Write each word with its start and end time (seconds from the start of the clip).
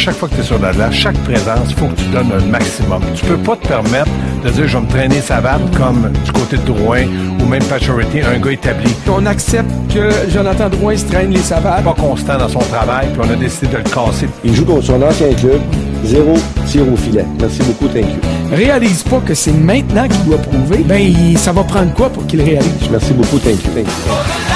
chaque 0.00 0.14
fois 0.16 0.28
que 0.28 0.34
tu 0.34 0.40
es 0.40 0.44
sur 0.44 0.58
la 0.58 0.72
glace, 0.72 0.94
chaque 0.94 1.18
présence, 1.24 1.68
il 1.68 1.76
faut 1.76 1.86
que 1.86 2.00
tu 2.00 2.06
donnes 2.06 2.32
un 2.32 2.44
maximum. 2.46 3.02
Tu 3.14 3.24
peux 3.26 3.36
pas 3.36 3.54
te 3.56 3.68
permettre 3.68 4.08
de 4.42 4.48
dire 4.48 4.66
je 4.66 4.78
vais 4.78 4.84
me 4.84 4.88
traîner 4.88 5.20
savate 5.20 5.60
comme 5.76 6.10
du 6.24 6.32
côté 6.32 6.56
de 6.56 6.62
Drouin 6.62 7.04
ou 7.38 7.44
même 7.44 7.62
Paturity, 7.64 8.20
un 8.22 8.38
gars 8.38 8.52
établi. 8.52 8.90
On 9.08 9.26
accepte 9.26 9.70
que 9.92 10.10
Jonathan 10.32 10.70
Drouin 10.70 10.96
se 10.96 11.04
traîne 11.04 11.32
les 11.32 11.40
savates. 11.40 11.84
Pas 11.84 11.92
constant 11.92 12.38
dans 12.38 12.48
son 12.48 12.60
travail, 12.60 13.08
puis 13.12 13.20
on 13.22 13.30
a 13.30 13.36
décidé 13.36 13.66
de 13.66 13.76
le 13.76 13.82
casser. 13.82 14.26
Il 14.42 14.54
joue 14.54 14.64
contre 14.64 14.86
son 14.86 15.02
ancien 15.02 15.34
club, 15.34 15.60
zéro 16.04 16.34
tir 16.66 16.90
au 16.90 16.96
filet. 16.96 17.26
Merci 17.38 17.60
beaucoup, 17.62 17.88
thank 17.88 18.06
you. 18.06 18.56
Réalise 18.56 19.02
pas 19.02 19.20
que 19.20 19.34
c'est 19.34 19.52
maintenant 19.52 20.08
qu'il 20.08 20.24
doit 20.24 20.38
prouver. 20.38 20.78
Ben, 20.86 21.36
ça 21.36 21.52
va 21.52 21.62
prendre 21.62 21.92
quoi 21.92 22.08
pour 22.08 22.26
qu'il 22.26 22.40
réalise? 22.40 22.88
Merci 22.90 23.12
beaucoup, 23.12 23.38
thank 23.38 23.62
you, 23.64 23.70
thank 23.74 23.86
you. 23.86 24.49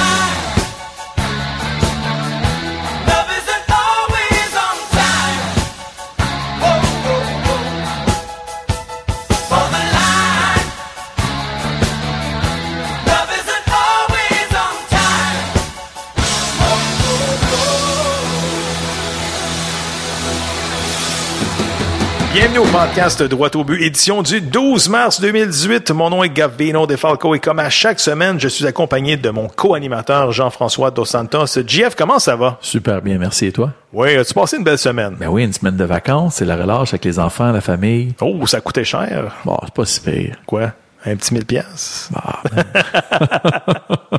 Podcast 22.75 23.23
Droit 23.23 23.55
au 23.55 23.63
but, 23.63 23.81
édition 23.81 24.21
du 24.21 24.41
12 24.41 24.89
mars 24.89 25.21
2018. 25.21 25.91
Mon 25.91 26.09
nom 26.09 26.25
est 26.25 26.29
Gavino 26.29 26.85
De 26.85 26.97
Falco 26.97 27.33
et 27.33 27.39
comme 27.39 27.59
à 27.59 27.69
chaque 27.69 28.01
semaine, 28.01 28.37
je 28.37 28.49
suis 28.49 28.67
accompagné 28.67 29.15
de 29.15 29.29
mon 29.29 29.47
co-animateur 29.47 30.33
Jean-François 30.33 30.91
Dos 30.91 31.05
Santos. 31.05 31.45
JF, 31.65 31.95
comment 31.95 32.19
ça 32.19 32.35
va? 32.35 32.57
Super 32.59 33.01
bien, 33.01 33.17
merci. 33.17 33.45
Et 33.45 33.51
toi? 33.53 33.71
Oui, 33.93 34.17
as-tu 34.17 34.33
passé 34.33 34.57
une 34.57 34.65
belle 34.65 34.77
semaine? 34.77 35.15
Ben 35.17 35.29
oui, 35.29 35.45
une 35.45 35.53
semaine 35.53 35.77
de 35.77 35.85
vacances, 35.85 36.35
c'est 36.35 36.45
la 36.45 36.57
relâche 36.57 36.89
avec 36.89 37.05
les 37.05 37.17
enfants, 37.17 37.53
la 37.53 37.61
famille. 37.61 38.13
Oh, 38.19 38.45
ça 38.45 38.59
coûtait 38.59 38.83
cher. 38.83 39.33
Bon, 39.45 39.57
c'est 39.63 39.73
pas 39.73 39.85
si 39.85 40.01
pire. 40.01 40.35
Quoi? 40.45 40.73
Un 41.07 41.15
petit 41.17 41.35
mille 41.35 41.45
pièces. 41.45 42.09
Ah, 42.15 42.41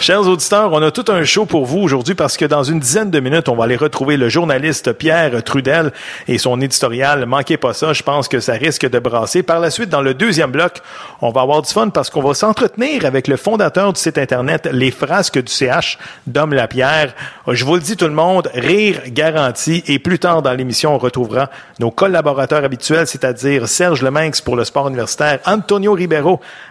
Chers 0.00 0.28
auditeurs, 0.28 0.72
on 0.72 0.80
a 0.80 0.92
tout 0.92 1.06
un 1.08 1.24
show 1.24 1.44
pour 1.44 1.66
vous 1.66 1.78
aujourd'hui 1.80 2.14
parce 2.14 2.36
que 2.36 2.44
dans 2.44 2.62
une 2.62 2.78
dizaine 2.78 3.10
de 3.10 3.18
minutes, 3.18 3.48
on 3.48 3.56
va 3.56 3.64
aller 3.64 3.74
retrouver 3.74 4.16
le 4.16 4.28
journaliste 4.28 4.92
Pierre 4.92 5.42
Trudel 5.42 5.92
et 6.28 6.38
son 6.38 6.60
éditorial. 6.60 7.26
Manquez 7.26 7.56
pas 7.56 7.72
ça, 7.72 7.92
je 7.92 8.04
pense 8.04 8.28
que 8.28 8.38
ça 8.38 8.52
risque 8.52 8.88
de 8.88 8.98
brasser. 9.00 9.42
Par 9.42 9.58
la 9.58 9.70
suite, 9.70 9.88
dans 9.88 10.02
le 10.02 10.14
deuxième 10.14 10.52
bloc, 10.52 10.80
on 11.20 11.30
va 11.30 11.40
avoir 11.40 11.62
du 11.62 11.72
fun 11.72 11.88
parce 11.88 12.10
qu'on 12.10 12.22
va 12.22 12.32
s'entretenir 12.34 13.04
avec 13.06 13.26
le 13.26 13.36
fondateur 13.36 13.92
du 13.92 14.00
site 14.00 14.16
internet 14.16 14.68
Les 14.72 14.92
Frasques 14.92 15.42
du 15.42 15.52
CH, 15.52 15.98
Dom 16.28 16.54
Lapierre. 16.54 17.12
Je 17.48 17.64
vous 17.64 17.74
le 17.74 17.80
dis 17.80 17.96
tout 17.96 18.06
le 18.06 18.12
monde, 18.12 18.48
rire 18.54 19.00
garanti 19.08 19.82
et 19.88 19.98
plus 19.98 20.20
tard 20.20 20.42
dans 20.42 20.52
l'émission, 20.52 20.94
on 20.94 20.98
retrouvera 20.98 21.50
nos 21.80 21.90
collaborateurs 21.90 22.62
habituels, 22.62 23.08
c'est-à-dire 23.08 23.66
Serge 23.66 24.02
Leminx 24.02 24.40
pour 24.40 24.54
le 24.54 24.64
sport 24.64 24.86
universitaire, 24.86 25.40
Antonio 25.44 25.92
Ribeiro 25.92 26.19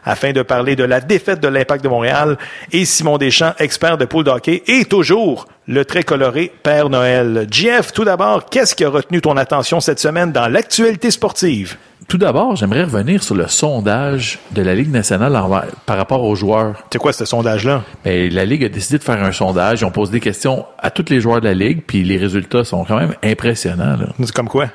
afin 0.06 0.32
de 0.32 0.42
parler 0.42 0.76
de 0.76 0.84
la 0.84 1.02
défaite 1.02 1.40
de 1.42 1.48
l'Impact 1.48 1.84
de 1.84 1.90
Montréal 1.90 2.38
et 2.72 2.86
Simon 2.86 3.18
Deschamps, 3.18 3.54
expert 3.60 3.98
de 3.98 4.06
pool 4.06 4.24
d'hockey 4.24 4.64
et 4.68 4.86
toujours 4.86 5.46
le 5.68 5.86
très 5.86 6.04
coloré 6.04 6.52
Père 6.64 6.90
Noël. 6.90 7.48
Jeff, 7.52 7.94
tout 7.94 8.04
d'abord, 8.04 8.46
qu'est-ce 8.50 8.76
qui 8.76 8.84
a 8.86 8.90
retenu 8.90 9.22
ton 9.22 9.38
attention 9.38 9.80
cette 9.80 10.00
semaine 10.00 10.32
dans 10.32 10.48
l'actualité 10.48 11.12
sportive? 11.12 11.78
Tout 12.08 12.18
d'abord, 12.18 12.56
j'aimerais 12.56 12.86
revenir 12.86 13.22
sur 13.22 13.36
le 13.36 13.48
sondage 13.48 14.40
de 14.52 14.64
la 14.64 14.74
Ligue 14.74 14.90
nationale 14.92 15.36
envers- 15.36 15.68
par 15.86 15.96
rapport 15.98 16.24
aux 16.24 16.34
joueurs. 16.34 16.82
C'est 16.92 16.98
quoi 16.98 17.14
ce 17.14 17.24
sondage-là? 17.24 17.84
Ben, 18.04 18.34
la 18.34 18.46
Ligue 18.46 18.64
a 18.66 18.70
décidé 18.70 18.98
de 18.98 19.04
faire 19.04 19.24
un 19.24 19.32
sondage. 19.32 19.84
On 19.84 19.92
pose 19.92 20.10
des 20.10 20.20
questions 20.20 20.66
à 20.80 20.90
tous 20.90 21.06
les 21.10 21.22
joueurs 21.22 21.40
de 21.40 21.46
la 21.48 21.54
Ligue, 21.54 21.84
puis 21.86 22.04
les 22.04 22.18
résultats 22.18 22.64
sont 22.64 22.84
quand 22.84 22.98
même 22.98 23.14
impressionnants. 23.24 23.98
C'est 24.20 24.32
comme 24.32 24.50
quoi? 24.50 24.70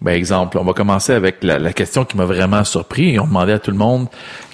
Ben, 0.00 0.12
exemple, 0.12 0.58
on 0.58 0.64
va 0.64 0.72
commencer 0.72 1.12
avec 1.12 1.42
la, 1.42 1.58
la 1.58 1.72
question 1.72 2.04
qui 2.04 2.16
m'a 2.16 2.24
vraiment 2.24 2.62
surpris. 2.64 3.18
On 3.18 3.26
demandait 3.26 3.54
à 3.54 3.58
tout 3.58 3.70
le 3.72 3.76
monde 3.76 4.06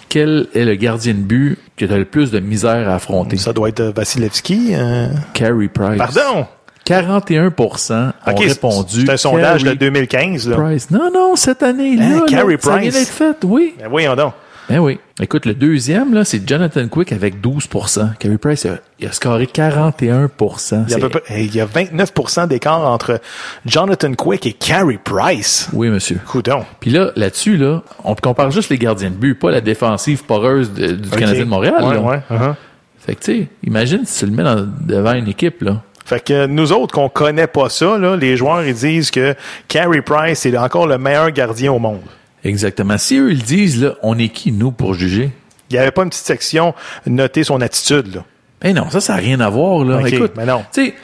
quel 0.09 0.47
est 0.55 0.65
le 0.65 0.75
gardien 0.77 1.13
de 1.13 1.19
but 1.19 1.59
qui 1.77 1.85
a 1.85 1.97
le 1.99 2.05
plus 2.05 2.31
de 2.31 2.39
misère 2.41 2.89
à 2.89 2.95
affronter? 2.95 3.37
Ça 3.37 3.53
doit 3.53 3.69
être 3.69 3.81
euh, 3.81 3.93
Vasilevski. 3.95 4.71
euh, 4.75 5.09
Carey 5.35 5.69
Price. 5.69 5.99
Pardon? 5.99 6.47
41% 6.87 8.13
ont 8.27 8.35
répondu. 8.35 9.07
C'est 9.07 9.13
un 9.13 9.17
sondage 9.17 9.63
de 9.63 9.73
Carey 9.73 9.77
2015. 9.77 10.49
Là. 10.49 10.57
Price. 10.57 10.91
Non, 10.91 11.11
non, 11.13 11.35
cette 11.37 11.63
année-là. 11.63 12.05
Hein, 12.05 12.15
là, 12.21 12.23
Carey 12.29 12.57
Ça 12.61 12.71
vient 12.77 12.91
Price. 12.91 12.95
d'être 12.95 13.09
fait, 13.09 13.37
oui. 13.45 13.75
Ben 13.81 13.89
voyons 13.89 14.15
donc. 14.15 14.33
Ben 14.69 14.79
oui. 14.79 14.99
Écoute, 15.21 15.45
le 15.47 15.55
deuxième, 15.55 16.15
là, 16.15 16.25
c'est 16.25 16.49
Jonathan 16.49 16.89
Quick 16.89 17.13
avec 17.13 17.41
12% 17.41 18.17
Carey 18.19 18.39
Price, 18.39 18.67
il 18.99 19.07
a, 19.07 19.13
scoré 19.13 19.47
41 19.47 20.31
Il 20.89 20.91
y 20.91 20.95
a, 20.95 20.97
à 20.97 21.01
peu 21.01 21.09
près- 21.11 21.45
il 21.45 21.55
y 21.55 21.61
a 21.61 21.67
29% 21.67 22.49
d'écart 22.49 22.81
entre 22.81 23.21
Jonathan 23.67 24.13
Quick 24.15 24.47
et 24.47 24.53
Carey 24.55 24.99
Price. 25.03 25.69
Oui, 25.73 25.89
monsieur. 25.91 26.19
Coudon. 26.27 26.65
Puis 26.81 26.91
là, 26.91 27.11
là-dessus, 27.15 27.57
là, 27.59 27.83
on 28.05 28.15
compare 28.15 28.51
juste 28.51 28.71
les 28.71 28.79
gardiens 28.79 29.11
de 29.11 29.17
but, 29.17 29.35
pas 29.39 29.51
la 29.51 29.61
défensive 29.61 30.25
poreuse 30.25 30.73
de- 30.73 30.93
du 30.93 31.11
Canadien 31.11 31.45
de 31.45 31.51
Montréal. 31.51 31.75
Ouais, 31.85 31.95
là. 31.95 32.01
ouais, 32.01 32.21
uh-huh. 32.31 32.55
Fait 32.99 33.15
que, 33.17 33.21
tu 33.25 33.41
sais, 33.43 33.49
imagine 33.67 34.01
si 34.07 34.21
tu 34.25 34.31
le 34.31 34.33
mets 34.37 34.43
dans- 34.45 34.67
devant 34.81 35.13
une 35.13 35.29
équipe, 35.29 35.63
là. 35.63 35.83
Fait 36.07 36.23
que 36.23 36.47
nous 36.47 36.73
autres 36.73 36.93
qu'on 36.95 37.09
connaît 37.09 37.47
pas 37.47 37.69
ça, 37.69 37.97
là, 37.99 38.17
les 38.17 38.37
joueurs 38.37 38.63
ils 38.65 38.75
disent 38.75 39.11
que 39.11 39.35
Carey 39.69 40.03
Price 40.03 40.45
est 40.47 40.57
encore 40.57 40.87
le 40.87 40.99
meilleur 40.99 41.31
gardien 41.31 41.73
au 41.73 41.79
monde. 41.79 42.01
Exactement. 42.45 42.99
Si 42.99 43.17
eux, 43.19 43.33
ils 43.33 43.43
disent, 43.43 43.83
là, 43.83 43.95
on 44.03 44.19
est 44.19 44.29
qui, 44.29 44.53
nous, 44.53 44.71
pour 44.71 44.95
juger? 44.95 45.31
Il 45.71 45.75
n'y 45.75 45.79
avait 45.79 45.91
pas 45.91 46.03
une 46.03 46.11
petite 46.11 46.27
section 46.27 46.75
noter 47.07 47.43
son 47.45 47.61
attitude. 47.61 48.15
Là. 48.15 48.25
Ben 48.61 48.75
non, 48.75 48.91
ça, 48.91 49.01
ça 49.01 49.15
n'a 49.15 49.21
rien 49.21 49.41
à 49.41 49.49
voir, 49.49 49.85
là. 49.85 50.01
Écoute, 50.07 50.33
mais 50.37 50.45
non. 50.47 50.65
Tu 50.73 50.87
sais, 50.87 50.95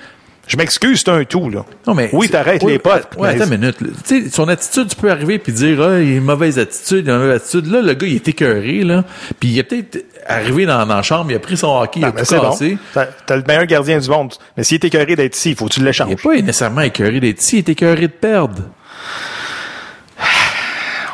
Je 0.46 0.56
m'excuse, 0.56 1.00
c'est 1.04 1.10
un 1.10 1.24
tout. 1.24 1.48
Là. 1.48 1.64
Non, 1.86 1.94
mais. 1.94 2.10
oui, 2.12 2.28
t'arrêtes 2.28 2.62
les 2.64 2.78
potes. 2.78 3.08
Mais- 3.20 3.28
attends 3.28 3.44
une 3.50 3.58
minute. 3.58 3.76
Tu 3.78 4.24
sais, 4.24 4.30
son 4.30 4.48
attitude, 4.48 4.88
tu 4.88 4.96
peux 4.96 5.10
arriver 5.10 5.38
puis 5.38 5.52
dire, 5.52 5.80
ah, 5.80 6.00
il 6.00 6.12
a 6.14 6.16
une 6.16 6.24
mauvaise 6.24 6.58
attitude, 6.58 7.04
il 7.06 7.10
a 7.10 7.14
une 7.14 7.20
mauvaise 7.20 7.36
attitude. 7.42 7.66
Là, 7.66 7.80
le 7.82 7.94
gars, 7.94 8.06
il 8.06 8.16
est 8.16 8.28
écœuré, 8.28 8.82
là. 8.84 9.04
Puis 9.38 9.50
il 9.50 9.58
est 9.58 9.62
peut-être 9.62 10.04
arrivé 10.26 10.66
dans, 10.66 10.84
dans 10.86 10.96
la 10.96 11.02
chambre, 11.02 11.30
il 11.30 11.36
a 11.36 11.38
pris 11.40 11.56
son 11.56 11.68
hockey, 11.80 12.00
il 12.00 12.04
a 12.04 12.12
tout 12.12 12.24
c'est 12.24 12.36
bon. 12.36 12.50
cassé. 12.50 12.78
T'as 13.26 13.36
le 13.36 13.42
meilleur 13.46 13.66
gardien 13.66 13.98
du 13.98 14.08
monde. 14.08 14.34
Mais 14.56 14.64
s'il 14.64 14.76
est 14.76 14.84
écœuré 14.84 15.16
d'être 15.16 15.36
ici, 15.36 15.50
il 15.50 15.56
faut 15.56 15.66
que 15.66 15.72
tu 15.72 15.80
Il 15.80 15.86
l'échanges. 15.86 16.08
n'est 16.08 16.16
pas 16.16 16.34
nécessairement 16.36 16.82
écœuré 16.82 17.20
d'être 17.20 17.40
ici, 17.40 17.56
il 17.56 17.58
est 17.60 17.68
écœuré 17.70 18.02
de 18.02 18.06
perdre. 18.12 18.62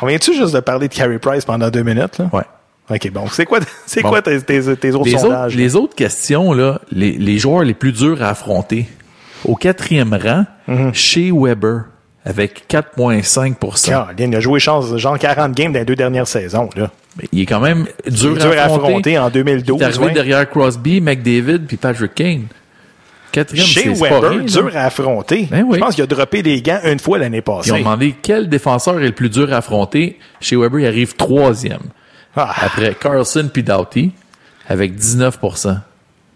On 0.01 0.05
vient-tu 0.07 0.33
juste 0.35 0.53
de 0.53 0.59
parler 0.59 0.87
de 0.87 0.93
Carey 0.93 1.17
Price 1.19 1.45
pendant 1.45 1.69
deux 1.69 1.83
minutes? 1.83 2.17
Là? 2.19 2.29
Ouais. 2.33 2.43
OK, 2.89 3.11
bon. 3.11 3.25
C'est 3.31 3.45
quoi, 3.45 3.59
c'est 3.85 4.01
Bon. 4.01 4.09
quoi 4.09 4.21
tes, 4.21 4.39
tes, 4.41 4.75
tes 4.77 4.91
autres 4.93 5.05
Les 5.05 5.17
sondages? 5.17 5.55
les 5.55 5.75
autres 5.75 5.95
questions, 5.95 6.53
là, 6.53 6.79
les, 6.91 7.11
les 7.13 7.37
joueurs 7.37 7.63
les 7.63 7.73
plus 7.73 7.91
durs 7.91 8.21
à 8.23 8.29
affronter. 8.29 8.87
Au 9.45 9.55
quatrième 9.55 10.13
rang, 10.13 10.45
Mhm. 10.67 10.93
chez 10.93 11.31
Weber, 11.31 11.83
avec 12.25 12.65
4,5 12.67 13.55
Caroline, 13.85 14.31
il 14.31 14.35
a 14.35 14.39
joué 14.41 14.59
chance, 14.59 14.95
genre 14.97 15.17
40 15.17 15.53
games 15.53 15.71
dans 15.71 15.79
les 15.79 15.85
deux 15.85 15.95
dernières 15.95 16.27
saisons. 16.27 16.69
Là. 16.75 16.91
Mais 17.17 17.25
Il 17.31 17.41
est 17.41 17.45
quand 17.45 17.61
même 17.61 17.85
dur, 18.07 18.31
Il 18.35 18.37
est 18.37 18.41
dur 18.41 18.59
à 18.59 18.63
affronter. 18.63 18.85
affronter 19.15 19.17
en 19.19 19.29
2012. 19.29 19.77
Il 19.79 19.81
est 19.81 19.85
arrivé 19.85 20.05
ouais. 20.05 20.11
derrière 20.13 20.49
Crosby, 20.49 20.99
McDavid 21.01 21.59
puis 21.67 21.77
Patrick 21.77 22.13
Kane. 22.15 22.43
Quatrième, 23.31 23.65
Chez 23.65 23.89
pas 23.89 24.09
Weber, 24.09 24.29
rien, 24.29 24.39
dur 24.41 24.71
à 24.75 24.85
affronter. 24.85 25.47
Ben 25.51 25.63
oui. 25.67 25.75
Je 25.77 25.79
pense 25.83 25.95
qu'il 25.95 26.03
a 26.03 26.07
droppé 26.07 26.41
des 26.41 26.61
gants 26.61 26.79
une 26.83 26.99
fois 26.99 27.17
l'année 27.17 27.37
Ils 27.37 27.43
passée. 27.43 27.71
ont 27.71 27.77
demandé 27.77 28.15
quel 28.21 28.49
défenseur 28.49 28.99
est 28.99 29.05
le 29.05 29.11
plus 29.11 29.29
dur 29.29 29.51
à 29.53 29.57
affronter. 29.57 30.17
Chez 30.39 30.55
Weber, 30.55 30.79
il 30.79 30.87
arrive 30.87 31.15
troisième. 31.15 31.81
Ah. 32.35 32.53
Après 32.61 32.95
Carlson 32.99 33.49
puis 33.51 33.63
Doughty, 33.63 34.11
avec 34.67 34.95
19% 34.97 35.79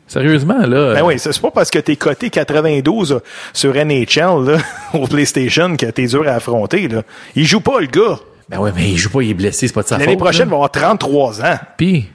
Sérieusement, 0.07 0.65
là. 0.65 0.95
Ben 0.95 1.03
oui, 1.03 1.17
c'est 1.17 1.39
pas 1.39 1.51
parce 1.51 1.69
que 1.71 1.79
t'es 1.79 1.95
coté 1.95 2.29
92 2.29 3.21
sur 3.53 3.73
NHL 3.73 4.45
là, 4.45 4.57
au 4.93 5.07
PlayStation 5.07 5.77
que 5.77 5.85
t'es 5.85 6.05
dur 6.07 6.27
à 6.27 6.31
affronter. 6.33 6.89
Là. 6.89 7.03
Il 7.33 7.45
joue 7.45 7.61
pas, 7.61 7.79
le 7.79 7.87
gars. 7.87 8.19
Ben 8.49 8.59
ouais, 8.59 8.73
mais 8.75 8.89
il 8.89 8.97
joue 8.97 9.09
pas, 9.09 9.21
il 9.21 9.29
est 9.29 9.33
blessé, 9.33 9.67
c'est 9.67 9.73
pas 9.73 9.83
de 9.83 9.87
sa 9.87 9.95
faute. 9.95 10.05
L'année 10.05 10.17
prochaine, 10.17 10.47
il 10.47 10.49
va 10.49 10.55
avoir 10.55 10.71
33 10.71 11.41
ans. 11.45 11.57
Puis, 11.77 12.09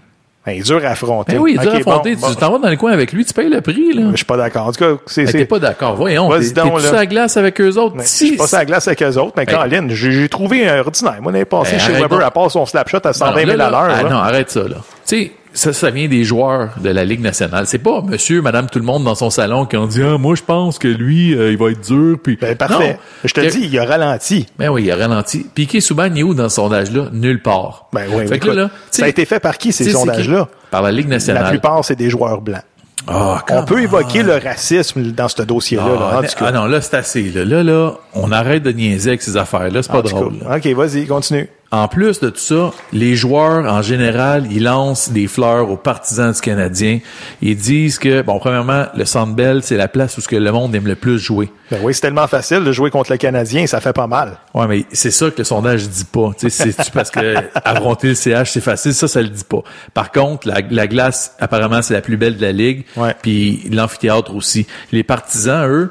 Ben, 0.47 0.53
il 0.53 0.61
est 0.61 0.63
dur 0.63 0.81
à 0.85 0.91
affronter. 0.91 1.33
ben 1.35 1.41
oui, 1.41 1.55
il 1.55 1.61
est 1.61 1.63
dur 1.63 1.73
à 1.75 1.77
affronter. 1.79 2.15
bon, 2.15 2.21
bon. 2.21 2.31
Tu 2.31 2.37
t'en 2.37 2.53
vas 2.53 2.59
dans 2.59 2.71
le 2.71 2.77
coin 2.77 2.93
avec 2.93 3.13
lui, 3.13 3.25
tu 3.25 3.35
payes 3.35 3.49
le 3.51 3.61
prix, 3.61 3.93
là. 3.93 4.05
Je 4.13 4.17
suis 4.17 4.25
pas 4.25 4.37
d'accord. 4.37 4.69
En 4.69 4.73
tout 4.73 4.79
cas, 4.79 5.01
c'est... 5.07 5.25
Ben, 5.25 5.33
T'es 5.33 5.45
pas 5.45 5.59
d'accord. 5.59 5.97
Voyons, 5.97 6.29
Vas-y 6.29 6.53
t'es 6.53 6.61
sur 6.63 6.93
la 6.95 7.05
glace 7.07 7.37
avec 7.37 7.61
eux 7.61 7.77
autres? 7.77 7.97
Ben, 7.97 8.03
Je 8.05 8.09
Si, 8.09 8.27
suis 8.29 8.37
pas 8.37 8.45
la 8.53 8.65
glace 8.65 8.87
avec 8.87 9.03
eux 9.03 9.17
autres, 9.19 9.33
mais 9.37 9.45
Ben, 9.45 9.57
Colin, 9.59 9.87
j'ai 9.91 10.29
trouvé 10.29 10.69
un 10.69 10.79
ordinaire. 10.81 11.17
Moi, 11.21 11.33
l'année 11.33 11.45
passée, 11.45 11.79
chez 11.81 11.93
Weber, 11.93 12.25
à 12.25 12.31
part 12.31 12.51
son 12.51 12.65
slapshot 12.65 12.99
à 13.05 13.13
120 13.13 13.31
Non, 13.33 13.37
000 13.47 13.57
là, 13.59 13.67
à 13.67 13.71
l'heure. 13.71 13.97
ah, 13.99 14.03
non, 14.05 14.17
arrête 14.19 14.51
ça, 14.51 14.61
là. 14.61 14.77
Tu 15.07 15.25
sais, 15.25 15.33
ça, 15.57 15.73
ça 15.73 15.91
vient 15.91 16.07
des 16.07 16.23
joueurs 16.23 16.71
de 16.79 16.91
la 16.91 17.05
Ligue 17.05 17.21
nationale. 17.21 17.67
C'est 17.67 17.79
pas 17.79 18.01
monsieur, 18.03 18.43
madame, 18.43 18.69
tout 18.71 18.79
le 18.79 18.85
monde 18.85 19.03
dans 19.05 19.15
son 19.15 19.31
salon 19.31 19.67
qui 19.67 19.77
ont 19.77 19.87
dit, 19.87 20.03
ah, 20.03 20.19
moi, 20.19 20.35
je 20.37 20.43
pense 20.43 20.79
que 20.79 20.87
lui, 20.89 21.35
euh, 21.35 21.51
il 21.51 21.59
va 21.59 21.71
être 21.71 21.81
dur, 21.81 22.19
puis. 22.23 22.37
Ben, 22.41 22.55
parfait. 22.55 22.93
Non. 22.93 22.99
Je 23.25 23.35
te 23.35 23.41
Que- 23.41 23.47
dis, 23.51 23.67
il 23.73 23.79
a 23.79 23.85
ralenti. 23.85 24.47
Ben 24.59 24.69
oui, 24.69 24.85
il 24.85 24.91
a 24.93 24.97
ralenti. 24.97 25.47
Piqué 25.55 25.81
Souban, 25.81 26.07
il 26.15 26.19
est 26.21 26.23
où 26.23 26.35
dans 26.35 26.49
ce 26.49 26.57
sondage-là? 26.57 27.07
Nulle 27.13 27.43
part. 27.43 27.89
Ben 27.93 28.05
oui, 28.13 28.27
Fait 28.29 28.39
que 28.39 28.51
là, 28.51 28.71
ça 28.91 29.07
a 29.07 29.09
été 29.09 29.25
fait 29.25 29.41
par 29.41 29.59
qui, 29.59 29.73
ces 29.73 29.91
sondages-là? 29.91 30.49
Par 30.71 30.83
la 30.83 30.93
Ligue 30.93 31.09
nationale. 31.09 31.43
La 31.45 31.51
plupart, 31.51 31.85
c'est 31.85 31.97
des 31.97 32.11
joueurs 32.11 32.41
blancs. 32.41 32.63
Ah, 33.09 33.45
On 33.51 33.63
peut 33.65 33.83
évoquer 33.83 34.23
le 34.25 34.35
racisme 34.37 35.13
dans 35.13 35.29
ce 35.29 35.41
dossier-là. 35.43 35.85
Ah, 35.87 36.01
là, 36.13 36.19
en 36.19 36.21
mais- 36.23 36.29
tout 36.29 36.39
cas. 36.39 36.47
ah 36.49 36.53
non, 36.53 36.67
là, 36.67 36.81
c'est 36.81 36.97
assez. 36.97 37.23
Là. 37.31 37.45
là, 37.45 37.63
là, 37.63 37.93
on 38.15 38.33
arrête 38.33 38.63
de 38.65 38.73
niaiser 38.73 39.11
avec 39.11 39.23
ces 39.23 39.37
affaires-là. 39.37 39.83
C'est 39.83 39.93
pas 39.93 40.03
drôle. 40.03 40.35
OK, 40.53 40.67
vas-y, 40.69 41.07
continue. 41.07 41.49
En 41.73 41.89
plus 41.89 42.21
de 42.21 42.31
tout 42.31 42.39
ça, 42.39 42.73
les 42.93 43.17
joueurs, 43.17 43.65
en 43.71 43.83
général, 43.83 44.47
ils 44.51 44.63
lancent 44.63 45.11
des 45.11 45.27
fleurs 45.27 45.69
aux 45.69 45.77
partisans 45.77 46.33
du 46.33 46.41
Canadien. 46.41 47.01
Ils 47.43 47.57
disent 47.57 47.99
que, 47.99 48.23
bon, 48.23 48.39
premièrement, 48.39 48.87
le 48.97 49.05
Centre 49.05 49.35
Bell, 49.35 49.63
c'est 49.63 49.77
la 49.77 49.89
place 49.89 50.17
où 50.17 50.21
ce 50.21 50.29
que 50.29 50.37
le 50.37 50.53
monde 50.53 50.75
aime 50.77 50.87
le 50.87 50.95
plus 50.95 51.19
jouer. 51.19 51.51
Ben 51.73 51.81
oui, 51.83 51.93
c'est 51.93 52.03
tellement 52.03 52.29
facile 52.29 52.63
de 52.63 52.71
jouer 52.71 52.91
contre 52.91 53.11
le 53.11 53.19
Canadien, 53.19 53.67
ça 53.67 53.81
fait 53.81 53.93
pas 53.93 54.07
mal. 54.07 54.39
Ouais, 54.55 54.69
mais 54.69 54.85
c'est 54.93 55.11
ça 55.11 55.29
que 55.31 55.39
le 55.39 55.45
sondage 55.45 55.89
dit 55.89 56.05
pas. 56.05 56.31
Tu 56.39 56.49
sais, 56.51 56.71
c'est 56.71 56.93
parce 56.93 57.11
que 57.11 57.35
affronter 57.65 58.09
le 58.09 58.15
CH, 58.15 58.53
c'est 58.53 58.61
facile? 58.61 58.95
Ça, 58.95 59.09
ça 59.09 59.21
le 59.21 59.29
dit 59.29 59.45
pas. 59.45 59.63
Par 59.93 60.13
contre, 60.13 60.47
la, 60.47 60.61
la 60.71 60.87
glace, 60.87 61.35
apparemment, 61.41 61.83
c'est 61.83 61.95
la 61.95 62.01
plus 62.01 62.17
belle 62.17 62.37
de 62.37 62.43
la 62.43 62.53
ligue. 62.53 62.85
Ouais. 62.97 63.15
Puis 63.21 63.69
l'amphithéâtre 63.73 64.33
aussi. 64.35 64.69
Les 64.93 65.03
partisans, 65.03 65.69
eux, 65.69 65.91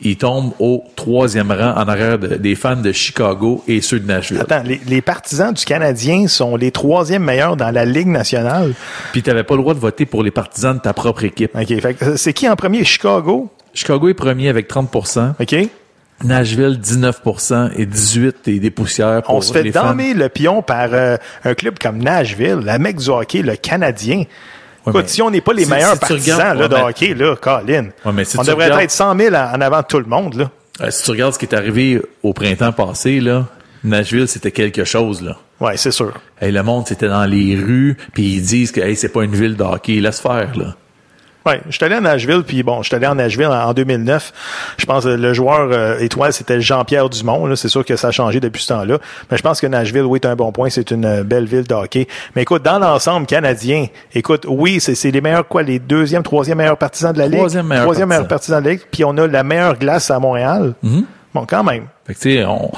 ils 0.00 0.16
tombent 0.16 0.52
au 0.58 0.84
troisième 0.96 1.50
rang 1.50 1.72
en 1.76 1.88
arrière 1.88 2.18
de- 2.18 2.34
des 2.36 2.54
fans 2.56 2.76
de 2.76 2.92
Chicago 2.92 3.62
et 3.68 3.80
ceux 3.80 4.00
de 4.00 4.06
Nashville. 4.06 4.40
Attends, 4.40 4.62
les, 4.64 4.80
les 4.86 5.00
partisans 5.00 5.52
du 5.54 5.64
Canadien 5.64 6.26
sont 6.28 6.56
les 6.56 6.70
troisièmes 6.72 7.24
meilleurs 7.24 7.56
dans 7.56 7.70
la 7.70 7.84
Ligue 7.84 8.08
nationale. 8.08 8.74
Puis 9.12 9.22
t'avais 9.22 9.44
pas 9.44 9.54
le 9.54 9.60
droit 9.62 9.74
de 9.74 9.78
voter 9.78 10.04
pour 10.04 10.22
les 10.22 10.30
partisans 10.30 10.76
de 10.76 10.80
ta 10.80 10.92
propre 10.92 11.24
équipe. 11.24 11.56
OK, 11.56 11.80
fait 11.80 12.16
c'est 12.16 12.32
qui 12.32 12.48
en 12.48 12.56
premier? 12.56 12.84
Chicago? 12.84 13.50
Chicago 13.72 14.08
est 14.08 14.14
premier 14.14 14.48
avec 14.48 14.68
30% 14.68 15.32
OK? 15.40 15.68
Nashville 16.22 16.78
19% 16.80 17.70
et 17.76 17.86
18 17.86 18.36
des, 18.44 18.60
des 18.60 18.70
poussières 18.70 19.22
pour 19.22 19.34
On 19.34 19.40
se 19.40 19.52
fait 19.52 19.62
les 19.64 19.72
fans. 19.72 19.94
le 19.96 20.28
pion 20.28 20.62
par 20.62 20.88
euh, 20.92 21.16
un 21.44 21.54
club 21.54 21.78
comme 21.80 21.98
Nashville, 21.98 22.60
la 22.62 22.78
mec 22.78 22.96
du 22.98 23.08
hockey, 23.08 23.42
le 23.42 23.56
Canadien. 23.56 24.22
Écoute, 24.86 25.08
si 25.08 25.22
on 25.22 25.30
n'est 25.30 25.40
pas 25.40 25.52
les 25.52 25.64
si- 25.64 25.70
meilleurs 25.70 25.94
si 25.94 25.98
partisans 25.98 26.36
regardes- 26.38 26.58
là, 26.58 26.68
de 26.68 26.74
mais- 26.74 26.82
hockey, 26.82 27.14
là, 27.14 27.36
Colin, 27.36 27.84
Ouais, 28.04 28.12
mais 28.12 28.24
si 28.24 28.38
on 28.38 28.42
devrait 28.42 28.64
regardes- 28.64 28.82
être 28.82 28.90
100 28.90 29.16
000 29.18 29.34
en, 29.34 29.38
en 29.54 29.60
avant 29.60 29.80
de 29.80 29.86
tout 29.86 29.98
le 29.98 30.04
monde. 30.06 30.34
Là. 30.34 30.50
Euh, 30.80 30.90
si 30.90 31.04
tu 31.04 31.10
regardes 31.12 31.32
ce 31.34 31.38
qui 31.38 31.46
est 31.46 31.54
arrivé 31.54 32.02
au 32.22 32.32
printemps 32.32 32.72
passé, 32.72 33.20
là, 33.20 33.46
Nashville, 33.82 34.28
c'était 34.28 34.50
quelque 34.50 34.84
chose, 34.84 35.22
là. 35.22 35.36
Ouais, 35.60 35.76
c'est 35.76 35.90
sûr. 35.92 36.12
Hey, 36.40 36.50
le 36.52 36.62
monde, 36.62 36.86
c'était 36.86 37.08
dans 37.08 37.24
les 37.24 37.54
rues, 37.56 37.96
puis 38.12 38.34
ils 38.34 38.42
disent 38.42 38.72
que 38.72 38.80
hey, 38.80 38.96
c'est 38.96 39.08
pas 39.08 39.22
une 39.22 39.34
ville 39.34 39.56
de 39.56 39.62
hockey. 39.62 40.00
Laisse 40.00 40.20
faire, 40.20 40.50
là. 40.56 40.74
Ouais, 41.46 41.60
je 41.68 41.72
suis 41.76 41.84
allé 41.84 41.94
à 41.96 42.00
Nashville, 42.00 42.42
puis 42.46 42.62
bon, 42.62 42.82
je 42.82 42.88
suis 42.88 42.96
allé 42.96 43.06
en 43.06 43.16
Nashville 43.16 43.46
en, 43.48 43.68
en 43.68 43.72
2009. 43.74 44.32
Je 44.78 44.86
pense 44.86 45.04
que 45.04 45.10
le 45.10 45.34
joueur 45.34 45.68
euh, 45.72 45.98
étoile, 45.98 46.32
c'était 46.32 46.60
Jean-Pierre 46.60 47.10
Dumont. 47.10 47.46
là. 47.46 47.54
C'est 47.56 47.68
sûr 47.68 47.84
que 47.84 47.96
ça 47.96 48.08
a 48.08 48.10
changé 48.12 48.40
depuis 48.40 48.62
ce 48.62 48.68
temps-là. 48.68 48.98
Mais 49.30 49.36
je 49.36 49.42
pense 49.42 49.60
que 49.60 49.66
Nashville, 49.66 50.02
oui, 50.04 50.18
est 50.22 50.26
un 50.26 50.36
bon 50.36 50.52
point. 50.52 50.70
C'est 50.70 50.90
une 50.90 51.04
euh, 51.04 51.22
belle 51.22 51.44
ville 51.44 51.64
de 51.64 51.74
hockey. 51.74 52.08
Mais 52.34 52.42
écoute, 52.42 52.62
dans 52.62 52.78
l'ensemble 52.78 53.26
canadien, 53.26 53.86
écoute, 54.14 54.46
oui, 54.48 54.80
c'est 54.80 54.94
c'est 54.94 55.10
les 55.10 55.20
meilleurs, 55.20 55.46
quoi, 55.46 55.62
les 55.62 55.78
deuxième, 55.78 56.22
troisième 56.22 56.58
meilleurs 56.58 56.78
partisans 56.78 57.12
de 57.12 57.18
la 57.18 57.26
Ligue? 57.26 57.36
Troisième 57.38 57.66
meilleur 57.66 57.84
Troisième 57.84 58.08
partisan. 58.08 58.28
partisans 58.28 58.60
de 58.62 58.64
la 58.66 58.70
Ligue. 58.72 58.82
Puis 58.90 59.04
on 59.04 59.16
a 59.18 59.26
la 59.26 59.42
meilleure 59.42 59.78
glace 59.78 60.10
à 60.10 60.18
Montréal. 60.18 60.74
Mm-hmm. 60.82 61.04
Bon, 61.34 61.44
quand 61.48 61.64
même. 61.64 61.86
Fait 62.06 62.14
que, 62.14 62.18
tu 62.20 62.34
sais, 62.36 62.44
on, 62.44 62.70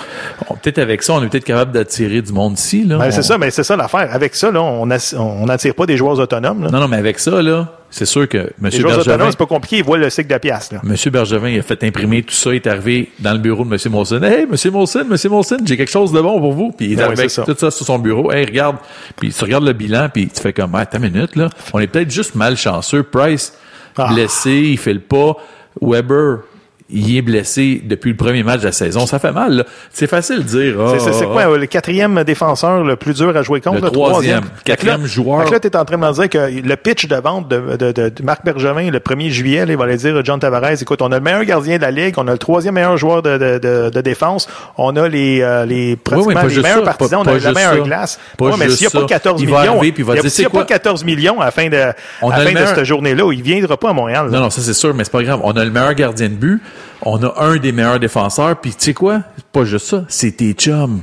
on- 0.48 0.54
peut-être 0.54 0.78
avec 0.78 1.02
ça, 1.02 1.12
on 1.12 1.22
est 1.22 1.28
peut-être 1.28 1.44
capable 1.44 1.72
d'attirer 1.72 2.22
du 2.22 2.32
monde 2.32 2.58
ici, 2.58 2.84
là. 2.84 2.96
Ben, 2.96 3.08
On- 3.08 3.10
c'est 3.10 3.22
ça, 3.22 3.36
mais 3.38 3.50
c'est 3.50 3.64
ça 3.64 3.76
l'affaire. 3.76 4.08
Avec 4.12 4.34
ça, 4.34 4.50
là, 4.50 4.62
on 4.62 4.88
ass- 4.90 5.14
on 5.18 5.44
n'attire 5.46 5.74
pas 5.74 5.84
des 5.84 5.96
joueurs 5.98 6.18
autonomes. 6.18 6.64
Là. 6.64 6.70
Non, 6.70 6.80
non, 6.80 6.88
mais 6.88 6.96
avec 6.96 7.18
ça, 7.18 7.42
là, 7.42 7.68
c'est 7.96 8.04
sûr 8.06 8.28
que 8.28 8.38
M. 8.38 8.50
les 8.70 8.82
Bergevin, 8.82 9.30
c'est 9.30 9.38
pas 9.38 9.46
compliqué. 9.46 9.78
Ils 9.78 9.84
voient 9.84 9.96
le 9.98 10.10
cycle 10.10 10.32
de 10.32 10.38
pièces. 10.38 10.70
Là. 10.72 10.80
Monsieur 10.82 11.10
Bergevin, 11.10 11.48
il 11.48 11.58
a 11.58 11.62
fait 11.62 11.82
imprimer 11.82 12.22
tout 12.22 12.34
ça, 12.34 12.50
il 12.52 12.56
est 12.56 12.66
arrivé 12.66 13.10
dans 13.18 13.32
le 13.32 13.38
bureau 13.38 13.64
de 13.64 13.72
M. 13.72 13.78
Molson. 13.92 14.22
Hey, 14.22 14.42
M. 14.42 14.72
Molson, 14.72 15.00
M. 15.10 15.16
Molson, 15.30 15.56
j'ai 15.64 15.76
quelque 15.76 15.90
chose 15.90 16.12
de 16.12 16.20
bon 16.20 16.38
pour 16.40 16.52
vous. 16.52 16.72
Puis 16.72 16.86
il 16.86 16.92
est 16.92 16.96
Ben 16.96 17.04
arrivé 17.04 17.22
avec 17.22 17.32
tout 17.34 17.54
ça 17.58 17.70
sur 17.70 17.86
son 17.86 17.98
bureau. 17.98 18.30
Hey, 18.32 18.44
regarde. 18.44 18.76
Puis 19.16 19.30
tu 19.32 19.42
regardes 19.44 19.64
le 19.64 19.72
bilan, 19.72 20.08
puis 20.12 20.28
tu 20.28 20.40
fais 20.40 20.52
comme, 20.52 20.74
ah, 20.74 20.80
attends 20.80 20.98
une 21.02 21.10
minute, 21.12 21.36
là. 21.36 21.48
On 21.72 21.78
est 21.80 21.86
peut-être 21.86 22.10
juste 22.10 22.34
malchanceux. 22.34 23.02
Price, 23.02 23.54
Ah. 23.96 24.12
blessé, 24.12 24.50
il 24.52 24.78
fait 24.78 24.92
le 24.94 25.00
pas. 25.00 25.36
Weber, 25.80 26.40
il 26.88 27.16
est 27.16 27.22
blessé 27.22 27.82
depuis 27.84 28.10
le 28.10 28.16
premier 28.16 28.44
match 28.44 28.60
de 28.60 28.66
la 28.66 28.72
saison. 28.72 29.06
Ça 29.06 29.18
fait 29.18 29.32
mal. 29.32 29.66
C'est 29.92 30.06
facile 30.06 30.38
de 30.38 30.42
dire, 30.42 30.76
ah, 30.80 30.94
C'est- 30.98 31.10
ah, 31.10 31.26
quoi, 31.26 31.42
euh, 31.50 31.58
le 31.58 31.66
quatrième 31.66 32.22
défenseur 32.22 32.84
le 32.84 32.94
plus 32.94 33.14
dur 33.14 33.36
à 33.36 33.42
jouer 33.42 33.60
contre? 33.60 33.82
Le 33.82 33.90
troisième. 33.90 34.44
Quatrième 34.64 34.96
Fait 34.96 35.02
que 35.02 35.02
là- 35.02 35.06
joueur. 35.08 35.50
Là, 35.50 35.58
t'es 35.58 35.76
en 35.76 35.84
train 35.84 35.98
de 35.98 36.06
me 36.06 36.12
dire 36.12 36.28
que 36.28 36.38
le 36.68 36.76
pitch 36.76 37.08
de 37.08 37.16
vente 37.16 37.48
de, 37.48 37.76
de, 37.76 37.90
de- 37.92 38.08
de 38.10 38.22
Marc 38.22 38.44
Bergevin, 38.44 38.90
le 38.90 39.00
1er 39.00 39.30
juillet, 39.30 39.66
là, 39.66 39.72
il 39.72 39.76
va 39.76 39.84
aller 39.84 39.96
dire 39.96 40.24
John 40.24 40.38
Tavares, 40.38 40.80
écoute, 40.80 41.02
on 41.02 41.10
a 41.10 41.16
le 41.16 41.20
meilleur 41.20 41.44
gardien 41.44 41.76
de 41.76 41.82
la 41.82 41.90
Ligue, 41.90 42.14
on 42.18 42.28
a 42.28 42.32
le 42.32 42.38
troisième 42.38 42.74
meilleur 42.74 42.96
joueur 42.96 43.20
de, 43.22 43.36
de, 43.36 43.58
de, 43.58 43.90
de 43.90 44.00
défense, 44.00 44.46
on 44.78 44.94
a 44.96 45.08
les, 45.08 45.40
euh, 45.42 45.66
les 45.66 45.96
pratiquement 45.96 46.40
oui, 46.44 46.54
les 46.54 46.62
meilleurs 46.62 46.78
ça, 46.78 46.82
partisans, 46.84 47.24
pas- 47.24 47.32
on 47.32 47.34
a 47.34 47.38
la 47.40 47.52
meilleure 47.52 47.82
glace. 47.84 48.20
Pas 48.38 48.44
Ouais, 48.46 48.52
mais 48.58 48.68
s'il 48.68 48.82
n'y 48.82 48.86
a 48.86 48.90
pas 48.90 49.00
ça. 49.00 49.06
14 49.06 49.42
Il 49.42 49.48
va 49.50 49.60
millions, 49.62 49.82
s'il 49.82 49.92
n'y 49.94 50.46
a 50.46 50.50
pas 50.50 50.58
quoi? 50.58 50.64
14 50.64 51.04
millions 51.04 51.40
à 51.40 51.46
la 51.46 51.50
fin 51.50 51.68
de, 51.68 51.76
à 51.76 51.92
fin 52.22 52.52
de 52.52 52.66
cette 52.66 52.84
journée-là, 52.84 53.32
il 53.32 53.42
viendra 53.42 53.76
pas 53.76 53.90
à 53.90 53.92
Montréal. 53.92 54.28
Non, 54.30 54.38
non, 54.40 54.50
ça 54.50 54.60
c'est 54.60 54.72
sûr, 54.74 54.94
mais 54.94 55.02
c'est 55.02 55.10
pas 55.12 55.22
grave. 55.24 55.40
On 55.42 55.50
a 55.52 55.64
le 55.64 55.70
meilleur 55.72 55.94
gardien 55.94 56.28
de 56.28 56.34
but, 56.34 56.60
on 57.02 57.22
a 57.22 57.42
un 57.42 57.56
des 57.56 57.72
meilleurs 57.72 58.00
défenseurs, 58.00 58.56
puis 58.56 58.72
tu 58.74 58.84
sais 58.86 58.94
quoi? 58.94 59.20
C'est 59.36 59.46
Pas 59.46 59.64
juste 59.64 59.86
ça, 59.86 60.04
c'est 60.08 60.32
tes 60.32 60.52
chums. 60.52 61.02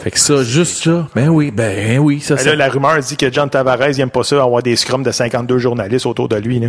Fait 0.00 0.10
que 0.10 0.18
ça, 0.18 0.42
juste 0.42 0.82
ça, 0.82 1.06
ben 1.14 1.28
oui, 1.28 1.50
ben 1.50 1.98
oui, 1.98 2.20
ça 2.20 2.34
la 2.54 2.68
rumeur 2.70 2.98
dit 3.00 3.16
que 3.18 3.30
John 3.30 3.50
Tavares, 3.50 3.90
il 3.90 4.00
aime 4.00 4.10
pas 4.10 4.22
ça, 4.24 4.42
avoir 4.42 4.62
des 4.62 4.74
scrums 4.76 5.02
de 5.02 5.10
52 5.10 5.58
journalistes 5.58 6.06
autour 6.06 6.28
de 6.28 6.36
lui. 6.36 6.58
là. 6.58 6.68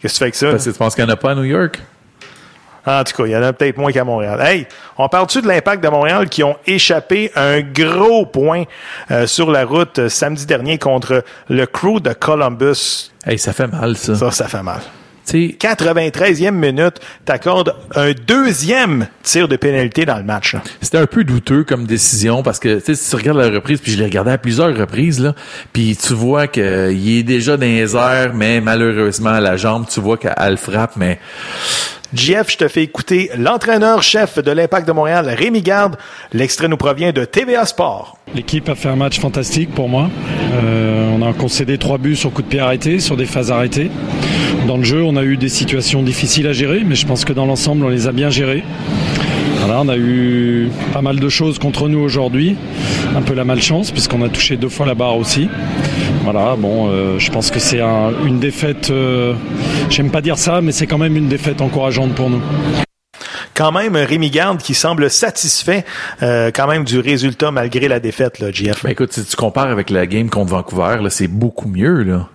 Qu'est-ce 0.00 0.14
que 0.14 0.16
tu 0.16 0.18
fais 0.18 0.24
avec 0.24 0.34
ça? 0.34 0.50
Parce 0.50 0.64
que 0.64 0.70
tu 0.70 0.76
penses 0.76 0.94
qu'il 0.94 1.04
n'y 1.04 1.10
en 1.10 1.14
a 1.14 1.16
pas 1.16 1.30
à 1.30 1.34
New 1.34 1.44
York? 1.44 1.80
En 2.86 3.04
tout 3.04 3.14
cas, 3.16 3.26
il 3.26 3.32
y 3.32 3.36
en 3.36 3.42
a 3.42 3.52
peut-être 3.52 3.76
moins 3.76 3.92
qu'à 3.92 4.04
Montréal. 4.04 4.40
Hey, 4.40 4.66
on 4.96 5.08
parle-tu 5.08 5.42
de 5.42 5.48
l'impact 5.48 5.82
de 5.82 5.88
Montréal 5.88 6.28
qui 6.28 6.42
ont 6.42 6.56
échappé 6.66 7.30
un 7.34 7.60
gros 7.60 8.24
point 8.24 8.64
euh, 9.10 9.26
sur 9.26 9.50
la 9.50 9.64
route 9.64 9.98
euh, 9.98 10.08
samedi 10.08 10.46
dernier 10.46 10.78
contre 10.78 11.22
le 11.48 11.66
crew 11.66 12.00
de 12.00 12.12
Columbus? 12.12 13.10
Hey, 13.26 13.38
ça 13.38 13.52
fait 13.52 13.66
mal, 13.66 13.96
ça. 13.96 14.14
Ça, 14.14 14.30
ça 14.30 14.48
fait 14.48 14.62
mal. 14.62 14.80
Tu 15.28 15.50
sais, 15.50 15.56
93e 15.60 16.52
minute, 16.52 17.00
t'accordes 17.26 17.74
un 17.94 18.12
deuxième 18.26 19.08
tir 19.22 19.46
de 19.46 19.56
pénalité 19.56 20.06
dans 20.06 20.16
le 20.16 20.22
match. 20.22 20.56
c'était 20.80 20.96
un 20.96 21.06
peu 21.06 21.22
douteux 21.22 21.64
comme 21.64 21.86
décision 21.86 22.42
parce 22.42 22.58
que 22.58 22.80
si 22.80 23.10
tu 23.10 23.16
regardes 23.16 23.36
la 23.36 23.50
reprise, 23.50 23.80
puis 23.80 23.92
je 23.92 23.98
l'ai 23.98 24.06
regardé 24.06 24.30
à 24.30 24.38
plusieurs 24.38 24.74
reprises, 24.74 25.20
là, 25.20 25.34
puis 25.74 25.98
tu 26.02 26.14
vois 26.14 26.46
qu'il 26.46 26.64
est 26.64 27.22
déjà 27.24 27.58
dans 27.58 27.66
les 27.66 27.94
airs, 27.94 28.32
mais 28.32 28.62
malheureusement, 28.62 29.30
à 29.30 29.40
la 29.40 29.58
jambe, 29.58 29.84
tu 29.86 30.00
vois 30.00 30.16
qu'elle 30.16 30.32
le 30.48 30.56
frappe, 30.56 30.96
mais 30.96 31.18
JF, 32.14 32.50
je 32.50 32.56
te 32.56 32.68
fais 32.68 32.82
écouter 32.82 33.30
l'entraîneur-chef 33.36 34.38
de 34.38 34.50
l'Impact 34.50 34.88
de 34.88 34.92
Montréal, 34.92 35.28
Rémi 35.28 35.60
Garde. 35.60 35.96
L'extrait 36.32 36.66
nous 36.66 36.78
provient 36.78 37.12
de 37.12 37.26
TVA 37.26 37.66
Sport. 37.66 38.16
L'équipe 38.34 38.66
a 38.70 38.74
fait 38.74 38.88
un 38.88 38.96
match 38.96 39.20
fantastique 39.20 39.74
pour 39.74 39.90
moi. 39.90 40.08
Euh, 40.54 41.10
on 41.14 41.28
a 41.28 41.34
concédé 41.34 41.76
trois 41.76 41.98
buts 41.98 42.16
sur 42.16 42.32
coup 42.32 42.40
de 42.40 42.46
pied 42.46 42.60
arrêté, 42.60 42.98
sur 42.98 43.18
des 43.18 43.26
phases 43.26 43.50
arrêtées. 43.50 43.90
Dans 44.66 44.78
le 44.78 44.84
jeu, 44.84 45.02
on 45.02 45.16
a 45.16 45.22
eu 45.22 45.36
des 45.36 45.50
situations 45.50 46.02
difficiles 46.02 46.46
à 46.46 46.54
gérer, 46.54 46.82
mais 46.82 46.94
je 46.94 47.06
pense 47.06 47.26
que 47.26 47.34
dans 47.34 47.44
l'ensemble, 47.44 47.84
on 47.84 47.90
les 47.90 48.06
a 48.06 48.12
bien 48.12 48.30
gérées. 48.30 48.64
Voilà, 49.58 49.82
on 49.82 49.88
a 49.88 49.98
eu 49.98 50.70
pas 50.94 51.02
mal 51.02 51.20
de 51.20 51.28
choses 51.28 51.58
contre 51.58 51.88
nous 51.88 51.98
aujourd'hui. 51.98 52.56
Un 53.14 53.20
peu 53.20 53.34
la 53.34 53.44
malchance, 53.44 53.90
puisqu'on 53.90 54.22
a 54.22 54.30
touché 54.30 54.56
deux 54.56 54.70
fois 54.70 54.86
la 54.86 54.94
barre 54.94 55.18
aussi. 55.18 55.48
Voilà, 56.30 56.56
bon, 56.56 56.90
euh, 56.90 57.18
je 57.18 57.30
pense 57.30 57.50
que 57.50 57.58
c'est 57.58 57.80
un- 57.80 58.10
une 58.26 58.38
défaite. 58.38 58.90
euh, 58.90 59.32
J'aime 59.88 60.10
pas 60.10 60.20
dire 60.20 60.36
ça, 60.36 60.60
mais 60.60 60.72
c'est 60.72 60.86
quand 60.86 60.98
même 60.98 61.16
une 61.16 61.26
défaite 61.28 61.62
encourageante 61.62 62.14
pour 62.14 62.28
nous. 62.28 62.42
Quand 63.54 63.72
même, 63.72 63.96
Rémi 63.96 64.28
Garde 64.28 64.58
qui 64.60 64.74
semble 64.74 65.08
satisfait 65.08 65.86
euh, 66.22 66.50
quand 66.54 66.66
même 66.66 66.84
du 66.84 66.98
résultat 66.98 67.50
malgré 67.50 67.88
la 67.88 67.98
défaite, 67.98 68.40
là, 68.40 68.50
JF. 68.52 68.82
ben 68.84 68.90
écoute, 68.90 69.14
si 69.14 69.24
tu 69.24 69.36
compares 69.36 69.68
avec 69.70 69.88
la 69.88 70.06
game 70.06 70.28
contre 70.28 70.50
Vancouver, 70.50 70.98
là, 71.02 71.08
c'est 71.08 71.28
beaucoup 71.28 71.66
mieux, 71.66 72.02
là. 72.02 72.28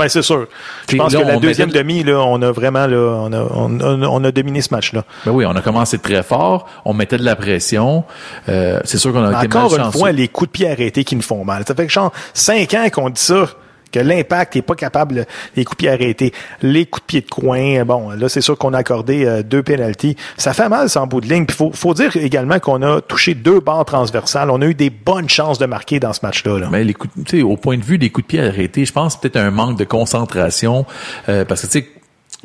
Ben, 0.00 0.08
c'est 0.08 0.22
sûr. 0.22 0.46
Je 0.88 0.96
pense 0.96 1.12
là, 1.12 1.20
que 1.22 1.26
la 1.28 1.36
deuxième 1.36 1.68
mettait- 1.68 1.78
demi, 1.80 2.02
là, 2.04 2.18
on 2.20 2.40
a 2.42 2.50
vraiment 2.50 2.86
là, 2.86 2.96
on 2.96 3.32
a, 3.32 3.46
on, 3.54 3.80
a- 3.80 4.06
on 4.08 4.24
a 4.24 4.32
dominé 4.32 4.62
ce 4.62 4.72
match-là. 4.74 5.04
Ben 5.26 5.32
oui, 5.32 5.44
on 5.46 5.54
a 5.54 5.60
commencé 5.60 5.98
très 5.98 6.22
fort, 6.22 6.66
on 6.84 6.94
mettait 6.94 7.18
de 7.18 7.24
la 7.24 7.36
pression. 7.36 8.04
Euh, 8.48 8.80
c'est 8.84 8.98
sûr 8.98 9.12
qu'on 9.12 9.24
a 9.24 9.44
été 9.44 9.56
Encore 9.56 9.76
une 9.76 9.92
fois, 9.92 10.12
les 10.12 10.28
coups 10.28 10.48
de 10.48 10.52
pied 10.52 10.70
arrêtés 10.70 11.04
qui 11.04 11.16
nous 11.16 11.22
font 11.22 11.44
mal. 11.44 11.64
Ça 11.68 11.74
fait 11.74 11.86
que 11.86 11.92
genre 11.92 12.12
cinq 12.34 12.74
ans 12.74 12.86
qu'on 12.92 13.10
dit 13.10 13.20
ça, 13.20 13.46
que 13.92 13.98
l'impact 13.98 14.56
n'est 14.56 14.62
pas 14.62 14.74
capable, 14.74 15.26
les 15.56 15.64
coups 15.64 15.76
de 15.76 15.78
pied 15.78 15.90
arrêtés, 15.90 16.32
les 16.62 16.86
coups 16.86 17.02
de 17.02 17.06
pied 17.06 17.20
de 17.20 17.28
coin. 17.28 17.84
Bon, 17.84 18.10
là, 18.10 18.28
c'est 18.28 18.40
sûr 18.40 18.56
qu'on 18.56 18.74
a 18.74 18.78
accordé 18.78 19.24
euh, 19.24 19.42
deux 19.42 19.62
pénalties. 19.62 20.16
Ça 20.36 20.52
fait 20.52 20.68
mal, 20.68 20.88
en 20.94 21.06
bout 21.06 21.20
de 21.20 21.26
ligne. 21.26 21.46
Puis 21.46 21.56
faut, 21.56 21.72
faut 21.72 21.94
dire 21.94 22.16
également 22.16 22.58
qu'on 22.58 22.82
a 22.82 23.00
touché 23.00 23.34
deux 23.34 23.60
barres 23.60 23.84
transversales. 23.84 24.50
On 24.50 24.60
a 24.62 24.66
eu 24.66 24.74
des 24.74 24.90
bonnes 24.90 25.28
chances 25.28 25.58
de 25.58 25.66
marquer 25.66 26.00
dans 26.00 26.12
ce 26.12 26.20
match-là. 26.22 26.58
là. 26.58 26.68
Mais 26.70 26.84
les 26.84 26.94
coups, 26.94 27.12
au 27.42 27.56
point 27.56 27.76
de 27.76 27.84
vue 27.84 27.98
des 27.98 28.10
coups 28.10 28.26
de 28.26 28.28
pied 28.28 28.40
arrêtés, 28.40 28.84
je 28.84 28.92
pense 28.92 29.20
peut-être 29.20 29.36
un 29.36 29.50
manque 29.50 29.78
de 29.78 29.84
concentration 29.84 30.86
euh, 31.28 31.44
parce 31.44 31.62
que 31.62 31.66
tu 31.66 31.72
sais 31.72 31.88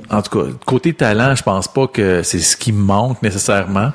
en 0.10 0.22
tout 0.22 0.40
cas, 0.40 0.46
côté 0.66 0.94
talent, 0.94 1.36
je 1.36 1.44
pense 1.44 1.70
pas 1.70 1.88
que 1.88 2.22
c'est 2.22 2.40
ce 2.40 2.58
qui 2.58 2.74
manque 2.74 3.22
nécessairement. 3.22 3.92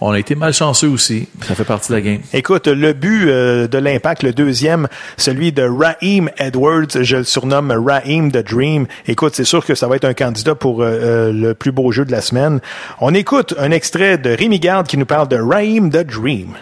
On 0.00 0.12
a 0.12 0.18
été 0.18 0.36
malchanceux 0.36 0.88
aussi. 0.88 1.28
Ça 1.42 1.56
fait 1.56 1.64
partie 1.64 1.90
de 1.90 1.96
la 1.96 2.00
game. 2.00 2.20
Écoute, 2.32 2.68
le 2.68 2.92
but 2.92 3.28
euh, 3.28 3.66
de 3.66 3.78
l'impact, 3.78 4.22
le 4.22 4.32
deuxième, 4.32 4.86
celui 5.16 5.50
de 5.50 5.62
Raheem 5.62 6.30
Edwards, 6.38 7.02
je 7.02 7.16
le 7.16 7.24
surnomme 7.24 7.72
Raheem 7.72 8.30
the 8.30 8.48
Dream. 8.48 8.86
Écoute, 9.06 9.34
c'est 9.34 9.44
sûr 9.44 9.66
que 9.66 9.74
ça 9.74 9.88
va 9.88 9.96
être 9.96 10.04
un 10.04 10.14
candidat 10.14 10.54
pour 10.54 10.82
euh, 10.82 10.86
euh, 10.86 11.32
le 11.32 11.54
plus 11.54 11.72
beau 11.72 11.90
jeu 11.90 12.04
de 12.04 12.12
la 12.12 12.20
semaine. 12.20 12.60
On 13.00 13.12
écoute 13.12 13.54
un 13.58 13.72
extrait 13.72 14.18
de 14.18 14.30
Rémi 14.30 14.60
Garde 14.60 14.86
qui 14.86 14.98
nous 14.98 15.06
parle 15.06 15.26
de 15.26 15.36
Raheem 15.36 15.90
the 15.90 16.06
Dream. 16.06 16.54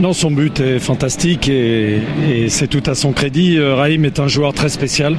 Non, 0.00 0.12
son 0.12 0.30
but 0.30 0.60
est 0.60 0.78
fantastique 0.80 1.48
et, 1.48 2.00
et 2.28 2.48
c'est 2.48 2.66
tout 2.66 2.82
à 2.86 2.94
son 2.94 3.12
crédit. 3.12 3.56
Euh, 3.58 3.74
Raïm 3.74 4.04
est 4.04 4.18
un 4.20 4.28
joueur 4.28 4.52
très 4.52 4.68
spécial. 4.68 5.16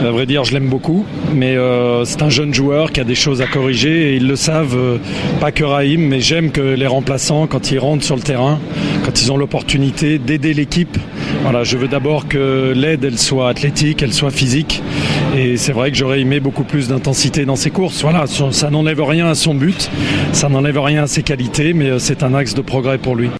À 0.00 0.10
vrai 0.12 0.26
dire, 0.26 0.44
je 0.44 0.52
l'aime 0.52 0.68
beaucoup, 0.68 1.04
mais 1.34 1.56
euh, 1.56 2.04
c'est 2.04 2.22
un 2.22 2.30
jeune 2.30 2.54
joueur 2.54 2.92
qui 2.92 3.00
a 3.00 3.04
des 3.04 3.16
choses 3.16 3.42
à 3.42 3.46
corriger 3.46 4.12
et 4.12 4.16
ils 4.16 4.28
le 4.28 4.36
savent, 4.36 4.76
euh, 4.76 4.98
pas 5.40 5.50
que 5.50 5.64
Raïm, 5.64 6.00
mais 6.00 6.20
j'aime 6.20 6.52
que 6.52 6.60
les 6.60 6.86
remplaçants, 6.86 7.48
quand 7.48 7.72
ils 7.72 7.80
rentrent 7.80 8.04
sur 8.04 8.14
le 8.14 8.22
terrain, 8.22 8.60
quand 9.04 9.20
ils 9.20 9.32
ont 9.32 9.36
l'opportunité 9.36 10.18
d'aider 10.18 10.54
l'équipe, 10.54 10.96
voilà, 11.42 11.64
je 11.64 11.76
veux 11.76 11.88
d'abord 11.88 12.28
que 12.28 12.72
l'aide, 12.76 13.02
elle 13.04 13.18
soit 13.18 13.48
athlétique, 13.48 14.00
elle 14.00 14.12
soit 14.12 14.30
physique. 14.30 14.82
Et 15.36 15.56
c'est 15.56 15.72
vrai 15.72 15.90
que 15.90 15.96
j'aurais 15.96 16.20
aimé 16.20 16.38
beaucoup 16.38 16.64
plus 16.64 16.86
d'intensité 16.86 17.44
dans 17.44 17.56
ses 17.56 17.70
courses. 17.70 18.02
Voilà, 18.02 18.26
ça 18.28 18.70
n'enlève 18.70 19.02
rien 19.02 19.26
à 19.26 19.34
son 19.34 19.56
but, 19.56 19.90
ça 20.32 20.48
n'enlève 20.48 20.78
rien 20.78 21.02
à 21.02 21.06
ses 21.08 21.24
qualités, 21.24 21.72
mais 21.72 21.90
euh, 21.90 21.98
c'est 21.98 22.22
un 22.22 22.34
axe 22.34 22.54
de 22.54 22.62
progrès 22.62 22.98
pour 22.98 23.16
lui. 23.16 23.30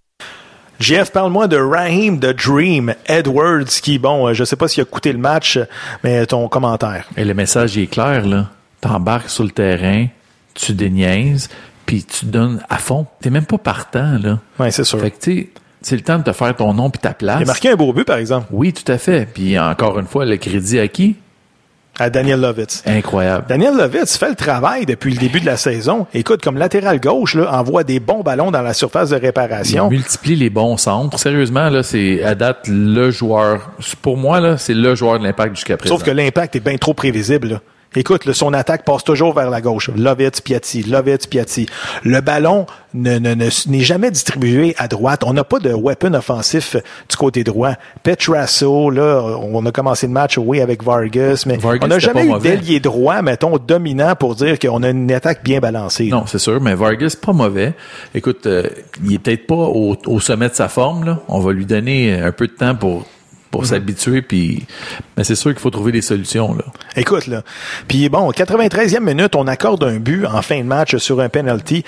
Jeff, 0.80 1.10
parle-moi 1.10 1.48
de 1.48 1.56
Raheem 1.56 2.20
the 2.20 2.32
Dream 2.34 2.94
Edwards 3.06 3.64
qui, 3.82 3.98
bon, 3.98 4.28
euh, 4.28 4.32
je 4.32 4.44
sais 4.44 4.54
pas 4.54 4.68
s'il 4.68 4.82
a 4.82 4.84
coûté 4.84 5.12
le 5.12 5.18
match, 5.18 5.58
mais 6.04 6.24
ton 6.26 6.46
commentaire. 6.48 7.06
Et 7.16 7.24
le 7.24 7.34
message 7.34 7.76
il 7.76 7.84
est 7.84 7.86
clair, 7.88 8.26
là. 8.26 8.46
T'embarques 8.80 9.28
sur 9.28 9.42
le 9.42 9.50
terrain, 9.50 10.06
tu 10.54 10.72
déniaises, 10.72 11.48
puis 11.84 12.04
tu 12.04 12.26
donnes 12.26 12.62
à 12.68 12.78
fond. 12.78 13.06
T'es 13.20 13.30
même 13.30 13.44
pas 13.46 13.58
partant, 13.58 14.18
là. 14.22 14.38
Ouais, 14.60 14.70
c'est 14.70 14.84
sûr. 14.84 15.00
Fait 15.00 15.10
que, 15.10 15.20
tu 15.20 15.50
c'est 15.80 15.96
le 15.96 16.02
temps 16.02 16.18
de 16.18 16.24
te 16.24 16.32
faire 16.32 16.54
ton 16.56 16.74
nom 16.74 16.90
puis 16.90 17.00
ta 17.00 17.12
place. 17.12 17.38
Il 17.40 17.44
a 17.44 17.46
marqué 17.46 17.70
un 17.70 17.76
beau 17.76 17.92
but, 17.92 18.04
par 18.04 18.18
exemple, 18.18 18.46
Oui, 18.50 18.72
tout 18.72 18.90
à 18.90 18.98
fait. 18.98 19.28
Puis 19.32 19.58
encore 19.58 19.98
une 19.98 20.06
fois, 20.06 20.24
le 20.24 20.36
crédit 20.36 20.78
à 20.78 20.88
qui? 20.88 21.16
À 21.98 22.10
Daniel 22.10 22.40
Lovitz. 22.40 22.82
Incroyable. 22.86 23.44
Daniel 23.48 23.76
Lovitz 23.76 24.16
fait 24.16 24.28
le 24.30 24.34
travail 24.34 24.86
depuis 24.86 25.12
le 25.12 25.18
début 25.18 25.40
de 25.40 25.46
la 25.46 25.56
saison. 25.56 26.06
Écoute, 26.14 26.42
comme 26.42 26.56
latéral 26.58 27.00
gauche, 27.00 27.34
là, 27.34 27.52
envoie 27.58 27.84
des 27.84 28.00
bons 28.00 28.22
ballons 28.22 28.50
dans 28.50 28.62
la 28.62 28.72
surface 28.74 29.10
de 29.10 29.16
Il 29.16 29.22
réparation. 29.26 29.90
multiplie 29.90 30.36
les 30.36 30.50
bons 30.50 30.76
centres. 30.76 31.18
Sérieusement, 31.18 31.68
là, 31.70 31.82
c'est 31.82 32.22
à 32.22 32.34
date 32.34 32.66
le 32.68 33.10
joueur. 33.10 33.70
Pour 34.02 34.16
moi, 34.16 34.40
là, 34.40 34.56
c'est 34.58 34.74
le 34.74 34.94
joueur 34.94 35.18
de 35.18 35.24
l'impact 35.24 35.56
jusqu'à 35.56 35.76
présent. 35.76 35.96
Sauf 35.96 36.04
que 36.04 36.10
l'impact 36.10 36.56
est 36.56 36.60
bien 36.60 36.76
trop 36.76 36.94
prévisible. 36.94 37.48
là. 37.48 37.60
Écoute, 37.96 38.26
là, 38.26 38.34
son 38.34 38.52
attaque 38.52 38.84
passe 38.84 39.02
toujours 39.02 39.34
vers 39.34 39.48
la 39.50 39.60
gauche. 39.62 39.90
Lovitz, 39.96 40.40
Piatti, 40.42 40.82
Lovitz, 40.82 41.26
Piatti. 41.26 41.66
Le 42.04 42.20
ballon 42.20 42.66
ne- 42.94 43.18
ne- 43.18 43.34
ne- 43.34 43.70
n'est 43.70 43.80
jamais 43.80 44.10
distribué 44.10 44.74
à 44.78 44.88
droite. 44.88 45.22
On 45.24 45.32
n'a 45.32 45.42
pas 45.42 45.58
de 45.58 45.72
weapon 45.72 46.12
offensif 46.14 46.76
du 47.08 47.16
côté 47.16 47.44
droit. 47.44 47.72
Petrasso, 48.02 48.90
là, 48.90 49.22
on 49.42 49.64
a 49.66 49.72
commencé 49.72 50.06
le 50.06 50.12
match, 50.12 50.38
oui, 50.38 50.60
avec 50.60 50.82
Vargas, 50.82 51.44
mais 51.46 51.56
Vargas, 51.56 51.80
on 51.84 51.88
n'a 51.88 51.98
jamais 51.98 52.26
eu 52.26 52.32
d'ailier 52.42 52.80
droit, 52.80 53.22
mettons, 53.22 53.56
dominant 53.58 54.14
pour 54.16 54.34
dire 54.34 54.58
qu'on 54.58 54.82
a 54.82 54.90
une 54.90 55.10
attaque 55.12 55.42
bien 55.44 55.60
balancée. 55.60 56.08
Non, 56.08 56.24
c'est 56.26 56.38
sûr, 56.38 56.60
mais 56.60 56.74
Vargas, 56.74 57.16
pas 57.20 57.32
mauvais. 57.32 57.74
Écoute, 58.14 58.46
euh, 58.46 58.64
il 59.04 59.14
est 59.14 59.18
peut-être 59.18 59.46
pas 59.46 59.54
au, 59.54 59.96
au 60.06 60.20
sommet 60.20 60.48
de 60.48 60.54
sa 60.54 60.68
forme, 60.68 61.04
là. 61.04 61.20
On 61.28 61.40
va 61.40 61.52
lui 61.52 61.66
donner 61.66 62.20
un 62.20 62.32
peu 62.32 62.46
de 62.46 62.52
temps 62.52 62.74
pour, 62.74 63.06
pour 63.50 63.66
s'habituer, 63.66 64.22
puis, 64.22 64.66
mais 65.16 65.24
c'est 65.24 65.34
sûr 65.34 65.52
qu'il 65.52 65.60
faut 65.60 65.70
trouver 65.70 65.92
des 65.92 66.02
solutions, 66.02 66.54
là. 66.54 66.64
Écoute, 66.96 67.26
là. 67.26 67.42
Puis 67.86 68.08
bon, 68.08 68.30
93e 68.30 69.00
minute, 69.00 69.34
on 69.36 69.46
accorde 69.46 69.84
un 69.84 69.96
but 69.96 70.26
en 70.26 70.42
fin 70.42 70.58
de 70.58 70.64
match 70.64 70.96
sur 70.96 71.20
un 71.20 71.28
penalty. 71.28 71.84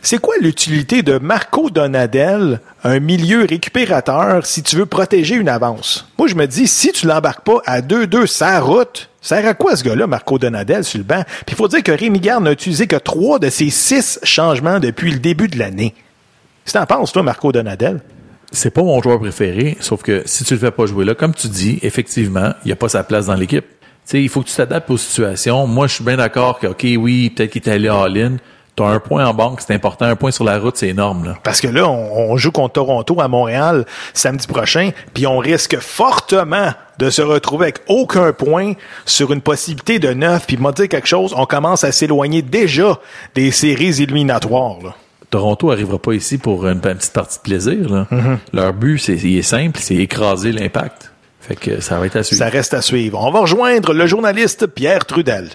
C'est 0.00 0.18
quoi 0.18 0.34
l'utilité 0.40 1.02
de 1.02 1.18
Marco 1.18 1.70
Donadel, 1.70 2.60
un 2.84 3.00
milieu 3.00 3.44
récupérateur, 3.44 4.46
si 4.46 4.62
tu 4.62 4.76
veux 4.76 4.86
protéger 4.86 5.34
une 5.34 5.48
avance? 5.48 6.08
Moi, 6.18 6.28
je 6.28 6.36
me 6.36 6.46
dis, 6.46 6.68
si 6.68 6.92
tu 6.92 7.06
l'embarques 7.06 7.44
pas 7.44 7.60
à 7.66 7.80
2-2 7.80 8.26
sa 8.26 8.60
route, 8.60 9.10
ça 9.20 9.36
sert 9.40 9.48
à 9.48 9.54
quoi 9.54 9.74
ce 9.74 9.82
gars-là, 9.82 10.06
Marco 10.06 10.38
Donadel, 10.38 10.84
sur 10.84 10.98
le 10.98 11.04
banc? 11.04 11.24
Puis 11.26 11.54
il 11.54 11.54
faut 11.56 11.66
dire 11.66 11.82
que 11.82 11.90
Rémi 11.90 12.20
Garde 12.20 12.44
n'a 12.44 12.52
utilisé 12.52 12.86
que 12.86 12.96
trois 12.96 13.40
de 13.40 13.50
ses 13.50 13.70
six 13.70 14.20
changements 14.22 14.78
depuis 14.78 15.10
le 15.10 15.18
début 15.18 15.48
de 15.48 15.58
l'année. 15.58 15.94
Que 16.64 16.70
t'en 16.70 16.86
penses, 16.86 17.12
toi, 17.12 17.24
Marco 17.24 17.50
Donadel? 17.50 18.00
C'est 18.50 18.70
pas 18.70 18.82
mon 18.82 19.00
joueur 19.02 19.18
préféré, 19.18 19.76
sauf 19.80 20.02
que 20.02 20.22
si 20.24 20.44
tu 20.44 20.54
le 20.54 20.60
fais 20.60 20.70
pas 20.70 20.86
jouer 20.86 21.04
là, 21.04 21.14
comme 21.14 21.34
tu 21.34 21.48
dis, 21.48 21.78
effectivement, 21.82 22.52
il 22.64 22.72
a 22.72 22.76
pas 22.76 22.88
sa 22.88 23.04
place 23.04 23.26
dans 23.26 23.34
l'équipe. 23.34 23.64
Tu 23.64 24.12
sais, 24.12 24.22
il 24.22 24.28
faut 24.30 24.40
que 24.40 24.48
tu 24.48 24.54
t'adaptes 24.54 24.88
aux 24.88 24.96
situations. 24.96 25.66
Moi, 25.66 25.86
je 25.86 25.94
suis 25.94 26.04
bien 26.04 26.16
d'accord 26.16 26.58
que, 26.58 26.66
OK, 26.68 26.82
oui, 26.82 27.28
peut-être 27.28 27.50
qu'il 27.50 27.62
est 27.62 27.68
allé 27.68 27.88
all-in. 27.88 28.36
T'as 28.74 28.86
un 28.86 29.00
point 29.00 29.26
en 29.26 29.34
banque, 29.34 29.60
c'est 29.60 29.74
important. 29.74 30.06
Un 30.06 30.16
point 30.16 30.30
sur 30.30 30.44
la 30.44 30.58
route, 30.58 30.76
c'est 30.78 30.88
énorme, 30.88 31.24
là. 31.24 31.34
Parce 31.42 31.60
que 31.60 31.68
là, 31.68 31.86
on, 31.88 32.36
joue 32.38 32.52
contre 32.52 32.74
Toronto 32.74 33.20
à 33.20 33.28
Montréal 33.28 33.84
samedi 34.14 34.46
prochain, 34.46 34.92
puis 35.12 35.26
on 35.26 35.38
risque 35.38 35.78
fortement 35.78 36.72
de 36.98 37.10
se 37.10 37.20
retrouver 37.20 37.64
avec 37.64 37.80
aucun 37.88 38.32
point 38.32 38.74
sur 39.04 39.32
une 39.32 39.42
possibilité 39.42 39.98
de 39.98 40.14
neuf. 40.14 40.46
Puis 40.46 40.56
m'a 40.56 40.72
dire 40.72 40.88
quelque 40.88 41.08
chose, 41.08 41.34
on 41.36 41.44
commence 41.44 41.84
à 41.84 41.92
s'éloigner 41.92 42.40
déjà 42.40 42.98
des 43.34 43.50
séries 43.50 44.00
éliminatoires. 44.00 44.96
Toronto 45.30 45.70
arrivera 45.70 45.98
pas 45.98 46.12
ici 46.14 46.38
pour 46.38 46.66
une, 46.66 46.74
une 46.74 46.80
petite 46.80 47.12
partie 47.12 47.38
de 47.38 47.42
plaisir, 47.42 47.88
là. 47.88 48.06
Leur 48.52 48.72
but, 48.72 48.98
c'est, 48.98 49.16
il 49.16 49.38
est 49.38 49.42
simple, 49.42 49.78
c'est 49.80 49.96
écraser 49.96 50.52
l'impact. 50.52 51.12
Fait 51.40 51.56
que 51.56 51.80
ça 51.80 51.98
va 51.98 52.06
être 52.06 52.16
à 52.16 52.22
suivre. 52.22 52.44
Ça 52.44 52.50
reste 52.50 52.74
à 52.74 52.82
suivre. 52.82 53.20
On 53.22 53.30
va 53.30 53.40
rejoindre 53.40 53.92
le 53.94 54.06
journaliste 54.06 54.66
Pierre 54.66 55.06
Trudel. 55.06 55.48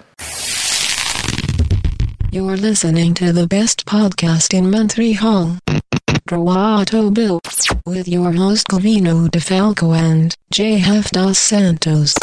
You're 2.32 2.56
listening 2.56 3.14
to 3.14 3.32
the 3.32 3.48
best 3.48 3.86
podcast 3.86 4.54
in 4.56 4.64
Montreal. 4.64 5.50
Bill. 7.12 7.40
With 7.86 8.08
your 8.08 8.32
host 8.32 8.68
Covino 8.68 9.28
DeFalco 9.30 9.94
and 9.94 10.30
J.F. 10.52 11.12
Dos 11.12 11.38
Santos. 11.38 12.16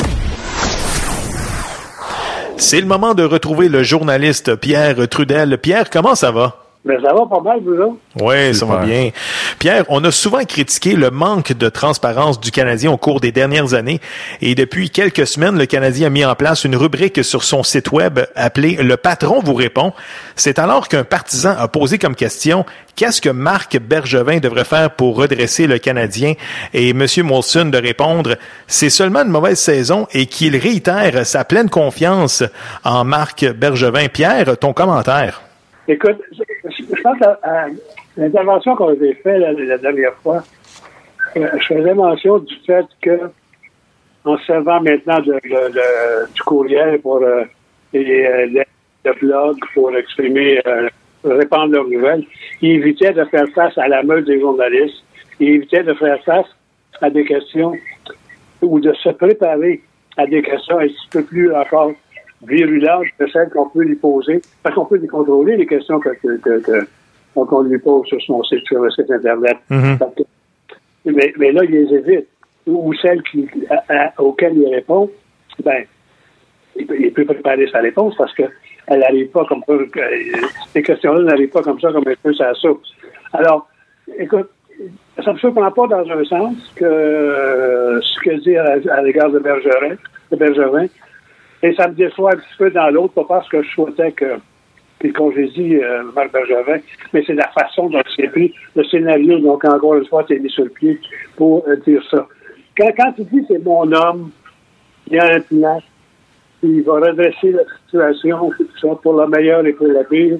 C'est 2.57 2.81
le 2.81 2.87
moment 2.87 3.15
de 3.15 3.23
retrouver 3.23 3.69
le 3.69 3.83
journaliste 3.85 4.57
Pierre 4.57 5.09
Trudel. 5.09 5.59
Pierre, 5.59 5.91
comment 5.91 6.15
ça 6.15 6.33
va? 6.33 6.60
Mais 6.83 6.95
ça 7.03 7.13
va 7.13 7.27
pas 7.27 7.41
mal, 7.41 7.61
vous 7.63 7.75
autres? 7.75 7.97
Oui, 8.23 8.55
ça 8.55 8.65
va 8.65 8.79
bien. 8.79 9.11
Pierre, 9.59 9.85
on 9.91 10.03
a 10.03 10.11
souvent 10.11 10.43
critiqué 10.45 10.95
le 10.95 11.11
manque 11.11 11.53
de 11.53 11.69
transparence 11.69 12.41
du 12.41 12.51
Canadien 12.51 12.91
au 12.91 12.97
cours 12.97 13.21
des 13.21 13.33
dernières 13.33 13.75
années 13.75 14.01
et 14.41 14.55
depuis 14.55 14.89
quelques 14.89 15.27
semaines, 15.27 15.59
le 15.59 15.67
Canadien 15.67 16.07
a 16.07 16.11
mis 16.11 16.25
en 16.25 16.35
place 16.35 16.65
une 16.65 16.77
rubrique 16.77 17.23
sur 17.23 17.45
son 17.45 17.63
site 17.63 17.93
web 17.93 18.21
appelée 18.35 18.77
Le 18.77 18.97
patron 18.97 19.41
vous 19.41 19.55
répond. 19.55 19.93
C'est 20.37 20.59
alors 20.59 20.89
qu'un 20.89 21.05
partisan 21.05 21.55
a 21.59 21.69
posé 21.69 21.99
comme 21.99 22.17
question 22.17 22.65
qu'est-ce 22.97 23.21
que 23.21 23.29
Marc 23.29 23.79
Bergevin 23.79 24.39
devrait 24.39 24.65
faire 24.65 24.91
pour 24.91 25.17
redresser 25.17 25.67
le 25.67 25.77
Canadien? 25.77 26.33
Et 26.73 26.91
M. 26.91 27.07
Molson 27.25 27.67
de 27.67 27.79
répondre 27.79 28.37
c'est 28.67 28.91
seulement 28.91 29.21
une 29.21 29.29
mauvaise 29.29 29.59
saison 29.59 30.07
et 30.15 30.25
qu'il 30.25 30.57
réitère 30.57 31.27
sa 31.27 31.45
pleine 31.45 31.69
confiance 31.69 32.43
en 32.85 33.05
Marc 33.05 33.45
Bergevin. 33.53 34.09
Pierre, 34.09 34.57
ton 34.57 34.73
commentaire. 34.73 35.43
Écoute, 35.91 36.23
je, 36.33 37.03
pense 37.03 37.21
à, 37.43 37.67
l'intervention 38.17 38.77
qu'on 38.77 38.91
avait 38.91 39.15
faite 39.15 39.41
la, 39.41 39.77
dernière 39.77 40.15
fois. 40.23 40.45
euh, 41.37 41.49
je 41.59 41.67
faisais 41.75 41.95
mention 41.95 42.39
du 42.39 42.55
fait 42.65 42.87
que, 43.03 43.19
en 44.25 44.39
servant 44.47 44.81
maintenant 44.81 45.19
du 45.19 46.43
courriel 46.47 47.01
pour 47.01 47.17
euh, 47.17 47.43
les, 47.93 48.25
euh, 48.25 48.47
les- 48.47 48.65
le 49.05 49.13
blog 49.15 49.57
pour 49.75 49.93
exprimer, 49.97 50.61
euh, 50.65 50.89
répandre 51.25 51.73
leurs 51.73 51.89
nouvelles, 51.89 52.25
il 52.63 52.71
évitait 52.77 53.13
de 53.13 53.25
faire 53.25 53.49
face 53.53 53.77
à 53.77 53.89
la 53.89 54.05
meute 54.05 54.27
des 54.27 54.39
journalistes. 54.39 55.03
Il 55.41 55.49
évitait 55.49 55.83
de 55.83 55.95
faire 55.95 56.23
face 56.23 56.47
à 57.01 57.11
des 57.11 57.25
questions 57.25 57.73
ou 58.63 58.79
de 58.79 58.93
se 58.93 59.09
préparer 59.09 59.81
à 60.17 60.25
des 60.27 60.43
questions 60.43 60.79
un 60.79 60.87
petit 60.87 61.09
peu 61.11 61.25
plus 61.25 61.53
encore 61.53 61.91
virulentes 62.47 63.07
que 63.19 63.29
celles 63.31 63.51
qu'on 63.51 63.69
peut 63.69 63.83
lui 63.83 63.97
poser, 63.97 64.41
parce 64.63 64.75
qu'on 64.75 64.87
peut 64.87 64.97
les 64.97 65.09
contrôler, 65.09 65.57
les 65.57 65.67
questions 65.67 66.01
que, 66.01 66.11
que, 66.11 66.37
que- 66.39 66.59
que- 66.61 66.87
qu'on 67.35 67.63
lui 67.63 67.79
pose 67.79 68.07
sur 68.07 68.21
son 68.23 68.43
site, 68.45 68.65
sur 68.67 68.83
le 68.83 68.91
site 68.91 69.11
Internet. 69.11 69.57
Mhm. 69.69 69.99
Que- 69.99 71.11
mais, 71.11 71.33
mais 71.39 71.53
là, 71.53 71.65
il 71.65 71.71
les 71.71 71.95
évite. 71.95 72.27
Ou, 72.67 72.89
ou 72.91 72.95
celles 72.95 73.23
qui, 73.23 73.49
à- 73.71 73.83
à- 73.89 74.21
auxquelles 74.21 74.57
il 74.57 74.75
répond, 74.75 75.11
ben, 75.65 75.85
il 76.77 76.87
peut, 76.87 76.97
il 76.99 77.13
peut 77.13 77.25
préparer 77.25 77.67
sa 77.71 77.79
réponse 77.81 78.15
parce 78.17 78.33
que 78.35 78.43
elle 78.87 79.01
n'arrive 79.01 79.29
pas 79.29 79.45
comme 79.47 79.63
ça, 79.67 79.75
que- 79.93 80.01
ces 80.73 80.83
questions-là 80.83 81.23
n'arrivent 81.23 81.51
pas 81.51 81.63
comme 81.63 81.81
ça, 81.81 81.93
comme 81.93 82.07
un 82.07 82.15
peu 82.23 82.35
ça 82.35 82.53
soupe. 82.55 82.83
Alors, 83.33 83.69
écoute, 84.19 84.49
ça 85.23 85.31
ne 85.31 85.35
me 85.35 85.39
surprend 85.39 85.71
pas 85.71 85.87
dans 85.87 86.11
un 86.11 86.25
sens 86.25 86.57
que 86.75 86.85
euh, 86.85 88.01
ce 88.01 88.21
que 88.21 88.35
dit 88.41 88.57
à, 88.57 88.77
à 88.93 89.03
l'égard 89.03 89.31
de 89.31 89.39
Bergerin, 89.39 89.95
de 90.33 90.37
Bergevin, 90.37 90.87
et 91.63 91.75
ça 91.75 91.89
me 91.89 91.95
déçoit 91.95 92.33
un 92.33 92.37
petit 92.37 92.57
peu 92.59 92.71
dans 92.71 92.91
l'autre, 92.91 93.15
pas 93.15 93.25
parce 93.25 93.49
que 93.49 93.63
je 93.63 93.71
souhaitais 93.71 94.13
que 94.13 94.39
qu'il 95.01 95.13
congédie 95.15 95.77
euh, 95.77 96.03
Marc 96.15 96.31
Bergevin, 96.31 96.79
mais 97.13 97.25
c'est 97.27 97.35
la 97.35 97.49
façon 97.49 97.89
dont 97.89 98.03
c'est 98.15 98.29
pris, 98.29 98.53
le 98.77 98.85
scénario, 98.85 99.39
donc 99.39 99.65
encore 99.65 99.95
une 99.95 100.07
fois, 100.07 100.25
c'est 100.29 100.39
mis 100.39 100.51
sur 100.51 100.65
le 100.65 100.71
pied 100.71 101.01
pour 101.37 101.65
euh, 101.67 101.77
dire 101.87 102.03
ça. 102.11 102.27
Quand, 102.77 102.91
quand 102.97 103.13
tu 103.13 103.25
dis 103.25 103.45
c'est 103.49 103.65
mon 103.65 103.91
homme, 103.93 104.31
il 105.07 105.15
y 105.15 105.19
a 105.19 105.35
un 105.35 105.41
plan, 105.41 105.81
il 106.63 106.83
va 106.83 106.95
redresser 106.95 107.53
la 107.53 107.63
situation, 107.85 108.51
soit 108.79 109.01
pour 109.01 109.19
le 109.19 109.27
meilleur 109.27 109.65
et 109.67 109.73
pour 109.73 109.87
le 109.87 110.05
pire. 110.05 110.39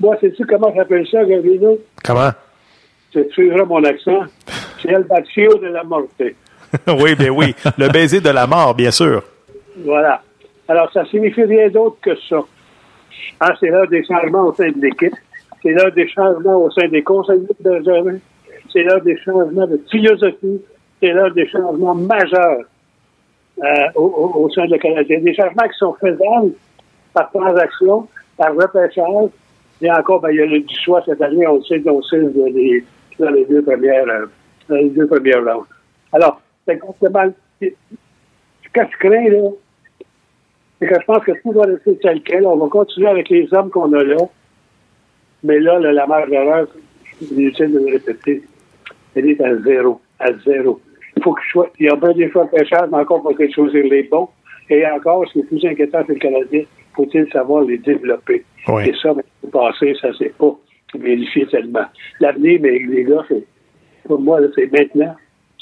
Moi, 0.00 0.16
sais-tu 0.20 0.46
comment 0.46 0.72
j'appelle 0.74 1.06
ça, 1.08 1.24
Gavino? 1.24 1.78
Comment? 2.04 2.30
Tu 3.10 3.24
suivras 3.32 3.64
mon 3.64 3.82
accent. 3.84 4.22
C'est 4.80 4.90
El 4.90 5.04
Baccio 5.04 5.58
de 5.58 5.66
la 5.68 5.84
Morte. 5.84 6.10
oui, 6.98 7.14
ben 7.14 7.30
oui. 7.30 7.54
Le 7.78 7.88
baiser 7.88 8.20
de 8.20 8.30
la 8.30 8.46
mort, 8.46 8.74
bien 8.74 8.90
sûr. 8.90 9.22
Voilà. 9.78 10.22
Alors, 10.68 10.90
ça 10.92 11.04
signifie 11.06 11.44
rien 11.44 11.68
d'autre 11.68 11.96
que 12.00 12.16
ça. 12.28 12.40
Ah, 13.40 13.52
c'est 13.60 13.68
l'heure 13.68 13.88
des 13.88 14.04
changements 14.04 14.46
au 14.46 14.54
sein 14.54 14.70
de 14.70 14.80
l'équipe. 14.80 15.14
C'est 15.62 15.72
l'heure 15.72 15.92
des 15.92 16.08
changements 16.08 16.56
au 16.56 16.70
sein 16.70 16.88
des 16.88 17.02
conseillers 17.02 17.46
de 17.46 17.54
Bergerin. 17.60 18.18
C'est 18.72 18.82
l'heure 18.82 19.02
des 19.02 19.16
changements 19.18 19.66
de 19.66 19.80
philosophie. 19.90 20.62
C'est 21.00 21.12
l'heure 21.12 21.32
des 21.32 21.46
changements 21.48 21.94
majeurs 21.94 22.64
euh, 23.62 23.88
au, 23.94 24.48
sein 24.50 24.66
de 24.66 24.72
la 24.72 24.78
Canadien. 24.78 25.20
Des 25.20 25.34
changements 25.34 25.68
qui 25.68 25.78
sont 25.78 25.94
faisables 26.00 26.52
par 27.12 27.30
transaction, 27.30 28.08
par 28.36 28.54
repêchage. 28.54 29.30
Et 29.80 29.90
encore, 29.90 30.20
ben, 30.20 30.30
il 30.30 30.36
y 30.36 30.42
a 30.42 30.46
le 30.46 30.60
du 30.60 30.74
choix 30.80 31.02
cette 31.04 31.20
année, 31.20 31.46
on 31.46 31.62
sait, 31.62 31.82
on 31.86 32.02
sait 32.02 32.20
dans 32.20 32.46
les, 32.46 32.84
dans 33.18 33.30
les 33.30 33.44
deux 33.44 33.62
premières, 33.62 34.08
euh, 34.08 34.26
dans 34.68 34.76
les 34.76 34.90
deux 34.90 35.06
premières 35.06 35.44
rounds. 35.44 35.66
Alors, 36.12 36.40
c'est 36.64 36.74
exactement, 36.74 37.32
ce 37.60 37.66
que 38.72 38.80
je 38.80 38.98
crains, 38.98 39.28
là, 39.28 39.50
c'est 40.78 40.86
que 40.86 41.00
je 41.00 41.04
pense 41.06 41.24
que 41.24 41.32
tout 41.42 41.52
doit 41.52 41.66
rester 41.66 41.96
tel 41.98 42.22
quel. 42.22 42.46
On 42.46 42.56
va 42.56 42.68
continuer 42.68 43.08
avec 43.08 43.28
les 43.28 43.52
hommes 43.54 43.70
qu'on 43.70 43.92
a 43.92 44.02
là. 44.02 44.16
Mais 45.42 45.60
là, 45.60 45.78
la 45.78 46.06
marge 46.06 46.30
d'erreur, 46.30 46.66
inutile 47.20 47.72
de 47.72 47.78
le 47.78 47.92
répéter, 47.92 48.42
elle 49.14 49.30
est 49.30 49.40
à 49.40 49.56
zéro. 49.62 50.00
À 50.18 50.32
zéro. 50.44 50.80
Il 51.16 51.22
faut 51.22 51.32
que 51.32 51.42
je 51.44 51.50
sois, 51.50 51.70
il 51.78 51.86
y 51.86 51.88
a 51.88 51.96
bien 51.96 52.12
des 52.12 52.30
choix 52.30 52.44
de 52.44 52.50
pêchage, 52.50 52.88
mais 52.90 52.98
encore 52.98 53.22
faut-il 53.22 53.52
choisir 53.52 53.84
les 53.84 54.02
bons. 54.04 54.28
Et 54.70 54.84
encore, 54.86 55.26
ce 55.28 55.34
qui 55.34 55.40
est 55.40 55.42
plus 55.44 55.64
inquiétant, 55.64 56.02
c'est 56.06 56.14
le 56.14 56.18
Canadien. 56.18 56.62
Faut-il 56.94 57.30
savoir 57.30 57.64
les 57.64 57.78
développer? 57.78 58.44
Oui. 58.68 58.88
Et 58.88 58.94
ça, 59.00 59.12
ben, 59.12 59.22
le 59.42 59.50
passé, 59.50 59.94
ça 60.00 60.12
s'est 60.14 60.32
pas 60.38 60.56
vérifié 60.94 61.46
tellement. 61.46 61.84
L'avenir, 62.20 62.60
mais 62.62 62.78
les 62.78 63.04
gars, 63.04 63.24
c'est, 63.28 63.44
pour 64.06 64.20
moi, 64.20 64.40
c'est 64.54 64.72
maintenant. 64.72 65.14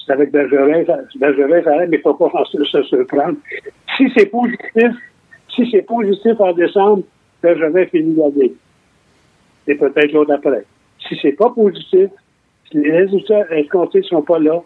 C'est 0.05 0.13
avec 0.13 0.33
Bergerin, 0.33 0.83
Bergerin, 1.17 1.63
ça 1.63 1.77
mais 1.77 1.87
il 1.87 1.91
ne 1.91 1.99
faut 1.99 2.15
pas 2.15 2.45
se, 2.45 2.83
surprendre. 2.83 3.37
Si 3.97 4.11
c'est 4.17 4.27
positif, 4.27 4.93
si 5.55 5.71
c'est 5.71 5.83
positif 5.83 6.41
en 6.41 6.53
décembre, 6.53 7.05
Bergerin 7.43 7.87
finit 7.87 8.17
l'année. 8.17 8.53
Et 9.67 9.75
peut-être 9.75 10.13
l'autre 10.13 10.33
après. 10.33 10.65
Si 11.09 11.17
c'est 11.23 11.33
pas 11.33 11.51
positif, 11.51 12.11
si 12.71 12.79
les 12.79 12.91
résultats 12.91 13.49
escomptés 13.51 13.99
ne 13.99 14.05
sont 14.05 14.23
pas 14.23 14.39
là, 14.39 14.61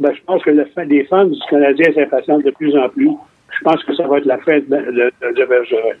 ben, 0.00 0.12
je 0.14 0.22
pense 0.24 0.42
que 0.42 0.50
les 0.50 1.04
fans 1.04 1.24
du 1.26 1.38
Canadien 1.50 1.92
s'impatientent 1.92 2.44
de 2.44 2.50
plus 2.52 2.76
en 2.76 2.88
plus. 2.88 3.10
Je 3.50 3.64
pense 3.64 3.82
que 3.84 3.94
ça 3.94 4.06
va 4.06 4.18
être 4.18 4.26
la 4.26 4.38
fin 4.38 4.58
de, 4.58 4.64
de, 4.64 5.12
de 5.34 5.44
Bergerin. 5.44 5.96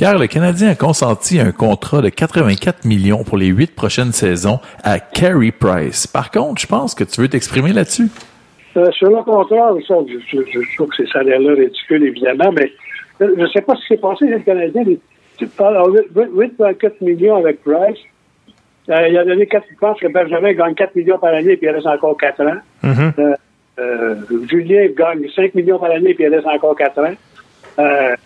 Pierre, 0.00 0.18
le 0.18 0.28
Canadien 0.28 0.70
a 0.70 0.74
consenti 0.74 1.38
un 1.40 1.52
contrat 1.52 2.00
de 2.00 2.08
84 2.08 2.86
millions 2.86 3.22
pour 3.22 3.36
les 3.36 3.48
huit 3.48 3.74
prochaines 3.74 4.12
saisons 4.12 4.58
à 4.82 4.98
Carey 4.98 5.52
Price. 5.52 6.06
Par 6.06 6.30
contre, 6.30 6.58
je 6.58 6.66
pense 6.66 6.94
que 6.94 7.04
tu 7.04 7.20
veux 7.20 7.28
t'exprimer 7.28 7.74
là-dessus. 7.74 8.08
Euh, 8.78 8.90
sur 8.92 9.10
le 9.10 9.22
contraire, 9.22 9.72
ça, 9.86 9.96
je, 10.08 10.18
je, 10.26 10.42
je 10.50 10.76
trouve 10.76 10.88
que 10.88 11.04
ces 11.04 11.12
salaires-là 11.12 11.52
ridicules, 11.52 12.02
évidemment, 12.02 12.50
mais 12.50 12.72
euh, 13.20 13.34
je 13.36 13.42
ne 13.42 13.46
sais 13.48 13.60
pas 13.60 13.74
ce 13.74 13.82
qui 13.82 13.88
s'est 13.88 13.96
passé 13.98 14.24
avec 14.24 14.38
le 14.38 14.44
Canadien. 14.54 14.84
Tu 15.36 15.46
parles 15.48 15.76
à 15.76 15.82
8,4 15.82 16.92
millions 17.02 17.36
avec 17.36 17.62
Price. 17.62 17.98
Euh, 18.88 19.06
il 19.06 19.18
a 19.18 19.24
donné 19.26 19.46
4, 19.46 19.66
je 19.70 19.76
pense 19.78 20.00
que 20.00 20.06
Benjamin 20.06 20.54
gagne 20.54 20.74
4 20.76 20.96
millions 20.96 21.18
par 21.18 21.34
année, 21.34 21.58
puis 21.58 21.66
il 21.66 21.74
reste 21.74 21.86
encore 21.86 22.16
4 22.16 22.40
ans. 22.46 22.56
Euh, 22.84 23.34
euh, 23.78 24.14
Julien 24.48 24.86
gagne 24.96 25.28
5 25.36 25.54
millions 25.54 25.78
par 25.78 25.90
année, 25.90 26.14
puis 26.14 26.24
il 26.24 26.34
reste 26.34 26.46
encore 26.46 26.74
4 26.74 26.98
ans. 27.00 28.16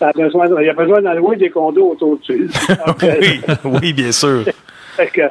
Ça 0.00 0.08
a 0.08 0.12
besoin, 0.12 0.48
il 0.60 0.66
y 0.66 0.68
a 0.70 0.72
besoin 0.72 1.00
d'allouer 1.02 1.36
des 1.36 1.50
condos 1.50 1.90
autour 1.92 2.18
dessus. 2.18 2.48
Donc, 2.86 3.04
euh, 3.04 3.14
oui, 3.20 3.40
oui, 3.82 3.92
bien 3.92 4.10
sûr. 4.10 4.42
fait 4.96 5.06
que, 5.08 5.22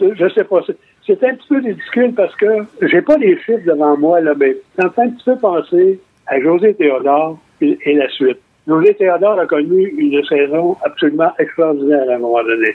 je 0.00 0.28
sais 0.30 0.44
pas. 0.44 0.62
c'est- 0.66 0.76
C'est 1.06 1.22
un 1.24 1.34
petit 1.34 1.48
peu 1.48 1.56
ridicule 1.56 2.12
parce 2.14 2.34
que 2.36 2.46
j'ai 2.82 3.02
pas 3.02 3.16
les 3.18 3.36
chiffres 3.40 3.66
devant 3.66 3.96
moi, 3.98 4.20
là, 4.20 4.32
mais 4.36 4.56
ça 4.76 4.84
me 4.86 4.90
fait 4.90 5.02
un 5.02 5.10
petit 5.10 5.24
peu 5.24 5.36
penser 5.36 6.00
à 6.28 6.40
José 6.40 6.74
Théodore 6.74 7.38
et, 7.60 7.76
et 7.84 7.94
la 7.94 8.08
suite. 8.08 8.38
José 8.68 8.94
Théodore 8.94 9.38
a 9.40 9.46
connu 9.46 9.92
une 9.98 10.24
saison 10.24 10.76
absolument 10.84 11.32
extraordinaire 11.40 12.04
à 12.08 12.14
un 12.14 12.18
moment 12.18 12.42
donné. 12.44 12.72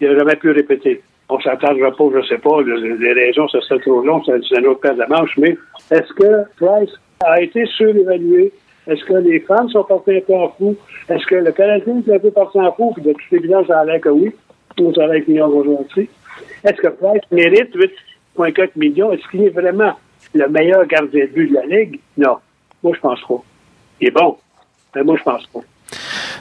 Il 0.00 0.08
n'a 0.08 0.16
jamais 0.18 0.36
pu 0.36 0.50
répéter. 0.52 1.02
On 1.28 1.40
s'attendra 1.40 1.90
pas, 1.90 2.04
je 2.14 2.26
sais 2.28 2.38
pas, 2.38 2.60
le- 2.62 2.96
les 2.96 3.12
raisons, 3.12 3.48
ça 3.48 3.60
serait 3.62 3.80
trop 3.80 4.00
long, 4.02 4.22
c'est 4.24 4.56
un 4.56 4.64
autre 4.64 4.80
paire 4.80 4.94
de 4.94 5.04
manches, 5.08 5.36
mais 5.38 5.56
est-ce 5.90 6.12
que 6.12 6.44
Price 6.56 6.94
a 7.24 7.42
été 7.42 7.66
surévalué? 7.66 8.52
Est-ce 8.86 9.04
que 9.04 9.14
les 9.14 9.40
fans 9.40 9.68
sont 9.68 9.84
partis 9.84 10.16
un 10.16 10.20
peu 10.20 10.34
en 10.34 10.48
fou? 10.50 10.76
Est-ce 11.08 11.26
que 11.26 11.34
le 11.34 11.52
Canadien 11.52 12.02
est 12.06 12.14
un 12.14 12.18
peu 12.18 12.30
parti 12.30 12.58
en 12.58 12.72
fou? 12.72 12.92
Puis 12.94 13.02
de 13.02 13.12
toute 13.12 13.32
évidence, 13.32 13.66
ça 13.66 13.80
a 13.80 13.84
l'air 13.84 14.00
que 14.00 14.08
oui. 14.08 14.32
Nous, 14.78 14.94
ça 14.94 15.04
a 15.04 15.06
l'air 15.08 15.22
ont 15.46 15.56
aujourd'hui. 15.56 16.08
Est-ce 16.64 16.80
que 16.80 16.88
Price 16.88 17.22
mérite 17.30 17.74
8,4 17.74 18.70
millions? 18.76 19.12
Est-ce 19.12 19.26
qu'il 19.30 19.42
est 19.42 19.50
vraiment 19.50 19.92
le 20.34 20.48
meilleur 20.48 20.86
gardien 20.86 21.24
de 21.24 21.30
but 21.30 21.48
de 21.48 21.54
la 21.54 21.66
Ligue? 21.66 22.00
Non. 22.16 22.36
Moi, 22.82 22.92
je 22.94 23.00
pense 23.00 23.20
pas. 23.26 23.42
Il 24.00 24.08
est 24.08 24.10
bon. 24.10 24.36
Mais 24.94 25.02
moi, 25.02 25.16
je 25.18 25.22
pense 25.22 25.46
pas. 25.46 25.60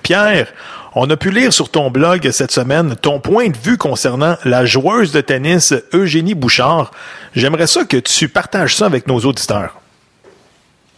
Pierre, 0.04 0.54
on 0.94 1.10
a 1.10 1.18
pu 1.18 1.32
lire 1.32 1.52
sur 1.52 1.70
ton 1.70 1.90
blog 1.90 2.30
cette 2.32 2.52
semaine 2.52 2.96
ton 2.96 3.20
point 3.20 3.50
de 3.50 3.58
vue 3.58 3.78
concernant 3.78 4.36
la 4.46 4.66
joueuse 4.66 5.12
de 5.12 5.22
tennis 5.22 5.74
Eugénie 5.94 6.36
Bouchard. 6.36 6.92
J'aimerais 7.34 7.68
ça 7.68 7.86
que 7.86 7.98
tu 7.98 8.30
partages 8.30 8.76
ça 8.76 8.86
avec 8.86 9.08
nos 9.08 9.20
auditeurs. 9.20 9.80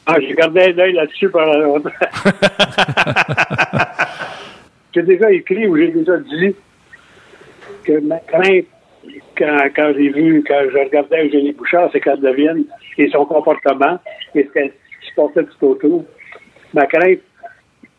Ah, 0.08 0.16
j'ai 0.22 0.34
gardé 0.34 0.62
un 0.62 0.80
œil 0.80 0.94
là-dessus 0.94 1.30
pendant 1.30 1.58
longtemps. 1.58 1.90
j'ai 4.96 5.04
déjà 5.04 5.32
écrit 5.32 5.68
ou 5.68 5.76
j'ai 5.76 5.90
déjà 5.90 6.18
dit 6.18 6.56
que 7.84 8.00
ma 8.00 8.18
crainte, 8.20 8.66
quand, 9.38 9.58
quand 9.76 9.92
j'ai 9.98 10.10
vu, 10.10 10.44
quand 10.48 10.62
je 10.72 10.78
regardais 10.78 11.26
Eugénie 11.26 11.52
Bouchard, 11.52 11.90
c'est 11.92 12.00
qu'elle 12.00 12.22
devienne, 12.22 12.64
et 12.98 13.10
son 13.10 13.26
comportement, 13.26 14.00
et 14.34 14.44
ce 14.44 14.50
qu'elle 14.54 14.72
se 15.02 15.14
passait 15.16 15.46
tout 15.60 15.68
autour, 15.68 16.06
ma 16.74 16.86
crainte, 16.86 17.20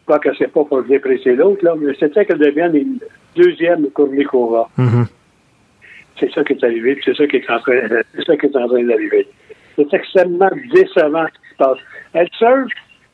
pas 0.07 0.19
que 0.19 0.31
c'est 0.39 0.51
pas 0.51 0.65
pour 0.65 0.83
déprécier 0.85 1.37
l'autre, 1.37 1.63
là, 1.63 1.75
mais 1.79 1.93
c'était 2.01 2.25
qu'elle 2.25 2.39
devienne 2.39 2.75
une 2.75 2.99
deuxième 3.37 3.91
Kournikova. 3.91 4.71
C'est 6.19 6.33
ça 6.33 6.43
qui 6.43 6.55
est 6.55 6.65
arrivé, 6.65 6.95
puis 6.95 7.05
c'est 7.05 7.17
ça 7.17 7.27
qui 7.27 7.37
est 7.37 7.51
en 7.51 7.61
train, 7.61 7.81
c'est 8.15 8.25
ça 8.25 8.35
qui 8.37 8.47
est 8.47 8.57
en 8.57 8.67
train 8.67 8.83
d'arriver. 8.83 9.29
C'est 9.77 9.93
extrêmement 9.95 10.51
décevant 10.73 11.27
ce 11.27 11.33
qui 11.33 11.49
se 11.51 11.57
passe. 11.57 11.79
Elle 12.15 12.29
seule, 12.39 12.67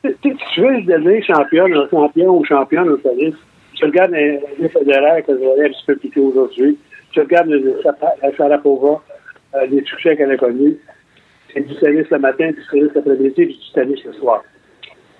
tu 0.03 0.61
veux 0.61 0.81
devenir 0.81 1.23
championne, 1.25 1.73
un 1.73 1.87
champion 1.89 2.37
ou 2.37 2.45
championne 2.45 2.89
au 2.89 2.97
tennis. 2.97 3.35
Tu 3.75 3.85
regardes 3.85 4.11
les, 4.11 4.39
fédéraires 4.69 5.23
que 5.25 5.31
vous 5.33 5.51
avez 5.51 5.65
un 5.65 5.69
petit 5.69 5.83
peu 5.87 5.95
plus 5.97 6.09
tôt 6.09 6.31
aujourd'hui. 6.33 6.77
Tu 7.11 7.19
regardes 7.19 7.47
le- 7.49 7.81
la 8.21 8.31
Sharapova, 8.35 9.01
euh, 9.55 9.65
les 9.69 9.83
succès 9.83 10.15
qu'elle 10.15 10.31
a 10.31 10.37
connus. 10.37 10.77
C'est 11.53 11.61
du 11.67 11.75
tennis 11.75 12.05
le 12.09 12.19
matin, 12.19 12.47
du 12.51 12.59
tennis 12.71 12.91
l'après-midi, 12.95 13.31
puis 13.35 13.47
du 13.47 13.71
tennis 13.73 14.03
le 14.05 14.13
soir. 14.13 14.43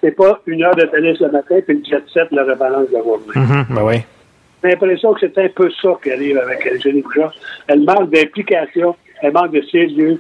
C'est 0.02 0.12
pas 0.16 0.40
une 0.46 0.64
heure 0.64 0.76
de 0.76 0.84
tennis 0.86 1.20
le 1.20 1.32
matin, 1.32 1.60
puis 1.66 1.78
le 1.78 1.84
jet 1.84 2.04
set, 2.14 2.28
la 2.32 2.44
rebalance 2.44 2.90
de 2.90 2.94
la 2.94 3.00
journée. 3.04 3.26
Mhm, 3.36 3.66
ben 3.76 3.84
oui. 3.84 3.96
J'ai 4.64 4.70
l'impression 4.72 5.14
que 5.14 5.20
c'est 5.22 5.38
un 5.38 5.50
peu 5.50 5.70
ça 5.82 5.90
qui 6.04 6.12
arrive 6.12 6.38
avec 6.38 6.66
Eugénie 6.68 7.02
Bouchard. 7.02 7.34
Elle 7.68 7.82
manque 7.82 8.10
d'implication, 8.12 8.96
elle 9.22 9.34
manque 9.34 9.52
de 9.52 9.62
sérieux. 9.64 10.20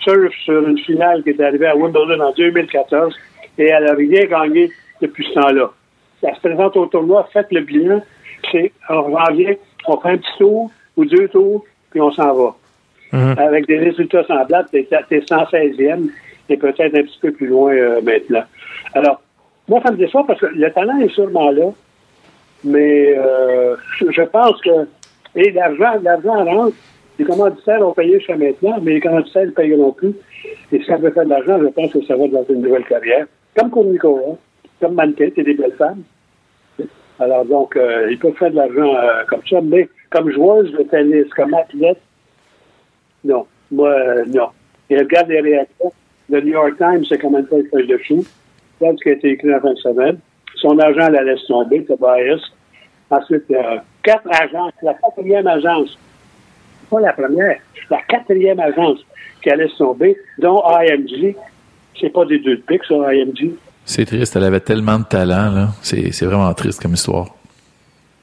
Surf 0.00 0.32
sur 0.44 0.66
une 0.66 0.78
finale 0.78 1.22
qui 1.22 1.30
est 1.30 1.40
arrivée 1.40 1.66
à 1.66 1.76
Wimbledon 1.76 2.20
en 2.20 2.32
2014 2.32 3.14
et 3.58 3.66
elle 3.66 3.84
n'a 3.84 3.94
rien 3.94 4.24
gagné 4.26 4.70
depuis 5.00 5.26
ce 5.26 5.34
temps-là. 5.40 5.70
Elle 6.22 6.34
se 6.34 6.40
présente 6.40 6.76
au 6.76 6.86
tournoi, 6.86 7.28
faites 7.32 7.50
le 7.50 7.60
bilan, 7.62 8.00
c'est, 8.50 8.72
on 8.88 9.02
revient, 9.02 9.56
on 9.86 9.96
fait 9.98 10.08
un 10.10 10.16
petit 10.18 10.38
tour 10.38 10.70
ou 10.96 11.04
deux 11.04 11.28
tours, 11.28 11.64
puis 11.90 12.00
on 12.00 12.10
s'en 12.12 12.34
va. 12.34 12.54
Avec 13.38 13.66
des 13.66 13.78
résultats 13.78 14.24
semblables, 14.24 14.68
t'es, 14.70 14.86
t'es 15.08 15.18
116e 15.20 16.10
et 16.48 16.56
peut-être 16.56 16.94
un 16.96 17.02
petit 17.02 17.18
peu 17.20 17.32
plus 17.32 17.46
loin 17.48 17.72
euh, 17.74 18.00
maintenant. 18.02 18.44
Alors, 18.94 19.20
moi, 19.68 19.80
ça 19.84 19.90
me 19.92 19.96
déçoit 19.96 20.24
parce 20.26 20.40
que 20.40 20.46
le 20.46 20.70
talent 20.72 20.98
est 21.00 21.08
sûrement 21.14 21.50
là, 21.50 21.70
mais 22.64 23.14
euh, 23.16 23.76
je- 23.98 24.10
je 24.10 24.22
pense 24.22 24.60
que 24.62 24.70
et 25.36 25.50
l'argent, 25.52 26.00
l'argent 26.02 26.44
rentre. 26.44 26.76
Les 27.20 27.26
commanditaires 27.26 27.86
ont 27.86 27.92
payé 27.92 28.16
jusqu'à 28.16 28.34
maintenant, 28.34 28.78
mais 28.80 28.94
les 28.94 29.00
commanditaires 29.00 29.44
ne 29.44 29.50
payeront 29.50 29.92
plus. 29.92 30.14
Et 30.72 30.78
si 30.78 30.84
ça 30.86 30.96
veut 30.96 31.10
faire 31.10 31.26
de 31.26 31.28
l'argent, 31.28 31.58
je 31.60 31.66
pense 31.66 31.92
que 31.92 32.02
ça 32.06 32.16
va 32.16 32.26
dans 32.28 32.46
une 32.48 32.62
nouvelle 32.62 32.84
carrière. 32.84 33.26
Comme 33.54 33.68
Kournikova, 33.68 34.38
comme 34.80 34.94
mannequin, 34.94 35.28
c'est 35.36 35.42
des 35.42 35.52
belles 35.52 35.74
femmes. 35.74 36.02
Alors 37.18 37.44
donc, 37.44 37.76
euh, 37.76 38.10
ils 38.10 38.18
peuvent 38.18 38.34
faire 38.36 38.50
de 38.50 38.56
l'argent 38.56 38.96
euh, 38.96 39.24
comme 39.28 39.42
ça, 39.50 39.60
mais 39.60 39.86
comme 40.08 40.30
joueuse 40.30 40.72
de 40.72 40.82
tennis, 40.84 41.28
comme 41.36 41.52
athlète, 41.52 42.00
non. 43.22 43.44
Moi, 43.70 43.90
euh, 43.90 44.24
non. 44.28 44.48
Et 44.88 44.96
regarde 44.96 45.28
les 45.28 45.42
réactions. 45.42 45.92
Le 46.30 46.40
New 46.40 46.52
York 46.52 46.78
Times, 46.78 47.04
c'est 47.06 47.20
pas 47.20 47.28
une 47.28 47.66
feuille 47.70 47.86
de 47.86 47.98
chou. 47.98 48.24
Regarde 48.80 48.96
ce 48.98 49.02
qui 49.02 49.08
a 49.10 49.12
été 49.12 49.28
écrit 49.32 49.54
en 49.54 49.60
fin 49.60 49.74
de 49.74 49.78
semaine. 49.78 50.18
Son 50.54 50.78
agent 50.78 51.10
la 51.10 51.22
laisse 51.22 51.44
tomber, 51.46 51.84
Tobias. 51.84 52.40
Ensuite, 53.10 53.52
quatre 54.02 54.40
agences. 54.40 54.72
La 54.80 54.94
quatrième 54.94 55.46
agence. 55.46 55.98
Pas 56.90 57.00
la 57.00 57.12
première. 57.12 57.58
La 57.90 58.00
quatrième 58.08 58.60
agence 58.60 58.98
qui 59.42 59.48
la 59.48 59.56
laisse 59.56 59.76
tomber, 59.76 60.16
dont 60.38 60.62
IMG. 60.66 61.34
C'est 62.00 62.10
pas 62.10 62.24
des 62.24 62.38
deux 62.38 62.56
de 62.56 62.62
pique, 62.62 62.84
ça, 62.88 62.94
IMG. 63.14 63.52
C'est 63.84 64.04
triste, 64.04 64.36
elle 64.36 64.44
avait 64.44 64.60
tellement 64.60 64.98
de 64.98 65.04
talent, 65.04 65.52
là. 65.52 65.68
C'est 65.82 66.12
c'est 66.12 66.26
vraiment 66.26 66.52
triste 66.54 66.80
comme 66.80 66.94
histoire. 66.94 67.26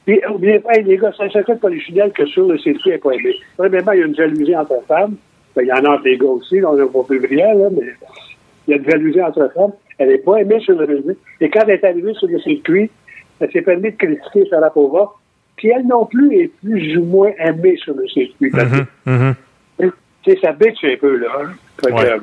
Puis, 0.06 0.20
oubliez 0.32 0.58
pas, 0.60 0.72
les 0.72 0.96
gars, 0.96 1.12
ça 1.16 1.26
ne 1.26 1.30
s'occupe 1.30 1.60
pas 1.60 1.68
les 1.68 1.80
fidèles 1.80 2.12
que 2.12 2.24
sur 2.26 2.48
le 2.48 2.58
circuit, 2.58 2.80
elle 2.86 2.92
n'est 2.92 2.98
pas 2.98 3.12
aimée. 3.12 3.36
Premièrement, 3.58 3.92
il 3.92 3.98
y 4.00 4.02
a 4.02 4.06
une 4.06 4.16
jalousie 4.16 4.56
entre 4.56 4.82
femmes. 4.88 5.16
Ben, 5.54 5.62
il 5.62 5.68
y 5.68 5.72
en 5.72 5.84
a 5.84 5.96
entre 5.96 6.04
les 6.04 6.16
gars 6.16 6.28
aussi, 6.28 6.64
on 6.64 6.74
n'a 6.74 6.86
pas 6.86 7.02
plus 7.06 7.20
brillant, 7.20 7.58
là, 7.58 7.68
mais 7.70 7.92
il 8.66 8.70
y 8.70 8.74
a 8.74 8.76
une 8.78 8.90
jalousie 8.90 9.20
entre 9.20 9.50
femmes. 9.54 9.72
Elle 9.98 10.08
n'est 10.08 10.18
pas 10.18 10.36
aimée 10.36 10.60
sur 10.60 10.78
le 10.78 10.86
circuit. 10.86 11.18
Et 11.40 11.50
quand 11.50 11.60
elle 11.64 11.70
est 11.70 11.84
arrivée 11.84 12.14
sur 12.14 12.28
le 12.28 12.38
circuit, 12.40 12.90
elle 13.40 13.52
s'est 13.52 13.62
permis 13.62 13.90
de 13.90 13.96
critiquer 13.96 14.48
Sharapova. 14.48 15.12
Puis 15.58 15.68
elle 15.68 15.86
non 15.86 16.06
plus 16.06 16.34
est 16.36 16.50
plus 16.64 16.96
ou 16.96 17.04
moins 17.04 17.30
aimée 17.38 17.76
sur 17.84 17.94
le 17.94 18.06
circuit. 18.08 18.50
Tu 18.50 19.90
sais, 20.24 20.38
ça 20.42 20.52
bitch 20.52 20.78
un 20.84 20.96
peu, 21.00 21.16
là. 21.18 21.26
hein. 21.42 21.52
Que, 21.82 22.20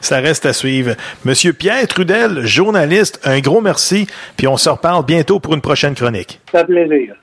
Ça 0.00 0.18
reste 0.18 0.46
à 0.46 0.52
suivre. 0.52 0.94
Monsieur 1.24 1.52
Pierre 1.52 1.86
Trudel, 1.86 2.44
journaliste, 2.44 3.20
un 3.24 3.38
gros 3.40 3.60
merci, 3.60 4.06
puis 4.36 4.48
on 4.48 4.56
se 4.56 4.68
reparle 4.68 5.04
bientôt 5.04 5.38
pour 5.38 5.54
une 5.54 5.60
prochaine 5.60 5.94
chronique. 5.94 6.40
ça 6.50 6.60
fait 6.60 6.66
plaisir. 6.66 7.14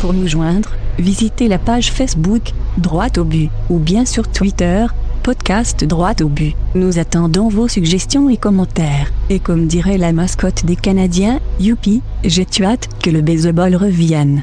Pour 0.00 0.12
nous 0.12 0.28
joindre, 0.28 0.70
visitez 0.98 1.48
la 1.48 1.58
page 1.58 1.90
Facebook 1.90 2.42
Droite 2.76 3.18
au 3.18 3.24
but 3.24 3.50
ou 3.70 3.78
bien 3.78 4.04
sur 4.04 4.30
Twitter 4.30 4.84
podcast 5.28 5.84
Droite 5.84 6.22
au 6.22 6.28
but. 6.28 6.54
Nous 6.74 6.98
attendons 6.98 7.50
vos 7.50 7.68
suggestions 7.68 8.30
et 8.30 8.38
commentaires. 8.38 9.12
Et 9.28 9.40
comme 9.40 9.66
dirait 9.66 9.98
la 9.98 10.12
mascotte 10.12 10.64
des 10.64 10.74
Canadiens, 10.74 11.38
youpi, 11.60 12.00
j'ai 12.24 12.46
hâte 12.62 12.88
que 13.04 13.10
le 13.10 13.20
baseball 13.20 13.76
revienne. 13.76 14.42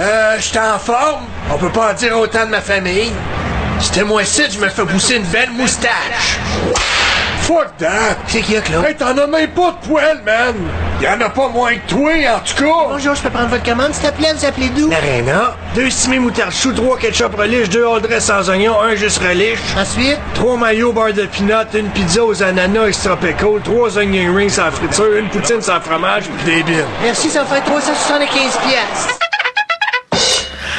Euh, 0.00 0.36
j'étais 0.40 0.58
en 0.58 0.80
forme. 0.80 1.22
On 1.54 1.56
peut 1.56 1.70
pas 1.70 1.92
en 1.92 1.94
dire 1.94 2.18
autant 2.18 2.46
de 2.46 2.50
ma 2.50 2.60
famille. 2.60 3.12
C'était 3.78 4.02
moi 4.02 4.24
ici, 4.24 4.42
je 4.50 4.58
me 4.58 4.68
fais 4.68 4.84
pousser 4.86 5.14
une 5.14 5.26
belle 5.26 5.52
moustache. 5.52 6.40
Fuck 7.50 7.78
that! 7.78 8.16
C'est 8.28 8.42
qui, 8.42 8.54
Claude? 8.60 8.84
Hey, 8.84 8.94
t'en 8.94 9.18
as 9.18 9.26
même 9.26 9.50
pas 9.50 9.72
de 9.72 9.88
poils, 9.88 10.22
man! 10.24 10.54
Y'en 11.02 11.20
a 11.20 11.30
pas 11.30 11.48
moins 11.48 11.74
que 11.74 11.88
toi, 11.88 12.12
en 12.12 12.38
tout 12.46 12.54
cas! 12.54 12.88
Bonjour, 12.90 13.16
je 13.16 13.22
peux 13.22 13.30
prendre 13.30 13.48
votre 13.48 13.64
commande, 13.64 13.92
s'il 13.92 14.08
te 14.08 14.16
plaît? 14.16 14.32
Vous 14.36 14.44
appelez 14.44 14.68
d'où? 14.68 14.88
L'arena. 14.88 15.56
Deux 15.74 15.90
stimés 15.90 16.20
moutarde 16.20 16.52
chou, 16.52 16.72
trois 16.72 16.96
ketchup 16.96 17.34
relish, 17.34 17.68
deux 17.68 17.84
all 17.84 18.00
dress 18.02 18.26
sans 18.26 18.48
oignon, 18.48 18.80
un 18.80 18.94
juste 18.94 19.18
relish. 19.18 19.58
Ensuite? 19.76 20.20
Trois 20.34 20.56
maillots 20.58 20.92
beurre 20.92 21.12
de 21.12 21.26
pinot, 21.26 21.66
une 21.74 21.88
pizza 21.88 22.24
aux 22.24 22.40
ananas 22.40 22.86
extra 22.86 23.16
pickle, 23.16 23.60
trois 23.64 23.98
onion 23.98 24.32
rings 24.32 24.50
sans 24.50 24.70
friture, 24.70 25.16
une 25.16 25.28
poutine 25.28 25.60
sans 25.60 25.80
fromage, 25.80 26.26
pis 26.38 26.44
des 26.44 26.62
billes. 26.62 26.84
Merci, 27.02 27.30
ça 27.30 27.44
fait 27.46 27.62
375 27.62 28.58
pièces. 28.68 29.29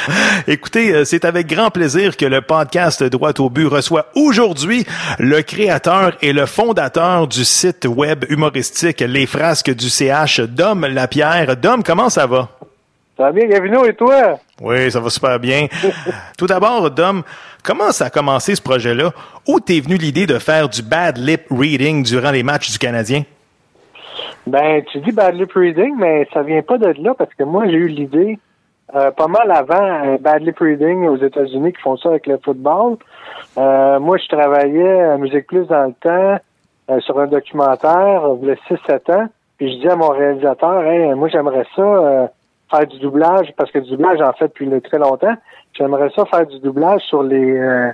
Écoutez, 0.48 0.94
euh, 0.94 1.06
c'est 1.06 1.26
avec 1.26 1.48
grand 1.48 1.70
plaisir 1.70 2.18
que 2.18 2.26
le 2.26 2.42
podcast 2.42 3.04
Droite 3.04 3.40
au 3.40 3.50
but 3.50 3.68
reçoit 3.68 4.08
aujourd'hui 4.16 4.86
le 5.20 5.42
créateur 5.42 6.18
et 6.22 6.34
le 6.34 6.46
fondateur 6.46 7.28
du 7.28 7.44
site 7.44 7.86
web 7.86 8.26
humoristique 8.30 9.02
Les 9.02 9.26
Frasques 9.26 9.74
du 9.74 9.90
CH, 9.90 10.40
Dom 10.42 10.86
Lapierre. 10.86 11.56
Dom, 11.58 11.84
comment 11.84 12.10
ça 12.10 12.26
va? 12.26 12.50
Ça 13.18 13.24
va 13.24 13.32
bien, 13.32 13.48
Gavino, 13.48 13.86
et 13.86 13.94
toi? 13.94 14.40
Oui, 14.62 14.90
ça 14.92 15.00
va 15.00 15.10
super 15.10 15.40
bien. 15.40 15.68
Tout 16.38 16.48
d'abord, 16.48 16.90
Dom, 16.90 17.24
comment 17.64 17.92
ça 17.92 18.06
a 18.06 18.10
commencé 18.10 18.56
ce 18.56 18.62
projet-là? 18.62 19.12
Où 19.48 19.60
t'es 19.60 19.80
venu 19.80 19.96
l'idée 19.96 20.26
de 20.26 20.40
faire 20.40 20.70
du 20.70 20.82
bad 20.82 21.18
lip 21.18 21.42
reading 21.52 22.04
durant 22.04 22.32
les 22.32 22.44
matchs 22.44 22.72
du 22.72 22.80
Canadien? 22.80 23.24
Ben, 24.48 24.82
tu 24.92 25.00
dis 25.00 25.12
bad 25.12 25.36
lip 25.36 25.52
reading, 25.54 25.94
mais 25.98 26.28
ça 26.34 26.42
vient 26.42 26.62
pas 26.64 26.78
de 26.78 26.94
là 27.04 27.14
parce 27.16 27.34
que 27.36 27.44
moi, 27.44 27.66
j'ai 27.68 27.78
eu 27.78 27.88
l'idée 27.88 28.40
euh, 28.96 29.12
pas 29.12 29.28
mal 29.28 29.52
avant 29.52 30.06
euh, 30.06 30.18
bad 30.20 30.42
lip 30.44 30.60
reading 30.60 31.08
aux 31.08 31.18
États-Unis 31.18 31.74
qui 31.74 31.82
font 31.82 31.98
ça 31.98 32.10
avec 32.10 32.28
le 32.28 32.38
football. 32.44 32.98
Euh, 33.58 34.00
moi, 34.00 34.18
je 34.18 34.28
travaillais 34.28 35.02
à 35.02 35.18
Musique 35.18 35.48
Plus 35.48 35.66
dans 35.68 35.86
le 35.86 35.94
temps 35.94 36.38
euh, 36.90 37.00
sur 37.02 37.20
un 37.20 37.28
documentaire, 37.28 38.24
euh, 38.26 38.54
a 38.54 38.74
6-7 38.74 39.14
ans. 39.16 39.28
Puis 39.58 39.74
je 39.76 39.80
dis 39.82 39.88
à 39.88 39.96
mon 39.96 40.10
réalisateur, 40.10 40.84
hey, 40.84 41.14
moi, 41.14 41.30
j'aimerais 41.30 41.66
ça 41.76 41.82
euh, 41.82 42.28
faire 42.70 42.88
du 42.88 43.00
doublage 43.00 43.54
parce 43.58 43.72
que 43.72 43.80
du 43.80 43.92
doublage, 43.92 44.18
j'en 44.20 44.34
fais 44.34 44.48
depuis 44.48 44.66
le- 44.66 44.82
très 44.82 44.98
longtemps. 44.98 45.36
J'aimerais 45.74 46.10
ça 46.16 46.26
faire 46.26 46.46
du 46.48 46.60
doublage 46.60 47.02
sur 47.04 47.24
les 47.24 47.92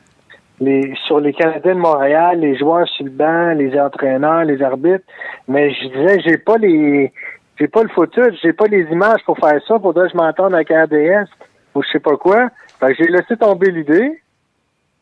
les 0.60 0.96
sur 1.06 1.20
les 1.20 1.34
Canadiens 1.34 1.76
de 1.76 1.80
Montréal, 1.80 2.40
les 2.40 2.58
joueurs 2.58 2.88
sur 2.88 3.06
le 3.06 3.12
banc, 3.12 3.54
les 3.54 3.80
entraîneurs, 3.80 4.44
les 4.46 4.64
arbitres. 4.64 5.06
Mais 5.48 5.70
je 5.72 5.88
disais, 5.90 6.20
j'ai 6.22 6.38
pas 6.40 6.58
les 6.58 7.12
j'ai 7.60 7.68
pas 7.68 7.84
le 7.84 7.90
footage, 7.90 8.36
j'ai 8.42 8.54
pas 8.54 8.66
les 8.68 8.84
images 8.92 9.22
pour 9.26 9.38
faire 9.38 9.60
ça. 9.68 9.80
Faudrait 9.80 10.06
que 10.08 10.12
je 10.14 10.18
m'entende 10.18 10.54
avec 10.54 10.70
RDS 10.70 11.28
ou 11.76 11.84
je 11.84 11.88
sais 11.92 12.00
pas 12.00 12.16
quoi. 12.18 12.50
Fait 12.80 12.94
que 12.94 13.04
j'ai 13.04 13.10
laissé 13.12 13.36
tomber 13.38 13.72
l'idée. 13.72 14.22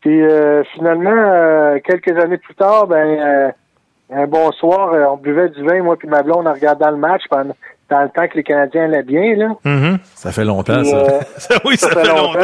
Puis 0.02 0.22
euh, 0.22 0.63
finalement, 0.74 1.10
euh, 1.12 1.80
quelques 1.84 2.18
années 2.18 2.38
plus 2.38 2.56
tard, 2.56 2.88
ben 2.88 3.06
euh, 3.08 3.52
un 4.13 4.28
bon 4.28 4.52
soir, 4.52 4.94
euh, 4.94 5.06
on 5.06 5.18
buvait 5.18 5.50
du 5.50 5.63
vin, 5.63 5.82
moi 5.82 5.96
puis 5.98 6.08
ma 6.08 6.22
blonde, 6.22 6.48
en 6.48 6.54
regardant 6.54 6.91
le 6.91 6.98
match 6.98 7.24
pendant 7.30 7.56
dans 7.88 8.02
le 8.02 8.10
temps 8.10 8.28
que 8.28 8.36
les 8.36 8.44
Canadiens 8.44 8.86
allaient 8.86 9.04
bien, 9.04 9.36
là. 9.36 9.50
Ça 10.15 10.32
fait 10.32 10.44
longtemps, 10.44 10.78
Puis, 10.78 10.89
ça. 10.89 10.96
euh, 10.98 11.20
oui, 11.65 11.78
ça 11.78 11.89
fait 11.89 12.08
longtemps. 12.08 12.39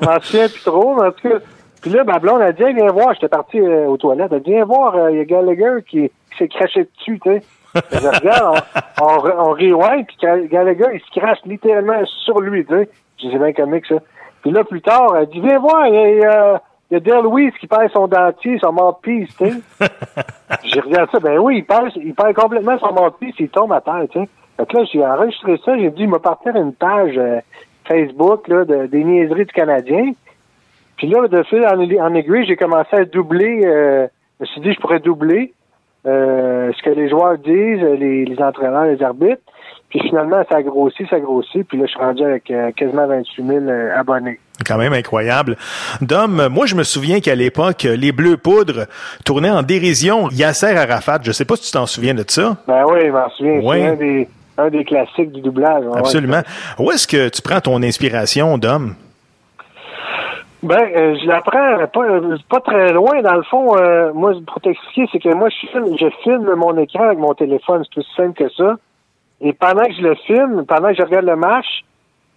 Je 0.00 0.04
m'en 0.06 0.20
souviens 0.20 0.48
plus 0.48 0.62
trop, 0.64 0.96
mais 0.96 1.06
en 1.08 1.12
tout 1.12 1.28
cas. 1.28 1.36
Puis 1.80 1.90
là, 1.92 2.02
ma 2.04 2.18
blonde 2.18 2.42
a 2.42 2.50
dit, 2.52 2.62
viens 2.74 2.90
voir, 2.90 3.14
j'étais 3.14 3.28
parti 3.28 3.60
euh, 3.60 3.86
aux 3.86 3.96
toilettes, 3.96 4.28
elle 4.32 4.38
a 4.38 4.40
dit, 4.40 4.50
viens 4.50 4.64
voir, 4.64 4.96
euh, 4.96 5.10
il 5.12 5.18
y 5.18 5.20
a 5.20 5.24
Gallagher 5.24 5.82
qui, 5.88 6.08
qui 6.08 6.38
s'est 6.38 6.48
craché 6.48 6.88
dessus, 6.98 7.20
tu 7.20 7.30
sais. 7.30 7.42
Je 7.74 8.20
regarde, 8.20 8.62
on, 9.00 9.04
on, 9.04 9.48
on 9.48 9.50
rewind, 9.52 10.06
puis 10.06 10.16
Ga- 10.20 10.46
Gallagher, 10.46 10.86
il 10.94 11.00
se 11.00 11.18
crache 11.18 11.38
littéralement 11.44 12.04
sur 12.24 12.40
lui, 12.40 12.64
tu 12.66 12.74
sais. 12.74 12.88
Je 13.22 13.28
c'est 13.30 13.38
bien 13.38 13.52
comique, 13.52 13.86
ça. 13.86 13.96
Puis 14.42 14.50
là, 14.50 14.64
plus 14.64 14.82
tard, 14.82 15.16
elle 15.16 15.28
dit, 15.28 15.40
viens 15.40 15.58
voir, 15.58 15.86
il 15.86 15.94
y 15.94 15.98
a, 15.98 16.60
il 16.90 16.94
y 16.94 16.96
a, 16.96 17.00
Dale 17.00 17.22
Louise 17.22 17.52
qui 17.60 17.66
perd 17.66 17.90
son 17.92 18.08
dentier, 18.08 18.58
son 18.58 18.72
mouthpiece, 18.72 19.34
tu 19.36 19.50
sais. 19.50 19.60
J'ai 20.64 20.80
regardé 20.80 21.10
ça, 21.12 21.20
ben 21.20 21.38
oui, 21.38 21.58
il 21.58 21.64
perd, 21.64 21.90
il 21.96 22.14
perd 22.14 22.34
complètement 22.34 22.78
son 22.78 22.92
mouthpiece, 22.92 23.34
il 23.38 23.48
tombe 23.48 23.72
à 23.72 23.80
terre, 23.80 24.04
tu 24.10 24.20
sais. 24.20 24.28
Fait 24.56 24.66
que 24.66 24.76
là, 24.76 24.84
j'ai 24.84 25.04
enregistré 25.04 25.58
ça, 25.64 25.78
j'ai 25.78 25.90
dit, 25.90 26.02
il 26.02 26.10
m'a 26.10 26.18
partir 26.18 26.54
une 26.54 26.74
page 26.74 27.16
euh, 27.16 27.40
Facebook, 27.88 28.48
là, 28.48 28.64
de, 28.64 28.86
des 28.86 29.02
niaiseries 29.02 29.46
du 29.46 29.52
Canadien. 29.52 30.12
Puis 30.98 31.06
là, 31.06 31.26
de 31.26 31.42
fil 31.44 31.64
en, 31.66 31.80
en 31.80 32.14
aiguille, 32.14 32.44
j'ai 32.46 32.56
commencé 32.56 32.94
à 32.94 33.04
doubler, 33.06 33.62
euh, 33.64 34.06
je 34.38 34.44
me 34.44 34.46
suis 34.48 34.60
dit, 34.60 34.72
je 34.74 34.80
pourrais 34.80 35.00
doubler 35.00 35.54
euh, 36.06 36.70
ce 36.76 36.82
que 36.82 36.90
les 36.90 37.08
joueurs 37.08 37.38
disent, 37.38 37.82
les, 37.98 38.24
les 38.24 38.38
entraîneurs, 38.42 38.84
les 38.84 39.02
arbitres. 39.02 39.42
Puis 39.88 40.00
finalement, 40.08 40.42
ça 40.50 40.56
a 40.56 40.62
grossi, 40.62 41.06
ça 41.10 41.16
a 41.16 41.20
grossi. 41.20 41.64
Puis 41.64 41.76
là, 41.78 41.84
je 41.86 41.90
suis 41.90 42.00
rendu 42.00 42.22
avec 42.24 42.50
euh, 42.50 42.70
quasiment 42.72 43.06
28 43.06 43.46
000 43.46 43.58
euh, 43.66 43.94
abonnés. 43.94 44.40
Quand 44.66 44.78
même 44.78 44.94
incroyable. 44.94 45.56
Dom, 46.00 46.48
moi, 46.50 46.64
je 46.66 46.74
me 46.74 46.82
souviens 46.82 47.20
qu'à 47.20 47.34
l'époque, 47.34 47.82
les 47.82 48.10
Bleus 48.12 48.38
Poudres 48.38 48.86
tournaient 49.24 49.50
en 49.50 49.62
dérision 49.62 50.28
Yasser 50.30 50.74
Arafat. 50.76 51.18
Je 51.24 51.32
sais 51.32 51.44
pas 51.44 51.56
si 51.56 51.64
tu 51.66 51.72
t'en 51.72 51.84
souviens 51.86 52.14
de 52.14 52.24
ça. 52.26 52.56
Ben 52.66 52.84
oui, 52.90 53.00
je 53.06 53.10
m'en 53.10 53.28
souviens. 53.30 53.60
Oui. 53.62 53.76
C'est 53.80 53.86
un 53.88 53.96
des, 53.96 54.28
un 54.58 54.70
des 54.70 54.84
classiques 54.84 55.32
du 55.32 55.40
doublage. 55.42 55.84
ouais. 55.84 55.98
Absolument. 55.98 56.40
Où 56.78 56.90
est-ce 56.90 57.06
que 57.06 57.28
tu 57.28 57.42
prends 57.42 57.60
ton 57.60 57.82
inspiration, 57.82 58.56
Dom? 58.56 58.94
Ben, 60.62 60.76
euh, 60.96 61.16
je 61.20 61.26
l'apprends 61.26 61.86
pas, 61.92 62.04
euh, 62.08 62.36
pas 62.48 62.60
très 62.60 62.92
loin. 62.92 63.20
Dans 63.22 63.34
le 63.34 63.42
fond, 63.42 63.76
euh, 63.76 64.12
moi, 64.12 64.32
pour 64.46 64.60
t'expliquer, 64.60 65.08
c'est 65.10 65.18
que 65.18 65.34
moi, 65.34 65.48
je 65.48 65.66
filme, 65.66 65.96
je 65.98 66.08
filme 66.22 66.54
mon 66.54 66.76
écran 66.78 67.04
avec 67.04 67.18
mon 67.18 67.34
téléphone. 67.34 67.82
C'est 67.92 67.98
aussi 68.00 68.14
simple 68.16 68.34
que 68.34 68.48
ça. 68.50 68.76
Et 69.40 69.52
pendant 69.52 69.82
que 69.82 69.92
je 69.92 70.02
le 70.02 70.14
filme, 70.14 70.64
pendant 70.66 70.88
que 70.90 70.94
je 70.94 71.02
regarde 71.02 71.26
le 71.26 71.34
match, 71.34 71.66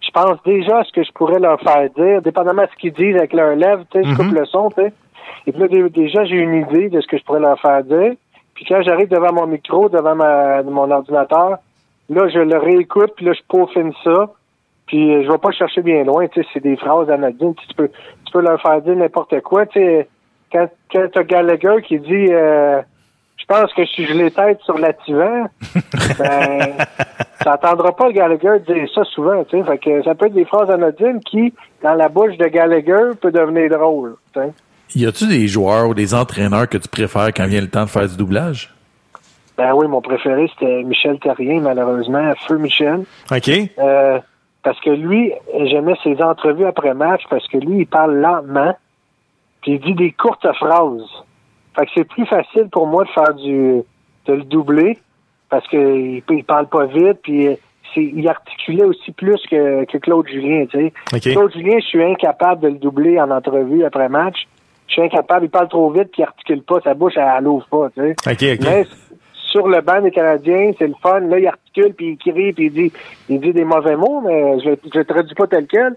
je 0.02 0.10
pense 0.10 0.42
déjà 0.44 0.80
à 0.80 0.84
ce 0.84 0.92
que 0.92 1.04
je 1.04 1.12
pourrais 1.12 1.40
leur 1.40 1.60
faire 1.62 1.88
dire, 1.96 2.22
dépendamment 2.24 2.64
de 2.64 2.68
ce 2.72 2.76
qu'ils 2.78 2.94
disent 2.94 3.16
avec 3.16 3.32
leurs 3.34 3.56
lèvres, 3.56 3.84
tu 3.92 4.02
sais, 4.02 4.10
je 4.10 4.16
coupe 4.16 4.28
Mhm. 4.32 4.40
le 4.40 4.46
son, 4.46 4.70
tu 4.70 4.82
sais. 4.82 4.94
Et 5.46 5.52
puis 5.52 5.62
là, 5.62 5.68
dé- 5.68 5.90
déjà, 5.90 6.26
j'ai 6.26 6.38
une 6.38 6.56
idée 6.56 6.90
de 6.90 7.02
ce 7.02 7.08
que 7.08 7.18
je 7.18 7.24
pourrais 7.24 7.40
leur 7.40 7.60
faire 7.60 7.84
dire. 7.84 8.14
Puis 8.56 8.66
quand 8.66 8.82
j'arrive 8.82 9.10
devant 9.10 9.34
mon 9.34 9.46
micro, 9.46 9.88
devant 9.90 10.16
ma, 10.16 10.64
mon 10.64 10.90
ordinateur, 10.90 11.58
là, 12.10 12.28
je 12.30 12.40
le 12.40 12.58
réécoute, 12.58 13.12
puis 13.16 13.26
là, 13.28 13.34
je 13.34 13.42
peaufine 13.48 13.94
ça. 14.04 14.30
Puis 14.88 15.16
euh, 15.16 15.24
je 15.26 15.32
vais 15.32 15.38
pas 15.40 15.52
chercher 15.52 15.82
bien 15.82 16.04
loin, 16.04 16.28
tu 16.28 16.42
sais, 16.42 16.48
c'est 16.54 16.60
des 16.64 16.76
phrases 16.76 17.10
anodines. 17.10 17.56
Tu 17.56 17.74
peux, 17.76 17.90
peux 18.36 18.42
leur 18.42 18.62
faire 18.62 18.82
dire 18.82 18.96
n'importe 18.96 19.40
quoi, 19.42 19.66
tu 19.66 19.80
sais. 19.80 20.10
Quand, 20.52 20.68
quand 20.92 21.08
t'as 21.14 21.24
Gallagher 21.24 21.82
qui 21.88 22.00
dit 22.00 22.28
euh, 22.32 22.82
Je 23.38 23.46
pense 23.46 23.74
que 23.74 23.84
je 23.84 23.90
suis 23.90 24.06
gelé 24.06 24.30
tête 24.30 24.60
sur 24.66 24.78
l'attivant, 24.78 25.46
ben 26.20 26.74
t'entendras 27.42 27.94
pas 27.94 28.08
le 28.08 28.14
Gallagher 28.14 28.60
dire 28.68 28.88
ça 28.94 29.04
souvent, 29.06 29.44
tu 29.46 29.58
sais. 29.58 29.64
Fait 29.64 29.78
que 29.78 30.04
ça 30.04 30.16
peut 30.16 30.26
être 30.26 30.34
des 30.34 30.46
phrases 30.46 30.70
anodines 30.70 31.22
qui, 31.22 31.54
dans 31.82 31.94
la 31.94 32.10
bouche 32.10 32.38
de 32.38 32.48
Gallagher, 32.48 33.16
peut 33.22 33.32
devenir 33.32 33.70
drôle. 33.70 34.16
tu 34.34 34.42
sais. 34.42 34.54
Y 34.96 35.06
a-tu 35.06 35.28
des 35.28 35.48
joueurs 35.48 35.88
ou 35.88 35.94
des 35.94 36.14
entraîneurs 36.14 36.68
que 36.68 36.78
tu 36.78 36.90
préfères 36.90 37.34
quand 37.34 37.48
vient 37.48 37.62
le 37.62 37.70
temps 37.70 37.86
de 37.86 37.90
faire 37.90 38.08
du 38.08 38.18
doublage? 38.18 38.74
Ben 39.58 39.74
oui, 39.74 39.88
mon 39.88 40.02
préféré, 40.02 40.50
c'était 40.54 40.84
Michel 40.84 41.18
Terrien, 41.20 41.62
malheureusement. 41.62 42.34
Feu 42.46 42.58
Michel. 42.58 43.06
OK. 43.32 43.50
Euh, 43.80 44.20
parce 44.66 44.80
que 44.82 44.90
lui, 44.90 45.32
j'aimais 45.66 45.94
ses 46.04 46.20
entrevues 46.24 46.66
après 46.66 46.96
match 46.96 47.22
parce 47.30 47.48
que 47.48 47.58
lui, 47.58 47.82
il 47.82 47.88
parle 47.88 48.16
lentement, 48.16 48.76
puis 49.62 49.74
il 49.74 49.80
dit 49.80 49.94
des 49.94 50.12
courtes 50.12 50.52
phrases. 50.56 51.08
Fait 51.78 51.86
que 51.86 51.92
c'est 51.96 52.04
plus 52.04 52.26
facile 52.26 52.68
pour 52.72 52.88
moi 52.88 53.04
de 53.04 53.10
faire 53.10 53.34
du 53.36 53.84
de 54.26 54.34
le 54.34 54.44
doubler 54.44 54.98
parce 55.52 55.68
que 55.68 55.78
il, 55.78 56.24
il 56.28 56.44
parle 56.44 56.68
pas 56.68 56.88
vite, 56.88 57.20
puis 57.22 57.48
c'est, 57.94 58.04
il 58.04 58.28
articulait 58.28 58.86
aussi 58.86 59.12
plus 59.12 59.40
que, 59.52 59.86
que 59.86 60.00
Claude 60.00 60.28
Julien, 60.28 60.66
tu 60.66 60.80
sais. 60.80 60.94
OK. 61.14 61.22
Claude 61.22 61.54
Julien, 61.54 61.78
je 61.80 61.86
suis 61.86 62.04
incapable 62.04 62.62
de 62.62 62.70
le 62.70 62.80
doubler 62.80 63.22
en 63.22 63.30
entrevue 63.30 63.86
après 63.86 64.10
match 64.10 64.48
je 64.88 64.94
suis 64.94 65.02
incapable, 65.02 65.46
il 65.46 65.50
parle 65.50 65.68
trop 65.68 65.90
vite, 65.92 66.12
puis 66.12 66.22
il 66.22 66.24
articule 66.24 66.62
pas, 66.62 66.80
sa 66.84 66.94
bouche, 66.94 67.14
elle, 67.16 67.28
elle 67.40 67.48
ouvre 67.48 67.66
pas, 67.68 67.90
tu 67.90 68.02
sais. 68.02 68.16
OK, 68.32 68.60
OK. 68.60 68.68
Mais 68.68 68.86
sur 69.56 69.70
le 69.70 69.80
banc 69.80 70.02
des 70.02 70.12
Canadiens, 70.12 70.74
c'est 70.78 70.88
le 70.88 70.96
fun. 71.02 71.22
Là, 71.22 71.40
il 71.40 71.48
articule, 71.48 71.94
puis 71.94 72.12
il 72.12 72.18
crie, 72.18 72.52
puis 72.52 72.66
il 72.66 72.74
dit, 72.74 72.92
il 73.30 73.40
dit 73.40 73.54
des 73.54 73.64
mauvais 73.64 73.96
mots, 73.96 74.20
mais 74.20 74.60
je 74.60 74.72
ne 74.72 75.04
traduis 75.04 75.34
pas 75.34 75.48
tel 75.48 75.66
quel. 75.66 75.96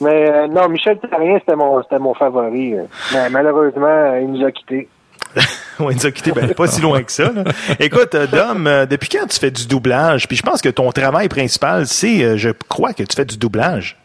Mais 0.00 0.28
euh, 0.28 0.48
non, 0.48 0.68
Michel 0.68 0.98
Therrien, 0.98 1.38
c'était 1.38 1.54
mon, 1.54 1.80
c'était 1.82 2.00
mon 2.00 2.14
favori. 2.14 2.74
euh. 2.74 2.82
Mais 3.12 3.30
malheureusement, 3.30 3.86
euh, 3.86 4.20
il 4.20 4.32
nous 4.32 4.44
a 4.44 4.50
quittés. 4.50 4.88
Il 5.80 5.86
nous 5.86 6.06
a 6.06 6.10
quittés, 6.10 6.32
ben, 6.32 6.52
pas 6.54 6.66
si 6.66 6.80
loin 6.80 7.00
que 7.04 7.12
ça. 7.12 7.30
Écoute, 7.78 8.16
Dom, 8.32 8.68
depuis 8.90 9.08
quand 9.08 9.28
tu 9.28 9.38
fais 9.38 9.52
du 9.52 9.68
doublage? 9.68 10.26
Puis 10.26 10.36
je 10.36 10.42
pense 10.42 10.60
que 10.60 10.68
ton 10.70 10.90
travail 10.90 11.28
principal, 11.28 11.86
c'est, 11.86 12.36
je 12.36 12.50
crois 12.68 12.92
que 12.92 13.04
tu 13.04 13.14
fais 13.14 13.24
du 13.24 13.38
doublage. 13.38 13.96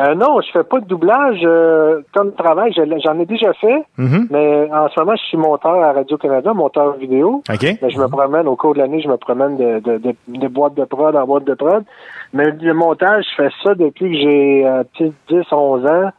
Euh, 0.00 0.14
non, 0.14 0.40
je 0.40 0.50
fais 0.50 0.64
pas 0.64 0.80
de 0.80 0.86
doublage 0.86 1.40
euh, 1.44 2.00
comme 2.14 2.32
travail. 2.32 2.72
J'en 2.74 3.18
ai 3.18 3.26
déjà 3.26 3.52
fait, 3.54 3.82
Mhm. 3.98 4.28
mais 4.30 4.68
en 4.72 4.88
ce 4.88 4.98
moment, 4.98 5.14
je 5.16 5.22
suis 5.24 5.36
monteur 5.36 5.74
à 5.82 5.92
Radio-Canada, 5.92 6.54
monteur 6.54 6.94
vidéo. 6.96 7.42
OK. 7.52 7.62
Mais 7.82 7.90
je 7.90 7.98
me 7.98 8.08
promène, 8.08 8.48
au 8.48 8.56
cours 8.56 8.72
de 8.74 8.78
l'année, 8.78 9.02
je 9.02 9.08
me 9.08 9.16
promène 9.18 9.56
de, 9.58 9.78
de, 9.80 9.98
de, 9.98 10.14
de 10.28 10.48
boîte 10.48 10.74
de 10.74 10.84
prod 10.84 11.14
en 11.14 11.26
boîte 11.26 11.44
de 11.44 11.52
prod. 11.54 11.84
Mais 12.32 12.50
le 12.50 12.72
montage, 12.72 13.26
je 13.30 13.42
fais 13.42 13.50
ça 13.62 13.74
depuis 13.74 14.10
que 14.12 14.18
j'ai 14.18 14.66
euh, 14.66 14.82
peut-être 14.96 15.12
10, 15.28 15.52
11 15.52 15.84
ans. 15.86 16.10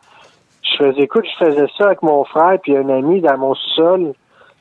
Je 0.61 0.77
faisais, 0.85 1.01
écoute, 1.01 1.25
je 1.39 1.45
faisais 1.45 1.67
ça 1.77 1.85
avec 1.87 2.03
mon 2.03 2.23
frère 2.23 2.59
puis 2.61 2.77
un 2.77 2.87
ami 2.89 3.19
dans 3.21 3.37
mon 3.37 3.55
sous-sol. 3.55 4.13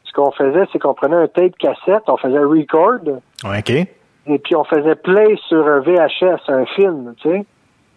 Ce 0.04 0.12
qu'on 0.12 0.30
faisait, 0.33 0.64
c'est 0.72 0.78
qu'on 0.78 0.94
prenait 0.94 1.16
un 1.16 1.28
tape 1.28 1.56
cassette, 1.59 2.02
on 2.09 2.16
faisait 2.16 2.38
record, 2.40 2.98
OK. 3.44 3.70
et 3.70 4.38
puis 4.38 4.56
on 4.56 4.64
faisait 4.64 4.96
play 4.96 5.37
sur 5.48 5.64
un 5.68 5.78
VHS, 5.80 6.40
un 6.48 6.64
film, 6.66 7.14
tu 7.22 7.28
sais. 7.30 7.44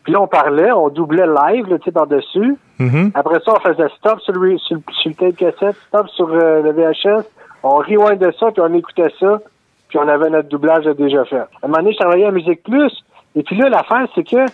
Puis 0.04 0.12
là, 0.14 0.22
on 0.22 0.28
parlait, 0.28 0.72
on 0.72 0.90
doublait 0.90 1.26
live, 1.28 1.68
là, 1.70 1.78
tu 1.80 1.86
sais, 1.86 1.92
par-dessus. 1.92 2.56
Mhm. 2.80 3.12
Après 3.14 3.40
ça, 3.46 3.54
on 3.56 3.60
faisait 3.60 3.88
stop 3.98 4.20
sur 4.22 4.34
le, 4.34 4.58
sur, 4.58 4.76
le- 4.76 4.82
sur 4.94 5.10
le 5.12 5.16
tape 5.16 5.36
cassette, 5.38 5.76
stop 5.88 6.08
sur 6.10 6.28
euh, 6.30 6.62
le 6.62 6.72
VHS. 6.74 7.24
On 7.64 7.76
rewind 7.78 8.20
de 8.20 8.32
ça, 8.40 8.52
puis 8.52 8.62
on 8.62 8.74
écoutait 8.74 9.14
ça, 9.20 9.40
puis 9.88 9.98
on 9.98 10.08
avait 10.08 10.30
notre 10.30 10.50
doublage 10.50 10.84
déjà 10.86 11.24
fait. 11.26 11.38
À 11.38 11.48
un 11.64 11.68
moment 11.68 11.78
donné, 11.78 11.94
je 11.94 11.98
travaillais 12.00 12.26
à 12.26 12.32
Musique 12.32 12.64
Plus, 12.64 12.92
et 13.36 13.44
puis 13.44 13.56
là, 13.58 13.70
l'affaire, 13.70 14.06
c'est 14.14 14.24
que 14.30 14.46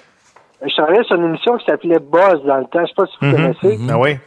je 0.62 0.74
travaillais 0.76 1.04
sur 1.04 1.16
une 1.16 1.26
émission 1.26 1.58
qui 1.58 1.66
s'appelait 1.66 2.00
Buzz 2.00 2.44
dans 2.46 2.58
le 2.58 2.66
temps. 2.66 2.82
Je 2.82 2.88
sais 2.88 2.94
pas 2.96 3.06
si 3.08 3.18
vous 3.22 3.28
Mhm. 3.28 3.36
connaissez. 3.36 3.80
Ah 3.90 3.98
oui. 3.98 4.18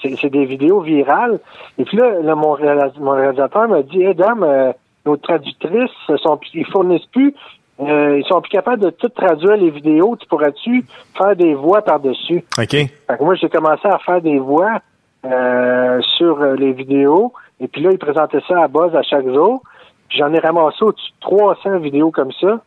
C'est 0.00 0.14
c'est 0.20 0.30
des 0.30 0.44
vidéos 0.46 0.80
virales. 0.80 1.40
Et 1.76 1.84
puis 1.84 1.96
là, 1.98 2.20
là, 2.22 2.34
mon, 2.36 2.54
réalis- 2.54 2.98
mon 3.00 3.10
réalisateur 3.10 3.68
m'a 3.68 3.82
dit, 3.82 4.02
hey, 4.04 4.14
Dom, 4.14 4.42
euh, 4.44 4.72
nos 5.04 5.16
traductrices, 5.16 5.90
sont, 6.22 6.38
ils 6.54 6.64
fournissent 6.66 7.06
plus, 7.06 7.34
euh, 7.82 8.18
ils 8.18 8.24
sont 8.26 8.40
plus 8.40 8.50
capables 8.50 8.82
de 8.82 8.90
tout 8.90 9.08
traduire 9.08 9.56
les 9.56 9.70
vidéos. 9.70 10.16
Tu 10.20 10.26
pourrais-tu 10.26 10.84
faire 11.16 11.34
des 11.36 11.54
voix 11.54 11.82
par-dessus? 11.82 12.44
OK. 12.58 12.70
Fait 12.70 12.88
que 13.18 13.22
moi, 13.24 13.34
j'ai 13.34 13.48
commencé 13.48 13.86
à 13.88 13.98
faire 13.98 14.20
des 14.20 14.38
voix 14.38 14.78
euh, 15.24 16.00
sur 16.16 16.40
euh, 16.40 16.54
les 16.56 16.72
vidéos. 16.72 17.32
Et 17.60 17.68
puis 17.68 17.82
là, 17.82 17.90
ils 17.92 17.98
présentaient 17.98 18.42
ça 18.48 18.62
à 18.62 18.68
Buzz 18.68 18.94
à 18.94 19.02
chaque 19.02 19.26
jour. 19.28 19.62
J'en 20.10 20.32
ai 20.32 20.38
ramassé 20.38 20.82
au-dessus 20.82 21.10
de 21.12 21.20
300 21.20 21.78
vidéos 21.78 22.10
comme 22.10 22.32
ça. 22.40 22.60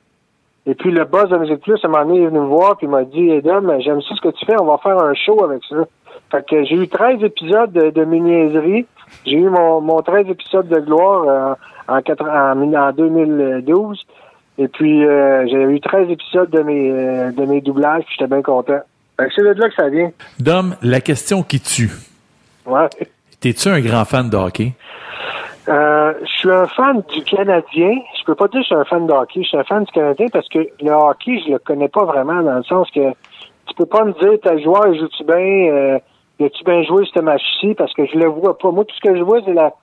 Et 0.66 0.76
puis 0.76 0.92
le 0.92 1.04
Buzz 1.04 1.30
de 1.30 1.38
Musique 1.38 1.62
Plus, 1.62 1.84
à 1.84 1.88
un 1.88 1.92
moment 1.92 2.06
donné, 2.06 2.20
il 2.20 2.24
est 2.24 2.28
venu 2.28 2.40
me 2.40 2.46
voir 2.46 2.78
puis 2.78 2.88
il 2.88 2.90
m'a 2.90 3.04
dit, 3.04 3.30
hey, 3.30 3.42
Dom, 3.42 3.70
j'aime 3.82 4.02
ça 4.02 4.16
ce 4.16 4.22
que 4.22 4.30
tu 4.30 4.46
fais, 4.46 4.56
on 4.62 4.66
va 4.66 4.78
faire 4.78 4.98
un 4.98 5.14
show 5.14 5.44
avec 5.44 5.62
ça. 5.68 5.76
Fait 6.32 6.46
que 6.48 6.64
j'ai 6.64 6.76
eu 6.76 6.88
13 6.88 7.22
épisodes 7.24 7.72
de, 7.74 7.90
de. 7.90 8.86
J'ai 9.26 9.36
eu 9.36 9.50
mon, 9.50 9.82
mon 9.82 10.02
13 10.02 10.28
épisodes 10.30 10.68
de 10.70 10.80
gloire 10.80 11.24
euh, 11.28 11.54
en, 11.88 12.02
quatre- 12.02 12.28
en, 12.30 12.56
mille- 12.56 12.78
en 12.78 12.92
2012. 12.94 14.06
Et 14.58 14.68
puis, 14.68 15.06
euh, 15.06 15.46
j'ai 15.48 15.64
eu 15.64 15.80
13 15.80 16.10
épisodes 16.10 16.50
de 16.50 16.62
mes, 16.62 16.92
euh, 16.92 17.32
de 17.32 17.46
mes 17.46 17.62
doublages, 17.62 18.04
puis 18.06 18.16
j'étais 18.18 18.30
bien 18.30 18.42
content. 18.42 18.80
C'est 19.18 19.42
de 19.42 19.60
là 19.60 19.70
que 19.70 19.76
ça 19.76 19.90
vient. 19.90 20.12
Dom, 20.40 20.76
la 20.82 21.02
question 21.02 21.44
qui 21.44 21.60
tue. 21.60 21.92
Ouais. 22.66 22.90
T'es-tu 23.40 23.70
un 23.70 23.80
grand 23.80 24.06
fan 24.06 24.30
de 24.30 24.38
hockey? 24.38 24.74
Euh, 25.70 26.14
je 26.22 26.32
suis 26.40 26.52
un 26.52 26.68
fan 26.68 27.04
du 27.14 27.24
Canadien. 27.24 27.96
Je 28.20 28.26
peux 28.26 28.36
pas 28.36 28.48
dire 28.48 28.60
que 28.60 28.64
je 28.64 28.66
suis 28.68 28.76
un 28.76 28.86
fan 28.86 29.08
de 29.08 29.14
hockey. 29.14 29.44
Je 29.44 29.48
suis 29.48 29.58
un 29.58 29.64
fan 29.64 29.84
du 29.84 29.92
Canadien 29.92 30.28
parce 30.32 30.48
que 30.50 30.60
le 30.82 30.92
hockey, 30.92 31.40
je 31.46 31.54
le 31.54 31.60
connais 31.60 31.88
pas 31.88 32.06
vraiment 32.06 32.42
dans 32.42 32.56
le 32.56 32.64
sens 32.64 32.90
que 32.92 33.12
tu 33.68 33.76
peux 33.78 33.86
pas 33.86 34.04
me 34.04 34.14
dire 34.14 34.40
tel 34.42 34.62
joueur 34.62 34.94
joue-tu 34.94 35.24
bien, 35.24 35.36
euh, 35.36 36.00
as-tu 36.42 36.64
bien 36.66 36.84
joué 36.84 37.06
ce 37.14 37.20
match-ci? 37.20 37.76
Parce 37.76 37.94
que 37.94 38.06
je 38.06 38.18
le 38.18 38.28
vois 38.28 38.58
pas. 38.58 38.72
Moi, 38.72 38.84
tout 38.86 38.96
ce 38.96 39.02
que 39.02 39.16
je 39.16 39.24
vois, 39.24 39.40
c'est 39.46 39.54
la 39.54 39.74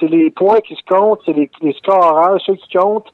c'est 0.00 0.08
les 0.08 0.30
points 0.30 0.60
qui 0.60 0.74
se 0.74 0.84
comptent, 0.86 1.20
c'est 1.24 1.32
les, 1.32 1.50
les 1.62 1.72
scoreurs, 1.74 2.38
ceux 2.44 2.54
qui 2.54 2.76
comptent. 2.76 3.12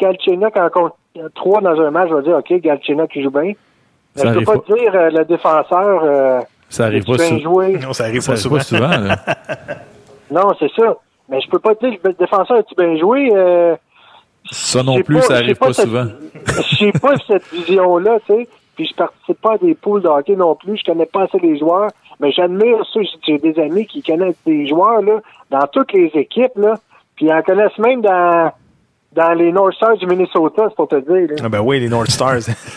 Galchenyuk 0.00 0.56
en 0.56 0.68
compte 0.70 0.92
trois 1.34 1.60
dans 1.60 1.80
un 1.80 1.90
match, 1.90 2.08
je 2.10 2.14
vais 2.16 2.22
dire 2.22 2.36
OK, 2.36 2.52
Galchenyuk 2.60 3.10
qui 3.10 3.22
joue 3.22 3.30
bien. 3.30 3.52
Mais 4.16 4.22
Ça 4.22 4.28
je 4.28 4.28
peux 4.28 4.28
arrive 4.36 4.46
pas 4.46 4.58
pas. 4.58 4.74
dire 4.74 4.94
euh, 4.94 5.10
le 5.10 5.24
défenseur 5.24 6.00
euh, 6.04 6.40
Ça 6.68 6.84
arrive 6.86 7.04
pas 7.04 7.16
bien 7.16 7.28
sou- 7.28 7.38
joué. 7.40 7.78
Non, 7.78 7.92
ça 7.92 8.04
arrive 8.04 8.20
Ça 8.20 8.32
pas 8.32 8.56
pas 8.56 8.62
souvent, 8.62 8.88
là. 8.88 9.16
Non, 10.30 10.52
c'est 10.58 10.70
ça. 10.76 10.96
Mais 11.28 11.40
je 11.40 11.48
peux 11.48 11.58
pas 11.58 11.74
te 11.74 11.86
dire 11.88 11.98
le 12.04 12.12
défenseur 12.12 12.58
as-tu 12.58 12.74
bien 12.74 12.96
joué. 12.98 13.30
Euh, 13.34 13.74
Ça 14.50 14.82
non 14.82 15.00
plus, 15.02 15.16
pas- 15.16 15.22
ça 15.22 15.34
arrive 15.36 15.56
pas 15.56 15.66
pas 15.66 15.72
souvent. 15.74 16.06
j'ai 16.78 16.92
pas 16.92 17.14
cette 17.26 17.46
vision-là, 17.52 18.18
tu 18.26 18.34
sais. 18.34 18.48
Puis 18.76 18.86
je 18.86 18.94
participe 18.94 19.40
pas 19.40 19.54
à 19.54 19.58
des 19.58 19.74
poules 19.74 20.02
de 20.02 20.08
hockey 20.08 20.36
non 20.36 20.54
plus. 20.54 20.76
Je 20.78 20.84
connais 20.84 21.06
pas 21.06 21.22
assez 21.24 21.38
les 21.40 21.58
joueurs. 21.58 21.90
Mais 22.20 22.30
j'admire 22.32 22.78
ça. 22.92 23.00
J'ai 23.26 23.38
des 23.38 23.58
amis 23.60 23.86
qui 23.86 24.02
connaissent 24.02 24.40
des 24.46 24.66
joueurs, 24.68 25.02
là, 25.02 25.20
dans 25.50 25.66
toutes 25.72 25.92
les 25.92 26.10
équipes, 26.14 26.56
là. 26.56 26.74
Puis 27.16 27.26
ils 27.26 27.32
en 27.32 27.42
connaissent 27.42 27.78
même 27.78 28.00
dans, 28.00 28.52
dans 29.12 29.32
les 29.32 29.50
North 29.52 29.74
Stars 29.74 29.96
du 29.96 30.06
Minnesota, 30.06 30.64
c'est 30.68 30.74
pour 30.76 30.86
te 30.88 30.96
dire, 30.96 31.28
là. 31.30 31.42
Ah 31.44 31.48
ben 31.48 31.60
oui, 31.60 31.80
les 31.80 31.88
North 31.88 32.10
Stars, 32.10 32.40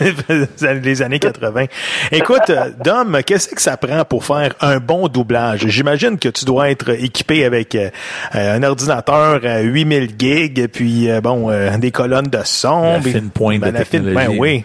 les 0.82 1.02
années 1.02 1.18
80. 1.18 1.66
Écoute, 2.10 2.50
euh, 2.50 2.70
Dom, 2.82 3.18
qu'est-ce 3.24 3.54
que 3.54 3.60
ça 3.60 3.76
prend 3.76 4.04
pour 4.04 4.24
faire 4.24 4.54
un 4.60 4.78
bon 4.78 5.08
doublage? 5.08 5.66
J'imagine 5.66 6.18
que 6.18 6.28
tu 6.28 6.44
dois 6.44 6.70
être 6.70 6.88
équipé 6.90 7.44
avec 7.44 7.74
euh, 7.74 7.90
euh, 8.34 8.56
un 8.56 8.62
ordinateur 8.62 9.40
à 9.44 9.60
8000 9.60 10.10
gigs, 10.18 10.68
puis 10.68 11.10
euh, 11.10 11.20
bon, 11.20 11.50
euh, 11.50 11.76
des 11.78 11.90
colonnes 11.90 12.28
de 12.28 12.40
son. 12.44 12.82
La 12.94 12.98
puis- 13.00 13.12
fine 13.12 13.30
pointe 13.30 13.56
de 13.60 13.64
ben, 13.66 13.72
la 13.74 13.84
fine- 13.84 14.02
technologie. 14.04 14.26
Ben 14.28 14.38
oui. 14.40 14.64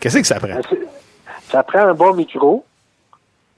Qu'est-ce 0.00 0.18
que 0.18 0.26
ça 0.26 0.40
prend? 0.40 0.60
Ça 1.50 1.62
prend 1.62 1.78
un 1.88 1.94
bon 1.94 2.14
micro. 2.14 2.64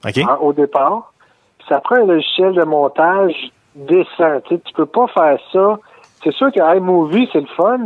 OK? 0.05 0.17
hein, 0.19 0.37
au 0.39 0.53
départ. 0.53 1.11
Puis 1.57 1.67
ça 1.67 1.81
prend 1.81 1.95
un 1.95 2.05
logiciel 2.05 2.53
de 2.53 2.63
montage 2.63 3.33
décent. 3.75 4.39
Tu 4.47 4.59
tu 4.59 4.73
peux 4.75 4.85
pas 4.85 5.07
faire 5.13 5.37
ça. 5.51 5.79
C'est 6.23 6.33
sûr 6.33 6.51
que 6.51 6.59
iMovie, 6.77 7.29
c'est 7.31 7.41
le 7.41 7.47
fun. 7.55 7.79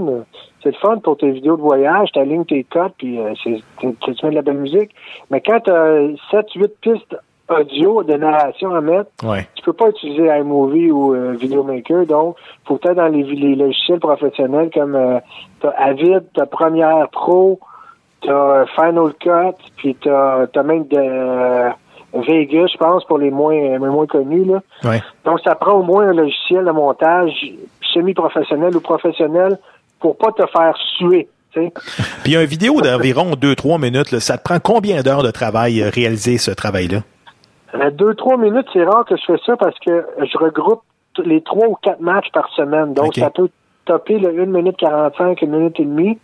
C'est 0.63 0.69
le 0.69 0.77
fun 0.81 0.97
pour 0.99 1.17
tes 1.17 1.29
vidéos 1.31 1.57
de 1.57 1.61
voyage, 1.61 2.09
tu 2.13 2.19
alignes 2.19 2.45
tes 2.45 2.63
codes, 2.63 2.93
puis 2.97 3.19
euh, 3.19 3.33
c'est, 3.43 3.61
tu, 3.79 3.93
tu 3.99 4.25
mets 4.25 4.31
de 4.31 4.35
la 4.35 4.41
belle 4.41 4.57
musique. 4.59 4.91
Mais 5.29 5.41
quand 5.41 5.59
tu 5.59 5.69
as 5.71 6.07
7, 6.31 6.45
8 6.55 6.71
pistes 6.79 7.17
audio 7.49 8.01
de 8.03 8.13
narration 8.13 8.73
à 8.73 8.79
mettre, 8.79 9.09
Ouais. 9.23 9.45
tu 9.55 9.61
peux 9.63 9.73
pas 9.73 9.89
utiliser 9.89 10.27
iMovie 10.27 10.89
ou 10.89 11.13
euh, 11.13 11.33
Videomaker. 11.33 12.05
Donc, 12.05 12.37
faut 12.65 12.77
que 12.77 12.87
tu 12.87 12.95
dans 12.95 13.07
les, 13.07 13.23
les 13.23 13.55
logiciels 13.55 13.99
professionnels 13.99 14.69
comme 14.73 14.95
euh, 14.95 15.19
t'as 15.59 15.71
Avid, 15.71 16.23
t'as 16.33 16.45
Premiere 16.45 17.09
Pro, 17.11 17.59
t'as 18.21 18.65
Final 18.67 19.13
Cut, 19.19 19.57
puis 19.75 19.95
t'as 20.01 20.45
as 20.55 20.63
même 20.63 20.87
de 20.87 20.97
euh, 20.97 21.69
Vegas, 22.13 22.67
je 22.71 22.77
pense, 22.77 23.03
pour 23.05 23.17
les 23.17 23.31
moins 23.31 23.53
les 23.55 23.77
moins 23.79 24.07
connus. 24.07 24.45
Là. 24.45 24.61
Ouais. 24.85 25.01
Donc, 25.25 25.41
ça 25.41 25.55
prend 25.55 25.73
au 25.73 25.83
moins 25.83 26.07
un 26.07 26.13
logiciel 26.13 26.63
de 26.63 26.71
montage 26.71 27.33
semi-professionnel 27.93 28.75
ou 28.75 28.81
professionnel 28.81 29.57
pour 29.99 30.17
pas 30.17 30.31
te 30.31 30.45
faire 30.47 30.75
suer. 30.97 31.27
Puis 32.23 32.33
une 32.35 32.45
vidéo 32.45 32.81
d'environ 32.81 33.33
2-3 33.33 33.79
minutes, 33.79 34.11
là, 34.11 34.19
ça 34.19 34.37
te 34.37 34.43
prend 34.43 34.57
combien 34.59 35.01
d'heures 35.03 35.21
de 35.23 35.29
travail 35.31 35.81
euh, 35.81 35.89
réaliser 35.93 36.37
ce 36.39 36.49
travail-là? 36.51 36.99
Euh, 37.75 37.91
Deux, 37.91 38.15
trois 38.15 38.37
minutes, 38.37 38.65
c'est 38.73 38.83
rare 38.83 39.05
que 39.05 39.15
je 39.15 39.23
fais 39.25 39.39
ça 39.45 39.55
parce 39.57 39.77
que 39.79 40.03
je 40.19 40.37
regroupe 40.37 40.81
les 41.23 41.41
trois 41.41 41.67
ou 41.67 41.75
quatre 41.81 42.01
matchs 42.01 42.29
par 42.33 42.49
semaine. 42.55 42.93
Donc, 42.95 43.13
ça 43.15 43.29
peut 43.29 43.49
topper 43.85 44.17
le 44.17 44.29
1 44.41 44.45
minute 44.47 44.77
45, 44.77 45.43
1 45.43 45.45
minute 45.45 45.79
et 45.79 45.85
demie. 45.85 46.17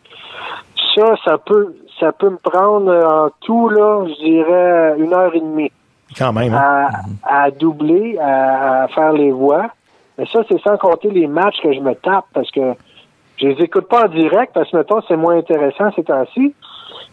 Ça, 0.95 1.13
ça 1.23 1.37
peut, 1.37 1.75
ça 1.99 2.11
peut 2.11 2.29
me 2.31 2.37
prendre 2.37 2.89
euh, 2.91 3.25
en 3.25 3.29
tout, 3.41 3.69
là, 3.69 4.05
je 4.07 4.23
dirais, 4.25 4.95
une 4.97 5.13
heure 5.13 5.33
et 5.35 5.39
demie 5.41 5.71
Quand 6.17 6.33
même. 6.33 6.53
hein? 6.55 6.87
à, 7.23 7.45
à 7.45 7.51
doubler, 7.51 8.17
à, 8.19 8.83
à 8.83 8.87
faire 8.87 9.13
les 9.13 9.31
voix. 9.31 9.69
Mais 10.19 10.25
ça, 10.27 10.41
c'est 10.49 10.59
sans 10.61 10.77
compter 10.77 11.09
les 11.09 11.27
matchs 11.27 11.59
que 11.63 11.71
je 11.73 11.79
me 11.79 11.95
tape 11.95 12.25
parce 12.33 12.51
que 12.51 12.73
je 13.37 13.47
les 13.47 13.63
écoute 13.63 13.87
pas 13.87 14.03
en 14.05 14.09
direct 14.09 14.51
parce 14.53 14.69
que, 14.69 14.77
mettons, 14.77 15.01
c'est 15.07 15.15
moins 15.15 15.37
intéressant 15.37 15.91
ces 15.95 16.03
temps-ci. 16.03 16.53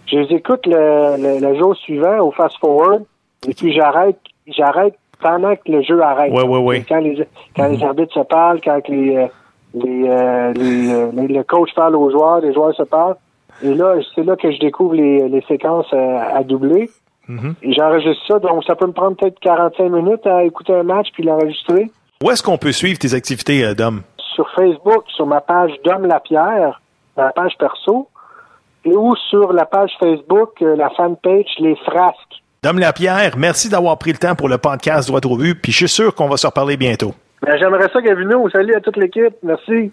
Je 0.06 0.16
les 0.18 0.34
écoute 0.36 0.66
le, 0.66 1.16
le, 1.16 1.40
le 1.40 1.58
jour 1.58 1.74
suivant 1.76 2.18
au 2.18 2.32
fast-forward 2.32 3.04
et 3.48 3.54
puis 3.54 3.72
j'arrête, 3.72 4.18
j'arrête 4.48 4.94
pendant 5.20 5.54
que 5.54 5.70
le 5.70 5.82
jeu 5.82 6.00
arrête. 6.02 6.32
Ouais, 6.32 6.42
ouais, 6.42 6.58
ouais. 6.58 6.84
Quand 6.88 6.98
les, 6.98 7.26
quand 7.56 7.68
les 7.68 7.82
arbitres 7.82 8.12
se 8.12 8.20
parlent, 8.20 8.60
quand 8.60 8.86
les, 8.88 9.16
euh, 9.16 9.26
les, 9.74 10.08
euh, 10.08 10.52
les, 10.54 10.92
euh, 10.92 11.10
les- 11.14 11.28
le 11.28 11.42
coach 11.44 11.72
parle 11.74 11.94
aux 11.96 12.10
joueurs, 12.10 12.40
les 12.40 12.52
joueurs 12.52 12.74
se 12.74 12.82
parlent. 12.82 13.16
Et 13.62 13.72
là, 13.74 13.94
c'est 14.14 14.24
là 14.24 14.36
que 14.36 14.50
je 14.50 14.58
découvre 14.58 14.94
les, 14.94 15.28
les 15.28 15.40
séquences 15.42 15.92
à 15.92 16.42
doubler. 16.42 16.90
Mhm. 17.28 17.54
Et 17.62 17.72
j'enregistre 17.72 18.24
ça, 18.26 18.38
donc 18.38 18.64
ça 18.64 18.74
peut 18.76 18.86
me 18.86 18.92
prendre 18.92 19.16
peut-être 19.16 19.38
45 19.40 19.88
minutes 19.90 20.26
à 20.26 20.44
écouter 20.44 20.74
un 20.74 20.82
match 20.82 21.08
puis 21.12 21.22
l'enregistrer. 21.24 21.90
Où 22.24 22.30
est-ce 22.30 22.42
qu'on 22.42 22.56
peut 22.56 22.72
suivre 22.72 22.98
tes 22.98 23.12
activités, 23.12 23.62
euh, 23.62 23.74
Dom? 23.74 24.02
Sur 24.34 24.48
Facebook, 24.54 25.04
sur 25.14 25.26
ma 25.26 25.42
page 25.42 25.72
Dom 25.84 26.06
Lapierre, 26.06 26.80
ma 27.14 27.30
page 27.32 27.52
perso, 27.58 28.08
ou 28.86 29.14
sur 29.28 29.52
la 29.52 29.66
page 29.66 29.90
Facebook, 30.00 30.62
euh, 30.62 30.76
la 30.76 30.88
fanpage 30.90 31.44
Les 31.58 31.76
Frasques. 31.84 32.42
Dom 32.62 32.78
Lapierre, 32.78 33.36
merci 33.36 33.68
d'avoir 33.68 33.98
pris 33.98 34.12
le 34.12 34.18
temps 34.18 34.34
pour 34.34 34.48
le 34.48 34.56
podcast 34.56 35.08
Droit 35.08 35.20
au 35.26 35.36
but, 35.36 35.60
puis 35.60 35.72
je 35.72 35.76
suis 35.76 35.88
sûr 35.88 36.14
qu'on 36.14 36.28
va 36.28 36.38
se 36.38 36.46
reparler 36.46 36.78
bientôt. 36.78 37.14
Ben, 37.42 37.56
J'aimerais 37.58 37.88
ça, 37.92 38.00
Gavino. 38.00 38.48
Salut 38.50 38.74
à 38.74 38.80
toute 38.80 38.96
l'équipe. 38.96 39.34
Merci. 39.42 39.90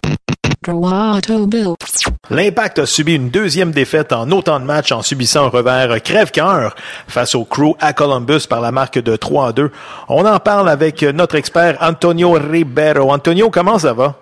L'Impact 2.30 2.78
a 2.78 2.86
subi 2.86 3.16
une 3.16 3.28
deuxième 3.28 3.70
défaite 3.70 4.14
en 4.14 4.30
autant 4.30 4.58
de 4.58 4.64
matchs 4.64 4.92
en 4.92 5.02
subissant 5.02 5.44
un 5.44 5.48
revers 5.48 6.02
crève-cœur 6.02 6.74
face 7.06 7.34
au 7.34 7.44
Crew 7.44 7.74
à 7.80 7.92
Columbus 7.92 8.46
par 8.48 8.62
la 8.62 8.72
marque 8.72 8.98
de 8.98 9.14
3 9.14 9.48
à 9.48 9.52
2. 9.52 9.70
On 10.08 10.24
en 10.24 10.38
parle 10.38 10.70
avec 10.70 11.02
notre 11.02 11.34
expert 11.34 11.76
Antonio 11.82 12.32
Ribeiro. 12.32 13.12
Antonio, 13.12 13.50
comment 13.50 13.78
ça 13.78 13.92
va? 13.92 14.14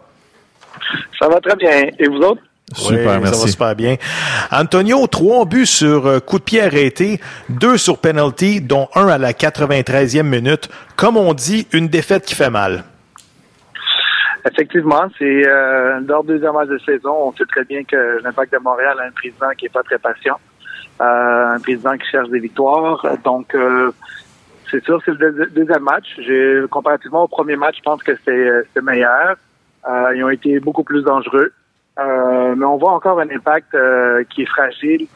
Ça 1.21 1.29
va 1.29 1.39
très 1.41 1.55
bien. 1.55 1.89
Et 2.01 2.09
vous 2.09 2.19
autres? 2.19 2.43
Super, 2.75 2.97
Oui, 2.99 3.05
Ça 3.05 3.19
merci. 3.21 3.41
va 3.43 3.47
super 3.49 3.77
bien. 3.77 3.97
Antonio, 4.51 5.07
trois 5.07 5.45
buts 5.45 5.67
sur 5.67 6.07
euh, 6.07 6.19
coup 6.21 6.39
de 6.39 6.45
pied 6.45 6.63
arrêté, 6.63 7.21
deux 7.51 7.77
sur 7.77 7.99
penalty, 7.99 8.61
dont 8.61 8.89
un 8.97 9.07
à 9.09 9.19
la 9.19 9.33
93e 9.33 10.23
minute. 10.23 10.69
Comme 10.97 11.17
on 11.17 11.35
dit, 11.35 11.69
une 11.73 11.87
défaite 11.89 12.25
qui 12.25 12.35
fait 12.35 12.51
mal. 12.51 12.83
Effectivement, 14.45 15.05
c'est 15.19 15.47
euh, 15.47 16.01
lors 16.07 16.25
deuxième 16.25 16.55
match 16.55 16.69
de 16.69 16.79
saison, 16.79 17.29
on 17.29 17.33
sait 17.35 17.45
très 17.45 17.65
bien 17.65 17.85
que 17.85 18.21
l'Impact 18.25 18.53
de 18.53 18.59
Montréal 18.59 18.97
a 19.01 19.05
un 19.05 19.13
président 19.13 19.51
qui 19.57 19.67
est 19.67 19.73
pas 19.73 19.85
très 19.85 19.99
patient, 19.99 20.39
euh, 21.01 21.55
un 21.57 21.61
président 21.61 21.97
qui 21.97 22.07
cherche 22.09 22.29
des 22.29 22.41
victoires. 22.41 23.07
Donc, 23.25 23.55
euh, 23.55 23.93
c'est 24.71 24.83
sûr, 24.85 25.01
c'est 25.05 25.13
le 25.13 25.33
deux- 25.33 25.47
deuxième 25.47 25.85
match. 25.85 26.09
Comparativement 26.71 27.25
au 27.25 27.29
premier 27.29 27.57
match, 27.57 27.77
je 27.79 27.83
pense 27.83 28.03
que 28.03 28.13
c'est 28.25 28.31
euh, 28.49 28.65
meilleur. 28.83 29.37
Euh, 29.89 30.13
ils 30.17 30.25
ont 30.25 30.31
été 30.31 30.59
beaucoup 30.61 30.85
plus 30.85 31.03
dangereux, 31.03 31.53
Euh, 31.99 32.55
mais 32.57 32.65
on 32.65 32.79
voit 32.79 32.93
encore 32.93 33.21
un 33.21 33.29
impact 33.29 33.77
qui 34.31 34.43
est 34.43 34.47
fragile. 34.57 35.07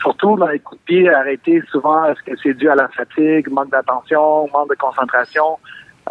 Surtout 0.00 0.36
dans 0.36 0.46
les 0.48 0.58
coups 0.58 0.80
de 0.80 0.84
pied 0.86 1.10
arrêtés, 1.12 1.62
souvent, 1.70 2.06
est-ce 2.06 2.22
que 2.22 2.34
c'est 2.42 2.54
dû 2.54 2.66
à 2.70 2.74
la 2.74 2.88
fatigue, 2.88 3.50
manque 3.50 3.70
d'attention, 3.70 4.48
manque 4.54 4.70
de 4.70 4.78
concentration? 4.86 5.58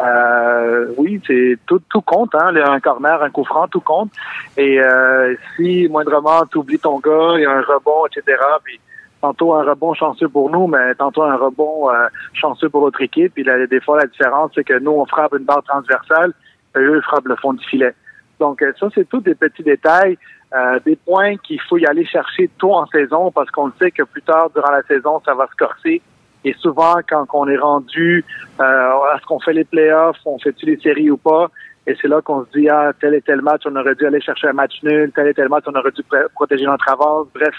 Euh, 0.00 0.86
oui, 0.96 1.20
c'est 1.26 1.58
tout, 1.66 1.80
tout 1.90 2.00
compte, 2.00 2.34
hein. 2.34 2.54
Un 2.56 2.80
corner, 2.80 3.22
un 3.22 3.30
coup 3.30 3.44
franc, 3.44 3.68
tout 3.68 3.80
compte. 3.80 4.10
Et 4.56 4.80
euh, 4.80 5.34
si 5.56 5.88
moindrement 5.88 6.44
tu 6.50 6.58
oublies 6.58 6.78
ton 6.78 6.98
gars, 6.98 7.34
il 7.36 7.42
y 7.42 7.46
a 7.46 7.52
un 7.52 7.60
rebond, 7.60 8.06
etc. 8.06 8.38
Puis 8.64 8.80
tantôt 9.20 9.54
un 9.54 9.62
rebond 9.62 9.94
chanceux 9.94 10.28
pour 10.28 10.50
nous, 10.50 10.66
mais 10.66 10.94
tantôt 10.94 11.22
un 11.22 11.36
rebond 11.36 11.90
euh, 11.90 12.08
chanceux 12.32 12.68
pour 12.68 12.82
l'autre 12.82 13.02
équipe. 13.02 13.34
Puis 13.34 13.44
là, 13.44 13.66
des 13.66 13.80
fois, 13.80 13.98
la 13.98 14.06
différence, 14.06 14.50
c'est 14.54 14.64
que 14.64 14.78
nous, 14.78 14.92
on 14.92 15.06
frappe 15.06 15.34
une 15.38 15.44
barre 15.44 15.62
transversale, 15.62 16.32
et 16.74 16.80
eux, 16.80 16.96
ils 16.96 17.02
frappent 17.02 17.28
le 17.28 17.36
fond 17.36 17.52
du 17.52 17.64
filet. 17.64 17.94
Donc 18.40 18.60
euh, 18.62 18.72
ça, 18.80 18.88
c'est 18.94 19.08
tous 19.08 19.20
des 19.20 19.36
petits 19.36 19.62
détails, 19.62 20.18
euh, 20.54 20.80
des 20.84 20.96
points 20.96 21.36
qu'il 21.36 21.60
faut 21.60 21.78
y 21.78 21.86
aller 21.86 22.04
chercher 22.04 22.50
tôt 22.58 22.74
en 22.74 22.86
saison 22.86 23.30
parce 23.30 23.50
qu'on 23.50 23.70
sait 23.78 23.90
que 23.90 24.02
plus 24.02 24.22
tard 24.22 24.50
durant 24.50 24.72
la 24.72 24.82
saison, 24.82 25.22
ça 25.24 25.34
va 25.34 25.46
se 25.46 25.54
corser. 25.56 26.02
Et 26.44 26.54
souvent, 26.54 26.96
quand 27.08 27.26
on 27.32 27.48
est 27.48 27.56
rendu 27.56 28.24
euh, 28.60 28.62
à 28.62 29.18
ce 29.20 29.26
qu'on 29.26 29.40
fait 29.40 29.52
les 29.52 29.64
playoffs, 29.64 30.18
on 30.24 30.38
fait-tu 30.38 30.66
les 30.66 30.78
séries 30.78 31.10
ou 31.10 31.16
pas, 31.16 31.50
et 31.86 31.96
c'est 32.00 32.08
là 32.08 32.20
qu'on 32.20 32.44
se 32.44 32.50
dit, 32.58 32.68
ah, 32.68 32.92
tel 33.00 33.14
et 33.14 33.22
tel 33.22 33.42
match, 33.42 33.62
on 33.64 33.74
aurait 33.76 33.94
dû 33.94 34.06
aller 34.06 34.20
chercher 34.20 34.48
un 34.48 34.52
match 34.52 34.74
nul, 34.82 35.10
tel 35.14 35.28
et 35.28 35.34
tel 35.34 35.48
match, 35.48 35.64
on 35.66 35.74
aurait 35.74 35.90
dû 35.90 36.02
pr- 36.02 36.28
protéger 36.34 36.64
notre 36.64 36.88
avance. 36.88 37.26
Bref, 37.34 37.54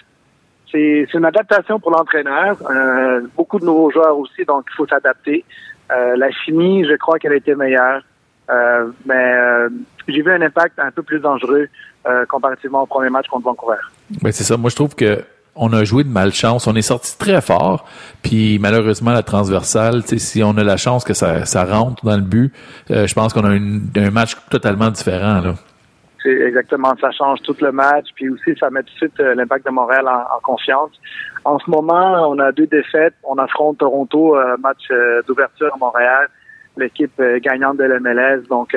c'est 0.71 1.07
une 1.13 1.25
adaptation 1.25 1.79
pour 1.79 1.91
l'entraîneur. 1.91 2.57
Euh, 2.69 3.21
beaucoup 3.35 3.59
de 3.59 3.65
nouveaux 3.65 3.91
joueurs 3.91 4.17
aussi, 4.17 4.43
donc 4.45 4.65
il 4.71 4.75
faut 4.75 4.87
s'adapter. 4.87 5.45
Euh, 5.91 6.15
la 6.15 6.31
chimie, 6.31 6.85
je 6.85 6.95
crois 6.95 7.19
qu'elle 7.19 7.33
a 7.33 7.35
été 7.35 7.53
meilleure. 7.53 8.01
Euh, 8.49 8.91
mais 9.05 9.33
euh, 9.35 9.69
j'ai 10.07 10.21
vu 10.21 10.31
un 10.31 10.41
impact 10.41 10.77
un 10.79 10.91
peu 10.91 11.03
plus 11.03 11.19
dangereux 11.19 11.67
euh, 12.05 12.25
comparativement 12.25 12.83
au 12.83 12.85
premier 12.85 13.09
match 13.09 13.27
contre 13.27 13.45
Vancouver. 13.45 13.77
Ben, 14.21 14.31
c'est 14.31 14.43
ça. 14.43 14.57
Moi, 14.57 14.69
je 14.69 14.75
trouve 14.75 14.95
que 14.95 15.23
on 15.55 15.71
a 15.73 15.83
joué 15.83 16.03
de 16.03 16.09
malchance. 16.09 16.67
On 16.67 16.75
est 16.75 16.81
sorti 16.81 17.17
très 17.17 17.41
fort. 17.41 17.85
Puis 18.21 18.59
malheureusement, 18.59 19.11
la 19.11 19.23
transversale, 19.23 20.03
si 20.03 20.43
on 20.43 20.57
a 20.57 20.63
la 20.63 20.77
chance 20.77 21.03
que 21.03 21.13
ça, 21.13 21.65
rentre 21.65 22.05
dans 22.05 22.15
le 22.15 22.23
but, 22.23 22.53
euh, 22.91 23.07
je 23.07 23.13
pense 23.13 23.33
qu'on 23.33 23.45
a 23.45 23.49
un 23.49 24.11
match 24.11 24.35
totalement 24.49 24.89
différent. 24.89 25.41
C'est 26.21 26.31
exactement, 26.31 26.93
ça 27.01 27.11
change 27.11 27.41
tout 27.41 27.55
le 27.59 27.73
match, 27.73 28.07
puis 28.15 28.29
aussi 28.29 28.55
ça 28.57 28.69
met 28.69 28.81
tout 28.83 28.93
de 28.93 28.97
suite 28.97 29.19
euh, 29.19 29.35
l'impact 29.35 29.65
de 29.65 29.71
Montréal 29.71 30.07
en, 30.07 30.39
confiance. 30.41 30.91
En 31.43 31.59
ce 31.59 31.69
moment, 31.69 32.29
on 32.29 32.39
a 32.39 32.53
deux 32.53 32.67
défaites. 32.67 33.13
On 33.23 33.37
affronte 33.37 33.79
Toronto, 33.79 34.37
euh, 34.37 34.55
match 34.57 34.87
d'ouverture 35.27 35.73
à 35.73 35.77
Montréal, 35.77 36.27
l'équipe 36.77 37.21
gagnante 37.41 37.77
de 37.77 37.83
l'MLS. 37.83 38.47
Donc, 38.47 38.75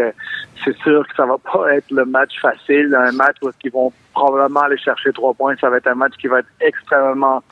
c'est 0.64 0.76
sûr 0.78 1.06
que 1.06 1.14
ça 1.14 1.24
va 1.24 1.36
pas 1.38 1.74
être 1.76 1.90
le 1.92 2.04
match 2.04 2.32
facile, 2.40 2.94
un 2.94 3.12
match 3.12 3.36
où 3.42 3.50
ils 3.62 3.70
vont 3.70 3.92
probablement 4.16 4.62
aller 4.62 4.78
chercher 4.78 5.12
trois 5.12 5.34
points. 5.34 5.54
Ça 5.60 5.68
va 5.68 5.76
être 5.76 5.88
un 5.88 5.94
match 5.94 6.14
qui 6.18 6.26
va 6.26 6.38
être 6.38 6.48
extrêmement 6.60 7.42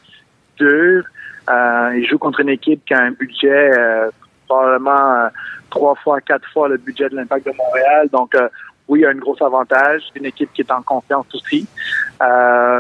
dur. 0.57 1.05
Euh, 1.51 1.91
ils 1.97 2.07
jouent 2.09 2.19
contre 2.19 2.41
une 2.41 2.49
équipe 2.49 2.83
qui 2.87 2.95
a 2.95 3.01
un 3.01 3.11
budget 3.11 3.71
euh, 3.79 4.11
probablement 4.49 5.13
euh, 5.15 5.29
trois 5.69 5.95
fois, 5.97 6.21
quatre 6.23 6.49
fois 6.53 6.69
le 6.69 6.79
budget 6.79 7.11
de 7.11 7.17
l'Impact 7.17 7.45
de 7.47 7.53
Montréal. 7.53 8.09
Donc, 8.11 8.35
euh, 8.35 8.49
oui, 8.89 9.01
il 9.01 9.03
y 9.03 9.07
a 9.07 9.11
un 9.11 9.15
gros 9.15 9.37
avantage. 9.43 10.03
Une 10.15 10.25
équipe 10.25 10.51
qui 10.55 10.63
est 10.63 10.73
en 10.73 10.83
confiance 10.83 11.27
aussi. 11.35 11.67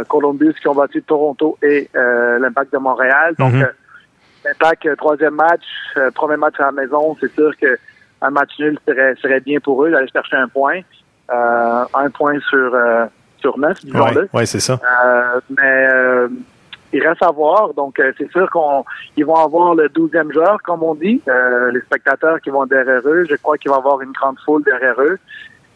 Columbus 0.08 0.54
qui 0.60 0.68
ont 0.68 0.74
battu 0.74 1.02
Toronto 1.02 1.58
et 1.62 1.90
l'Impact 1.94 2.72
de 2.72 2.78
Montréal. 2.78 3.34
Donc, 3.38 3.54
euh, 3.54 3.66
l'Impact, 4.44 4.96
troisième 4.96 5.34
match, 5.34 5.66
premier 6.14 6.36
match 6.36 6.54
à 6.58 6.64
la 6.64 6.72
maison, 6.72 7.16
c'est 7.20 7.32
sûr 7.34 7.50
que 7.60 7.78
un 8.22 8.30
match 8.30 8.52
nul 8.58 8.78
serait, 8.86 9.14
serait 9.16 9.40
bien 9.40 9.60
pour 9.60 9.84
eux 9.84 9.90
d'aller 9.90 10.08
chercher 10.10 10.36
un 10.36 10.48
point. 10.48 10.80
Un 11.30 12.10
point 12.10 12.38
sur, 12.50 12.68
sur 13.44 13.58
neuf, 13.58 13.78
disons-le. 13.84 14.22
Ouais, 14.22 14.28
ouais, 14.32 14.46
c'est 14.46 14.60
ça. 14.60 14.80
Euh, 15.04 15.40
mais 15.50 15.86
euh, 15.92 16.28
il 16.94 17.06
reste 17.06 17.22
à 17.22 17.30
voir. 17.30 17.74
Donc, 17.74 17.98
euh, 17.98 18.12
c'est 18.16 18.30
sûr 18.30 18.48
qu'on 18.50 18.84
ils 19.16 19.26
vont 19.26 19.34
avoir 19.34 19.74
le 19.74 19.88
douzième 19.88 20.32
joueur, 20.32 20.58
comme 20.62 20.82
on 20.82 20.94
dit. 20.94 21.20
Euh, 21.28 21.70
les 21.72 21.80
spectateurs 21.80 22.40
qui 22.40 22.50
vont 22.50 22.64
derrière 22.64 23.02
eux. 23.04 23.26
Je 23.28 23.34
crois 23.36 23.58
qu'il 23.58 23.70
va 23.70 23.76
y 23.76 23.80
avoir 23.80 24.00
une 24.00 24.12
grande 24.12 24.36
foule 24.44 24.62
derrière 24.64 24.94
eux. 25.00 25.18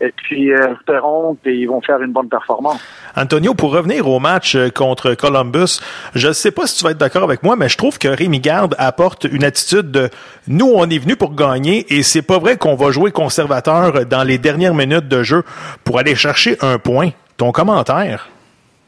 Et 0.00 0.12
puis, 0.16 0.52
euh, 0.52 0.74
espérons 0.74 1.37
qu'ils 1.42 1.68
vont 1.68 1.81
faire 1.81 2.00
une 2.00 2.12
bonne 2.12 2.28
performance. 2.28 2.81
Antonio, 3.16 3.52
pour 3.52 3.72
revenir 3.72 4.09
au 4.09 4.20
match 4.20 4.57
contre 4.72 5.14
Columbus, 5.14 5.81
je 6.14 6.28
ne 6.28 6.33
sais 6.33 6.52
pas 6.52 6.68
si 6.68 6.78
tu 6.78 6.85
vas 6.85 6.92
être 6.92 6.98
d'accord 6.98 7.24
avec 7.24 7.42
moi, 7.42 7.57
mais 7.57 7.68
je 7.68 7.76
trouve 7.76 7.98
que 7.98 8.07
Rémi 8.07 8.38
Garde 8.38 8.76
apporte 8.78 9.24
une 9.24 9.42
attitude 9.42 9.90
de 9.90 10.09
nous, 10.46 10.70
on 10.72 10.88
est 10.88 10.98
venu 10.98 11.16
pour 11.16 11.35
gagner 11.35 11.85
et 11.92 12.04
c'est 12.04 12.22
pas 12.22 12.38
vrai 12.38 12.57
qu'on 12.57 12.76
va 12.76 12.92
jouer 12.92 13.11
conservateur 13.11 14.07
dans 14.07 14.22
les 14.22 14.38
dernières 14.38 14.74
minutes 14.74 15.09
de 15.09 15.24
jeu 15.24 15.42
pour 15.83 15.98
aller 15.98 16.14
chercher 16.14 16.57
un 16.61 16.78
point. 16.78 17.11
Ton 17.38 17.53
commentaire? 17.53 18.29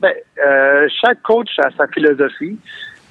Ben, 0.00 0.12
euh, 0.44 0.88
chaque 1.00 1.22
coach 1.22 1.56
a 1.58 1.70
sa 1.70 1.86
philosophie. 1.86 2.58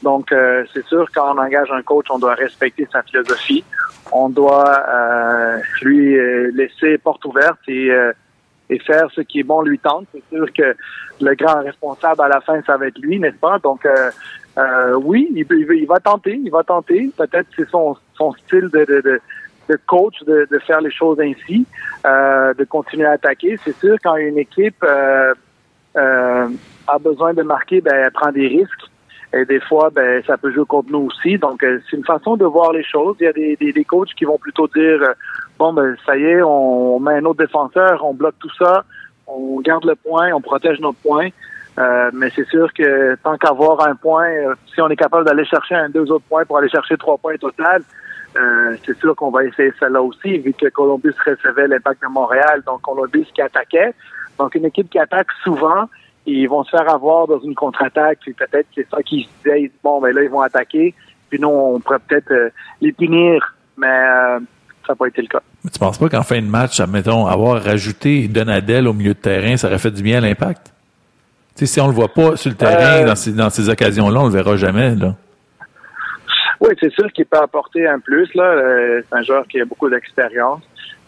Donc, 0.04 0.32
euh, 0.34 0.66
c'est 0.74 0.86
sûr, 0.86 1.08
quand 1.16 1.34
on 1.34 1.40
engage 1.40 1.72
un 1.72 1.82
coach, 1.82 2.08
on 2.10 2.20
doit 2.20 2.36
respecter 2.36 2.86
sa 2.92 3.02
philosophie. 3.04 3.64
On 4.12 4.28
doit 4.28 4.84
euh, 4.90 5.60
lui 5.82 6.18
laisser 6.54 6.98
porte 6.98 7.24
ouverte 7.24 7.60
et, 7.70 7.90
et 8.70 8.80
faire 8.80 9.08
ce 9.16 9.22
qui 9.22 9.40
est 9.40 9.44
bon 9.44 9.62
lui 9.62 9.80
tente. 9.80 10.08
C'est 10.14 10.24
sûr 10.30 10.52
que 10.52 10.76
le 11.22 11.36
grand 11.36 11.62
responsable 11.64 12.22
à 12.22 12.28
la 12.28 12.42
fin, 12.42 12.62
ça 12.64 12.76
va 12.76 12.88
être 12.88 13.00
lui, 13.00 13.18
n'est-ce 13.18 13.38
pas? 13.38 13.60
Donc, 13.60 13.88
oui, 15.04 15.30
il, 15.34 15.46
il, 15.50 15.88
va 15.88 16.00
tenter, 16.00 16.34
il 16.44 16.52
va 16.52 16.64
tenter. 16.64 17.10
Peut-être 17.16 17.48
c'est 17.56 17.70
son, 17.70 17.96
son 18.16 18.34
style 18.34 18.70
de, 18.74 18.84
de, 18.84 19.02
de, 19.02 19.22
de 19.70 19.78
coach 19.86 20.16
de, 20.26 20.48
de 20.50 20.60
faire 20.60 20.82
les 20.82 20.92
choses 20.92 21.20
ainsi, 21.20 21.66
euh, 22.06 22.54
de 22.56 22.64
continuer 22.66 23.06
à 23.06 23.12
attaquer. 23.12 23.58
C'est 23.64 23.78
sûr, 23.78 23.96
quand 24.04 24.16
une 24.16 24.38
équipe 24.38 24.84
euh, 24.84 25.34
euh, 25.96 26.48
a 26.88 27.00
besoin 27.00 27.34
de 27.34 27.44
marquer, 27.44 27.82
ben, 27.82 27.94
elle 27.96 28.12
prend 28.12 28.32
des 28.32 28.48
risques. 28.48 28.86
Et 29.32 29.46
des 29.46 29.60
fois, 29.60 29.92
ben, 29.92 30.24
ça 30.26 30.38
peut 30.38 30.52
jouer 30.52 30.66
contre 30.66 30.92
nous 30.92 31.06
aussi. 31.10 31.38
Donc, 31.38 31.64
euh, 31.64 31.80
c'est 31.90 31.98
une 31.98 32.06
façon 32.06 32.36
de 32.36 32.46
voir 32.46 32.74
les 32.74 32.84
choses. 32.84 33.16
Il 33.20 33.26
y 33.26 33.28
a 33.28 33.34
des, 33.34 33.56
des, 33.58 33.72
des 33.72 33.86
coachs 33.86 34.14
qui 34.18 34.26
vont 34.26 34.40
plutôt 34.40 34.68
dire, 34.68 35.00
euh, 35.04 35.14
bon, 35.60 35.72
ben, 35.72 35.96
ça 36.06 36.18
y 36.18 36.24
est, 36.24 36.42
on 36.42 37.00
met 37.00 37.14
un 37.14 37.26
autre 37.26 37.40
défenseur, 37.46 38.04
on 38.04 38.16
bloque 38.16 38.40
tout 38.40 38.54
ça, 38.58 38.84
on 39.28 39.60
garde 39.62 39.86
le 39.86 39.96
point, 39.96 40.32
on 40.34 40.42
protège 40.42 40.80
notre 40.80 40.98
point. 40.98 41.30
Euh, 41.78 42.10
mais 42.14 42.30
c'est 42.36 42.48
sûr 42.48 42.74
que 42.74 43.16
tant 43.24 43.38
qu'avoir 43.38 43.88
un 43.88 43.96
point, 43.96 44.28
euh, 44.30 44.56
si 44.74 44.82
on 44.82 44.90
est 44.90 44.98
capable 44.98 45.26
d'aller 45.26 45.46
chercher 45.46 45.76
un 45.76 45.90
deux 45.90 46.12
autres 46.12 46.26
points 46.28 46.44
pour 46.44 46.58
aller 46.58 46.68
chercher 46.70 46.98
trois 46.98 47.18
points 47.18 47.38
total, 47.38 47.84
euh, 48.38 48.76
c'est 48.86 48.98
sûr 49.00 49.16
qu'on 49.16 49.32
va 49.32 49.44
essayer 49.44 49.72
celle-là 49.80 50.02
aussi, 50.02 50.38
vu 50.38 50.54
que 50.54 50.70
Columbus 50.70 51.16
recevait 51.26 51.68
l'impact 51.68 52.02
de 52.02 52.08
Montréal, 52.08 52.62
donc 52.66 52.82
Columbus 52.82 53.28
qui 53.34 53.42
attaquait. 53.42 53.94
Donc 54.38 54.56
une 54.56 54.66
équipe 54.66 54.90
qui 54.90 55.00
attaque 55.00 55.28
souvent, 55.44 55.90
ils 56.26 56.48
vont 56.48 56.64
se 56.64 56.70
faire 56.70 56.90
avoir 56.90 57.28
dans 57.28 57.40
une 57.40 57.56
contre-attaque, 57.56 58.20
puis 58.22 58.34
peut-être 58.34 58.68
c'est 58.76 58.88
ça 58.90 59.02
qu'ils 59.02 59.24
se 59.24 59.30
disaient, 59.44 59.72
bon 59.84 60.00
ben 60.00 60.14
là 60.14 60.24
ils 60.24 60.30
vont 60.30 60.42
attaquer, 60.42 60.94
puis 61.30 61.40
nous 61.40 61.50
on 61.50 61.80
pourrait 61.80 62.00
peut-être 62.08 62.32
euh, 62.32 62.50
les 62.82 62.92
punir, 62.92 63.56
mais 63.78 63.88
euh, 63.88 64.40
ça 64.86 64.94
n'a 64.94 64.96
pas 64.96 65.08
été 65.08 65.22
le 65.22 65.28
cas. 65.28 65.42
Mais 65.64 65.72
tu 65.72 65.80
penses 65.80 65.98
pas 65.98 66.10
qu'en 66.10 66.24
fin 66.24 66.42
de 66.42 66.48
match, 66.48 66.80
admettons, 66.80 67.26
avoir 67.26 67.62
rajouté 67.62 68.28
Donadel 68.28 68.88
au 68.88 68.94
milieu 68.94 69.14
de 69.14 69.20
terrain, 69.20 69.58
ça 69.58 69.68
aurait 69.68 69.80
fait 69.80 69.92
du 69.92 70.04
bien 70.04 70.20
à 70.20 70.22
l'impact? 70.22 70.72
Tu 71.56 71.66
sais, 71.66 71.74
si 71.74 71.82
on 71.82 71.88
le 71.88 71.94
voit 71.94 72.14
pas 72.14 72.38
sur 72.38 72.50
le 72.50 72.56
terrain 72.56 73.02
Euh, 73.02 73.06
dans 73.06 73.16
ces, 73.16 73.34
dans 73.34 73.50
ces 73.50 73.68
occasions-là, 73.70 74.22
on 74.22 74.28
le 74.28 74.32
verra 74.32 74.56
jamais, 74.56 74.96
là. 74.96 75.16
Oui, 76.60 76.74
c'est 76.80 76.92
sûr 76.92 77.12
qu'il 77.14 77.26
peut 77.26 77.38
apporter 77.38 77.88
un 77.88 78.00
plus. 78.00 78.34
Là, 78.36 78.44
Euh, 78.44 79.02
c'est 79.08 79.16
un 79.16 79.24
joueur 79.24 79.48
qui 79.48 79.62
a 79.62 79.66
beaucoup 79.66 79.90
d'expérience. 79.90 80.62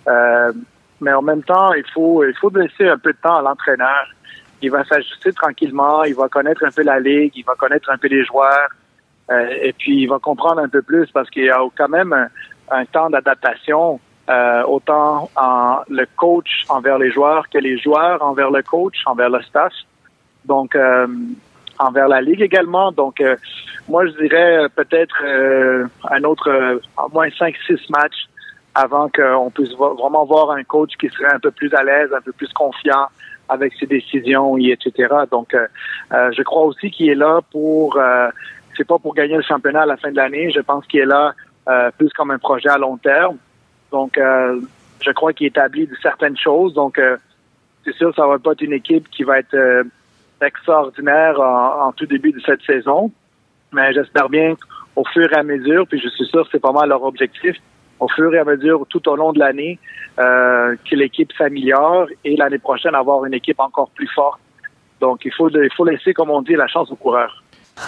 Euh, 0.08 0.52
mais 1.02 1.14
en 1.14 1.22
même 1.22 1.43
temps, 1.43 1.74
il 1.74 1.86
faut 1.93 2.24
il 2.24 2.36
faut 2.36 2.49
laisser 2.56 2.88
un 2.88 2.97
peu 2.97 3.12
de 3.12 3.18
temps 3.18 3.38
à 3.38 3.41
l'entraîneur. 3.41 4.08
Il 4.62 4.72
va 4.72 4.84
s'ajuster 4.86 5.34
tranquillement, 5.34 6.04
il 6.04 6.16
va 6.16 6.28
connaître 6.30 6.64
un 6.64 6.72
peu 6.72 6.84
la 6.84 6.99
ligue, 6.99 7.34
il 7.36 7.43
va 7.43 7.56
connaître 7.56 7.89
un 7.89 7.97
peu 7.97 8.08
les 8.08 8.24
joueurs. 8.24 8.70
Euh, 9.32 9.47
et 9.62 9.74
puis, 9.74 10.04
il 10.04 10.08
va 10.08 10.20
comprendre 10.20 10.62
un 10.62 10.70
peu 10.70 10.82
plus 10.82 11.10
parce 11.12 11.30
qu'il 11.30 11.45
y 11.45 11.49
a 11.49 11.60
quand 11.76 11.89
même 11.89 12.14
un, 12.70 12.86
temps 12.86 13.10
d'adaptation, 13.10 13.99
autant 14.68 15.30
en 15.36 15.80
le 15.89 16.06
coach 16.16 16.64
envers 16.70 16.97
les 16.97 17.12
joueurs 17.12 17.49
que 17.49 17.58
les 17.58 17.78
joueurs 17.78 18.22
envers 18.22 18.49
le 18.49 18.62
coach, 18.62 18.97
envers 19.06 19.30
le 19.30 19.41
staff. 19.41 19.74
Donc, 20.45 20.78
envers 21.82 22.08
la 22.08 22.22
ligue 22.22 22.42
également. 22.42 22.92
Donc, 22.92 23.20
euh, 23.20 23.36
moi, 23.90 24.06
je 24.06 24.12
dirais 24.12 24.58
euh, 24.58 24.70
peut-être 24.70 25.16
euh, 25.24 25.86
un 26.10 26.24
autre, 26.24 26.80
au 26.98 27.10
moins 27.10 27.28
5-6 27.28 27.80
matchs 27.90 28.28
avant 28.74 29.10
qu'on 29.10 29.52
puisse 29.52 29.74
vraiment 29.74 30.24
voir 30.26 30.52
un 30.52 30.64
coach 30.64 30.92
qui 31.00 31.10
serait 31.10 31.34
un 31.34 31.40
peu 31.40 31.52
plus 31.52 31.74
à 31.74 31.84
l'aise, 31.84 32.10
un 32.16 32.22
peu 32.22 32.32
plus 32.32 32.52
confiant 32.54 33.08
avec 33.50 33.74
ses 33.78 33.86
décisions, 33.86 34.58
et 34.58 34.72
etc. 34.72 35.14
Donc, 35.30 35.54
je 36.10 36.42
crois 36.44 36.64
aussi 36.64 36.90
qu'il 36.90 37.10
est 37.10 37.16
là 37.16 37.42
pour, 37.52 38.00
c'est 38.78 38.88
pas 38.88 38.98
pour 38.98 39.14
gagner 39.14 39.36
le 39.36 39.42
championnat 39.42 39.82
à 39.82 39.86
la 39.86 39.98
fin 39.98 40.10
de 40.10 40.16
l'année. 40.16 40.52
Je 40.52 40.62
pense 40.62 40.88
qu'il 40.88 41.02
est 41.02 41.06
là 41.06 41.34
plus 41.98 42.10
comme 42.14 42.32
un 42.32 42.38
projet 42.38 42.70
à 42.70 42.78
long 42.78 42.96
terme. 42.96 43.36
Donc, 43.92 44.18
je 44.18 45.12
crois 45.12 45.34
qu'il 45.34 45.48
établit 45.48 45.90
certaines 46.02 46.38
choses. 46.38 46.74
Donc, 46.74 46.98
c'est 47.84 47.96
sûr, 47.96 48.16
ça 48.16 48.26
va 48.26 48.40
pas 48.40 48.54
être 48.54 48.62
une 48.62 48.72
équipe 48.72 49.10
qui 49.10 49.24
va 49.24 49.40
être 49.40 49.84
extraordinaire 50.42 51.39
en, 51.39 51.92
tout 51.94 52.06
début 52.06 52.32
de 52.32 52.39
cette 52.42 52.62
saison. 52.64 53.12
Mais 53.72 53.94
j'espère 53.94 54.30
bien 54.30 54.56
qu'au 54.56 55.04
fur 55.14 55.32
et 55.32 55.36
à 55.36 55.44
mesure, 55.44 55.88
puis 55.88 56.00
je 56.00 56.10
suis 56.10 56.26
sûr 56.26 56.44
que 56.44 56.50
c'est 56.52 56.60
pas 56.60 56.72
mal 56.72 56.89
leur 56.89 57.04
objectif, 57.04 57.56
au 58.00 58.08
fur 58.10 58.34
et 58.34 58.39
à 58.39 58.44
mesure, 58.44 58.86
tout 58.89 59.08
au 59.08 59.16
long 59.16 59.32
de 59.32 59.39
l'année, 59.39 59.80
euh, 60.20 60.76
que 60.89 60.96
l'équipe 60.96 61.32
s'améliore 61.38 62.08
et 62.26 62.36
l'année 62.36 62.58
prochaine 62.58 62.96
avoir 62.96 63.24
une 63.26 63.34
équipe 63.34 63.60
encore 63.60 63.89
plus 63.92 64.08
forte. 64.08 64.42
Donc, 65.00 65.22
il 65.26 65.34
faut, 65.34 65.50
il 65.50 65.74
faut 65.76 65.86
laisser, 65.86 66.14
comme 66.14 66.30
on 66.30 66.42
dit, 66.42 66.54
la 66.54 66.68
chance 66.68 66.92
aux 66.92 66.96
coureurs. 66.96 67.44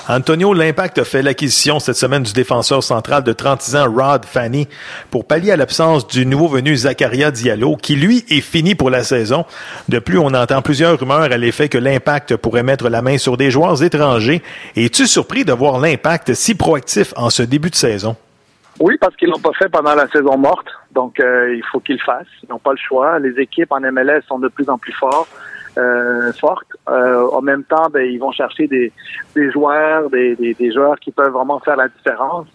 Antonio, 0.08 0.54
l'Impact 0.54 1.00
a 1.00 1.04
fait 1.04 1.22
l'acquisition 1.22 1.80
cette 1.80 1.96
semaine 1.96 2.24
du 2.24 2.34
défenseur 2.34 2.84
central 2.84 3.24
de 3.24 3.34
36 3.34 3.76
ans, 3.76 3.91
Rod 3.91 4.26
Fanny, 4.26 4.68
pour 5.12 5.26
pallier 5.26 5.52
à 5.52 5.58
l'absence 5.58 6.08
du 6.08 6.26
nouveau 6.26 6.48
venu 6.48 6.76
Zakaria 6.76 7.32
Diallo, 7.32 7.76
qui 7.76 7.96
lui 7.96 8.26
est 8.30 8.41
fini 8.41 8.76
pour 8.76 8.89
la 8.89 9.04
saison. 9.04 9.46
De 9.89 10.00
plus, 10.00 10.18
on 10.18 10.34
entend 10.34 10.62
plusieurs 10.62 11.00
rumeurs 11.00 11.22
à 11.22 11.38
l'effet 11.38 11.70
que 11.70 11.78
l'Impact 11.78 12.36
pourrait 12.38 12.64
mettre 12.64 12.89
la 12.89 13.02
main 13.02 13.18
sur 13.18 13.38
des 13.38 13.52
joueurs 13.52 13.82
étrangers. 13.84 14.41
Es-tu 14.76 15.08
surpris 15.08 15.46
de 15.46 15.54
voir 15.54 15.80
l'Impact 15.80 16.34
si 16.34 16.56
proactif 16.56 17.14
en 17.16 17.30
ce 17.30 17.44
début 17.44 17.70
de 17.70 17.76
saison? 17.76 18.16
Oui, 18.80 18.98
parce 19.00 19.16
qu'ils 19.16 19.30
l'ont 19.30 19.39
pas 19.39 19.54
fait 19.54 19.70
pendant 19.70 19.94
la 19.94 20.08
saison 20.08 20.38
morte. 20.38 20.68
Donc, 20.91 21.20
euh, 21.20 21.56
il 21.56 21.64
faut 21.72 21.80
qu'ils 21.80 21.98
le 21.98 22.02
fassent. 22.04 22.26
Ils 22.41 22.50
n'ont 22.50 22.60
pas 22.60 22.72
le 22.72 22.78
choix. 22.78 23.20
Les 23.20 23.39
équipes 23.39 23.72
en 23.72 23.80
MLS 23.80 24.22
sont 24.28 24.39
de 24.39 24.48
plus 24.48 24.68
en 24.70 24.78
plus. 24.78 24.94
Euh, 25.78 26.32
fortes. 26.34 26.72
Euh, 26.89 27.27
en 27.31 27.41
même 27.41 27.63
temps, 27.63 27.89
ben, 27.89 28.01
ils 28.01 28.19
vont 28.19 28.31
chercher 28.31 28.67
des, 28.67 28.91
joueurs, 29.51 30.09
des, 30.09 30.71
joueurs 30.73 30.99
qui 30.99 31.11
peuvent 31.11 31.31
vraiment 31.31 31.59
faire 31.59 31.77
la 31.77 31.88
différence. 31.88 32.47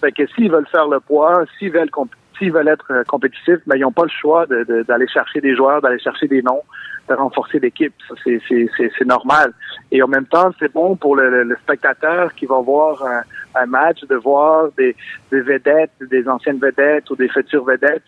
Fait 0.00 0.12
que 0.12 0.26
s'ils 0.28 0.50
veulent 0.50 0.68
faire 0.68 0.88
le 0.88 1.00
poids, 1.00 1.44
s'ils 1.58 1.72
veulent 1.72 1.90
s'ils 2.38 2.52
veulent 2.52 2.68
être 2.68 2.86
euh, 2.90 3.04
compétitifs, 3.04 3.60
ben, 3.66 3.76
ils 3.76 3.82
n'ont 3.82 3.92
pas 3.92 4.04
le 4.04 4.08
choix 4.08 4.46
d'aller 4.46 5.06
chercher 5.08 5.40
des 5.40 5.54
joueurs, 5.54 5.80
d'aller 5.82 5.98
chercher 5.98 6.26
des 6.26 6.42
noms, 6.42 6.62
de 7.08 7.14
renforcer 7.14 7.60
l'équipe. 7.60 7.94
C'est 8.24 9.04
normal. 9.06 9.52
Et 9.92 10.02
en 10.02 10.08
même 10.08 10.26
temps, 10.26 10.50
c'est 10.58 10.72
bon 10.72 10.96
pour 10.96 11.16
le, 11.16 11.44
le- 11.44 11.56
spectateur 11.62 12.34
qui 12.34 12.46
va 12.46 12.60
voir 12.60 13.04
un, 13.04 13.22
un 13.54 13.66
match, 13.66 14.00
de 14.04 14.16
voir 14.16 14.68
des, 14.76 14.96
des 15.30 15.42
vedettes, 15.42 15.92
des 16.00 16.28
anciennes 16.28 16.58
vedettes 16.58 17.08
ou 17.10 17.16
des 17.16 17.28
futures 17.28 17.64
vedettes. 17.64 18.02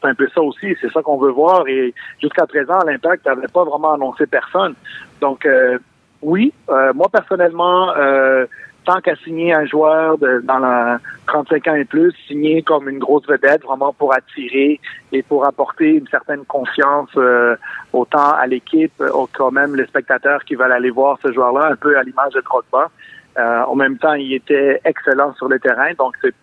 C'est 0.00 0.08
un 0.08 0.14
peu 0.14 0.28
ça 0.34 0.40
aussi. 0.40 0.74
C'est 0.80 0.90
ça 0.92 1.02
qu'on 1.02 1.18
veut 1.18 1.30
voir. 1.30 1.66
Et 1.68 1.94
jusqu'à 2.20 2.46
présent, 2.46 2.78
l'Impact 2.86 3.26
n'avait 3.26 3.48
pas 3.48 3.64
vraiment 3.64 3.94
annoncé 3.94 4.26
personne. 4.26 4.74
Donc, 5.20 5.44
euh, 5.46 5.78
oui, 6.22 6.52
euh, 6.68 6.92
moi 6.94 7.08
personnellement, 7.10 7.94
euh, 7.96 8.46
tant 8.84 9.00
qu'à 9.00 9.16
signer 9.16 9.52
un 9.52 9.66
joueur 9.66 10.18
de, 10.18 10.40
dans 10.44 10.58
la 10.58 10.98
35 11.26 11.68
ans 11.68 11.74
et 11.74 11.84
plus, 11.84 12.12
signer 12.26 12.62
comme 12.62 12.88
une 12.88 12.98
grosse 12.98 13.26
vedette, 13.26 13.62
vraiment 13.62 13.92
pour 13.92 14.14
attirer 14.14 14.80
et 15.12 15.22
pour 15.22 15.46
apporter 15.46 15.94
une 15.94 16.08
certaine 16.08 16.44
confiance 16.44 17.10
euh, 17.16 17.56
autant 17.92 18.32
à 18.32 18.46
l'équipe, 18.46 19.02
quand 19.32 19.50
même 19.50 19.76
les 19.76 19.86
spectateurs 19.86 20.44
qui 20.44 20.54
veulent 20.54 20.72
aller 20.72 20.90
voir 20.90 21.18
ce 21.22 21.32
joueur-là, 21.32 21.68
un 21.72 21.76
peu 21.76 21.96
à 21.96 22.02
l'image 22.02 22.32
de 22.34 22.40
Drogba. 22.40 22.90
Euh, 23.38 23.62
en 23.62 23.76
même 23.76 23.96
temps, 23.98 24.14
il 24.14 24.32
était 24.34 24.80
excellent 24.84 25.32
sur 25.34 25.48
le 25.48 25.58
terrain, 25.58 25.92
donc 25.96 26.14
c'est 26.20 26.34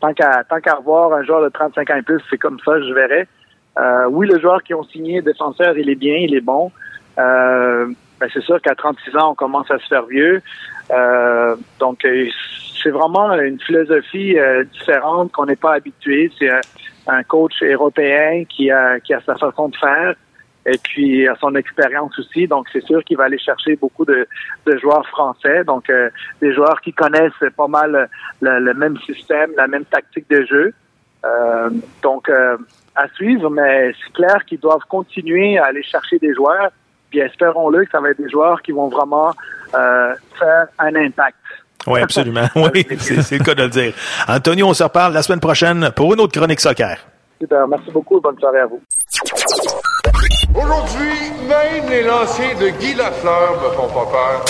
tant 0.00 0.12
qu'à 0.14 0.44
tant 0.44 0.60
qu'à 0.60 0.72
avoir 0.72 1.12
un 1.12 1.22
joueur 1.22 1.42
de 1.42 1.48
35 1.48 1.90
ans 1.90 1.96
et 1.96 2.02
plus, 2.02 2.20
c'est 2.30 2.38
comme 2.38 2.58
ça, 2.64 2.80
je 2.80 2.92
verrais. 2.92 3.26
Euh, 3.78 4.06
oui, 4.10 4.26
le 4.26 4.40
joueur 4.40 4.62
qui 4.62 4.74
ont 4.74 4.84
signé 4.84 5.22
défenseur, 5.22 5.78
il 5.78 5.88
est 5.88 5.94
bien, 5.94 6.16
il 6.16 6.34
est 6.34 6.40
bon. 6.40 6.72
Euh, 7.18 7.86
ben, 8.20 8.28
c'est 8.32 8.42
sûr 8.42 8.60
qu'à 8.60 8.74
36 8.74 9.16
ans, 9.16 9.30
on 9.30 9.34
commence 9.34 9.70
à 9.70 9.78
se 9.78 9.86
faire 9.86 10.06
vieux. 10.06 10.42
Euh, 10.90 11.56
donc, 11.78 12.04
euh, 12.04 12.26
c'est 12.82 12.90
vraiment 12.90 13.32
une 13.34 13.60
philosophie 13.60 14.38
euh, 14.38 14.64
différente 14.64 15.32
qu'on 15.32 15.46
n'est 15.46 15.56
pas 15.56 15.74
habitué. 15.74 16.30
C'est 16.38 16.50
un, 16.50 16.60
un 17.06 17.22
coach 17.22 17.62
européen 17.62 18.44
qui 18.48 18.70
a, 18.70 18.98
qui 19.00 19.14
a 19.14 19.20
sa 19.20 19.36
façon 19.36 19.68
de 19.68 19.76
faire 19.76 20.14
et 20.68 20.78
puis 20.78 21.26
à 21.26 21.34
son 21.36 21.54
expérience 21.54 22.18
aussi. 22.18 22.46
Donc, 22.46 22.66
c'est 22.72 22.84
sûr 22.84 23.02
qu'il 23.04 23.16
va 23.16 23.24
aller 23.24 23.38
chercher 23.38 23.76
beaucoup 23.76 24.04
de, 24.04 24.26
de 24.66 24.78
joueurs 24.78 25.06
français, 25.08 25.64
donc 25.64 25.88
euh, 25.90 26.10
des 26.40 26.52
joueurs 26.54 26.80
qui 26.80 26.92
connaissent 26.92 27.32
pas 27.56 27.68
mal 27.68 28.08
le, 28.40 28.60
le 28.60 28.74
même 28.74 28.96
système, 28.98 29.50
la 29.56 29.66
même 29.66 29.84
tactique 29.84 30.28
de 30.30 30.44
jeu. 30.44 30.74
Euh, 31.24 31.70
donc, 32.02 32.28
euh, 32.28 32.56
à 32.94 33.08
suivre, 33.14 33.50
mais 33.50 33.92
c'est 33.92 34.12
clair 34.12 34.44
qu'ils 34.46 34.60
doivent 34.60 34.86
continuer 34.88 35.58
à 35.58 35.66
aller 35.66 35.82
chercher 35.82 36.18
des 36.18 36.34
joueurs. 36.34 36.70
Puis 37.10 37.20
espérons-le 37.20 37.84
que 37.84 37.90
ça 37.90 38.00
va 38.00 38.10
être 38.10 38.20
des 38.20 38.28
joueurs 38.28 38.60
qui 38.60 38.72
vont 38.72 38.88
vraiment 38.88 39.32
euh, 39.74 40.14
faire 40.38 40.66
un 40.78 40.94
impact. 40.94 41.38
Oui, 41.86 42.00
absolument. 42.00 42.46
Oui, 42.56 42.86
c'est 42.98 43.22
c'est 43.22 43.38
le 43.38 43.44
cas 43.44 43.54
de 43.54 43.62
le 43.62 43.68
dire. 43.68 43.94
Antonio, 44.26 44.66
on 44.66 44.74
se 44.74 44.82
reparle 44.82 45.14
la 45.14 45.22
semaine 45.22 45.40
prochaine 45.40 45.90
pour 45.96 46.12
une 46.12 46.20
autre 46.20 46.38
chronique 46.38 46.60
soccer. 46.60 46.98
Super, 47.40 47.66
merci 47.68 47.90
beaucoup. 47.90 48.20
Bonne 48.20 48.38
soirée 48.38 48.60
à 48.60 48.66
vous. 48.66 48.80
Aujourd'hui, 50.54 51.30
même 51.46 51.88
les 51.90 52.02
lancers 52.02 52.56
de 52.58 52.68
Guy 52.70 52.94
Lafleur 52.94 53.60
me 53.62 53.70
font 53.76 53.88
pas 53.88 54.06
peur. 54.10 54.44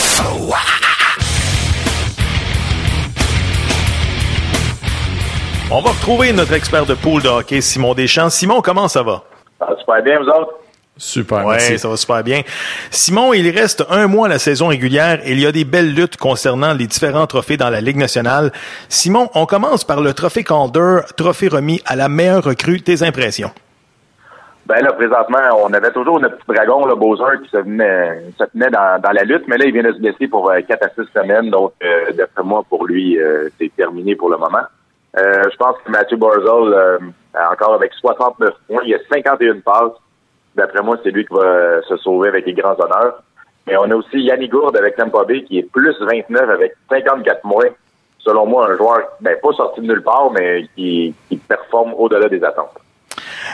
On 5.71 5.83
va 5.83 5.91
retrouver 5.91 6.33
notre 6.33 6.55
expert 6.55 6.87
de 6.87 6.95
pool 6.95 7.23
de 7.23 7.29
hockey, 7.29 7.61
Simon 7.61 7.95
Deschamps. 7.95 8.31
Simon, 8.31 8.63
comment 8.63 8.89
ça 8.89 9.03
va? 9.03 9.25
Ça 9.59 9.67
va 9.67 9.77
super 9.79 10.03
bien, 10.03 10.19
vous 10.19 10.29
autres? 10.29 10.53
Super, 10.97 11.45
Oui, 11.47 11.53
merci. 11.57 11.79
ça 11.79 11.89
va 11.89 11.97
super 11.97 12.25
bien. 12.25 12.43
Simon, 12.91 13.33
il 13.35 13.49
reste 13.57 13.85
un 13.91 14.07
mois 14.09 14.27
à 14.27 14.31
la 14.31 14.39
saison 14.39 14.69
régulière 14.69 15.21
et 15.25 15.33
il 15.33 15.41
y 15.41 15.47
a 15.47 15.53
des 15.53 15.65
belles 15.65 15.95
luttes 15.95 16.17
concernant 16.17 16.73
les 16.73 16.87
différents 16.87 17.27
trophées 17.27 17.57
dans 17.57 17.71
la 17.71 17.81
Ligue 17.81 17.99
nationale. 17.99 18.51
Simon, 18.89 19.29
on 19.35 19.47
commence 19.47 19.85
par 19.85 20.01
le 20.01 20.13
trophée 20.15 20.43
Calder, 20.43 21.01
trophée 21.17 21.49
remis 21.49 21.83
à 21.87 21.95
la 21.97 22.09
meilleure 22.09 22.43
recrue. 22.45 22.81
Tes 22.81 23.03
impressions? 23.03 23.51
Ben 24.69 24.83
là, 24.83 24.93
présentement, 24.93 25.39
on 25.65 25.73
avait 25.73 25.91
toujours 25.93 26.21
notre 26.21 26.37
petit 26.37 26.55
dragon, 26.55 26.85
le 26.85 26.95
Bowser, 26.95 27.43
qui 27.43 27.49
se 27.49 27.57
venait, 27.57 28.23
se 28.39 28.45
tenait 28.45 28.69
dans, 28.69 29.01
dans 29.01 29.13
la 29.13 29.25
lutte, 29.25 29.49
mais 29.49 29.57
là, 29.57 29.65
il 29.65 29.73
vient 29.73 29.83
de 29.83 29.95
se 29.95 29.99
blesser 29.99 30.29
pour 30.29 30.51
euh, 30.51 30.61
4 30.61 30.85
à 30.85 30.89
6 30.91 31.11
semaines, 31.15 31.49
donc 31.49 31.73
euh, 31.83 32.13
d'après 32.13 32.43
moi, 32.43 32.63
pour 32.69 32.87
lui, 32.87 33.19
euh, 33.19 33.49
c'est 33.59 33.75
terminé 33.75 34.15
pour 34.15 34.29
le 34.29 34.37
moment. 34.37 34.67
Euh, 35.17 35.43
je 35.51 35.57
pense 35.57 35.77
que 35.83 35.91
Matthew 35.91 36.17
Barzell, 36.17 36.75
euh, 36.75 36.99
encore 37.51 37.77
avec 37.77 37.95
69 37.95 38.51
points, 38.67 38.83
il 38.85 38.95
a 38.95 38.99
51 39.11 39.61
passes. 39.61 39.93
D'après 40.55 40.83
moi, 40.83 40.99
c'est 41.03 41.13
lui 41.13 41.25
qui 41.25 41.33
va 41.33 41.81
se 41.89 41.97
sauver 41.97 42.29
avec 42.29 42.45
les 42.45 42.53
grands 42.53 42.79
honneurs. 42.79 43.23
Mais 43.67 43.75
on 43.79 43.91
a 43.91 43.95
aussi 43.95 44.21
Yannick 44.21 44.51
Gourde 44.51 44.77
avec 44.77 44.97
Tampa 44.97 45.25
Bay, 45.25 45.45
qui 45.45 45.61
est 45.61 45.73
plus 45.73 45.97
29 45.99 46.51
avec 46.51 46.75
54 46.91 47.43
mois. 47.45 47.65
Selon 48.19 48.45
moi, 48.45 48.71
un 48.71 48.77
joueur, 48.77 49.01
ben, 49.23 49.35
pas 49.43 49.53
sorti 49.53 49.81
de 49.81 49.87
nulle 49.87 50.03
part, 50.03 50.31
mais 50.31 50.67
qui, 50.75 51.15
qui 51.31 51.39
performe 51.39 51.95
au-delà 51.95 52.29
des 52.29 52.45
attentes. 52.45 52.77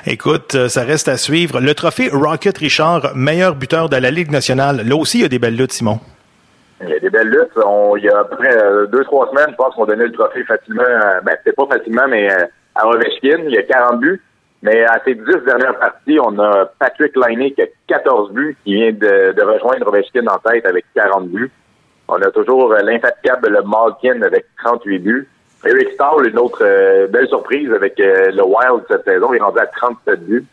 Écoute, 0.07 0.55
euh, 0.55 0.68
ça 0.68 0.82
reste 0.82 1.09
à 1.09 1.16
suivre. 1.16 1.61
Le 1.61 1.74
trophée 1.74 2.11
Rocket 2.12 2.59
Richard, 2.59 3.12
meilleur 3.14 3.55
buteur 3.55 3.88
de 3.88 3.97
la 3.97 4.11
Ligue 4.11 4.30
nationale. 4.30 4.82
Là 4.86 4.97
aussi, 4.97 5.18
il 5.18 5.22
y 5.22 5.24
a 5.24 5.28
des 5.28 5.38
belles 5.38 5.57
luttes, 5.57 5.72
Simon. 5.72 5.99
Il 6.82 6.90
y 6.90 6.95
a 6.95 6.99
des 6.99 7.11
belles 7.11 7.28
luttes. 7.28 7.51
Il 7.57 8.05
y 8.05 8.09
a 8.09 8.18
à 8.18 8.24
peu 8.24 8.36
près 8.36 8.57
euh, 8.57 8.86
deux, 8.86 9.05
trois 9.05 9.28
semaines, 9.30 9.49
je 9.51 9.57
pense 9.57 9.74
qu'on 9.74 9.86
donnait 9.86 10.07
le 10.07 10.12
trophée 10.12 10.45
facilement, 10.45 10.82
euh, 10.82 11.20
ben, 11.24 11.36
peut-être 11.42 11.57
pas 11.57 11.76
facilement, 11.78 12.09
mais 12.09 12.28
à 12.74 12.86
Ovechkin. 12.86 13.45
Il 13.47 13.55
y 13.55 13.59
a 13.59 13.62
40 13.62 14.01
buts. 14.01 14.20
Mais 14.62 14.82
à 14.84 14.99
ces 15.05 15.14
dix 15.14 15.45
dernières 15.47 15.78
parties, 15.78 16.18
on 16.24 16.38
a 16.38 16.64
Patrick 16.78 17.14
Laine 17.16 17.53
qui 17.53 17.61
a 17.61 17.66
14 17.86 18.32
buts, 18.32 18.57
qui 18.64 18.74
vient 18.74 18.92
de, 18.92 19.42
rejoindre 19.42 19.88
Ovechkin 19.88 20.26
en 20.26 20.38
tête 20.38 20.64
avec 20.64 20.86
40 20.95 21.28
buts. 21.28 21.51
On 22.09 22.14
a 22.14 22.30
toujours 22.30 22.72
l'infatigable 22.72 23.49
le 23.49 23.62
Malkin 23.62 24.22
avec 24.22 24.47
38 24.64 24.99
buts. 25.01 25.28
Eric 25.66 25.88
Stahl, 25.94 26.26
une 26.28 26.38
autre 26.38 26.58
euh, 26.62 27.06
belle 27.06 27.28
surprise 27.28 27.72
avec 27.72 27.98
euh, 28.00 28.30
le 28.32 28.42
Wild 28.42 28.84
cette 28.88 29.04
saison, 29.04 29.32
il 29.32 29.36
est 29.38 29.42
rendu 29.42 29.58
à 29.58 29.66
37 29.66 30.20
buts. 30.26 30.44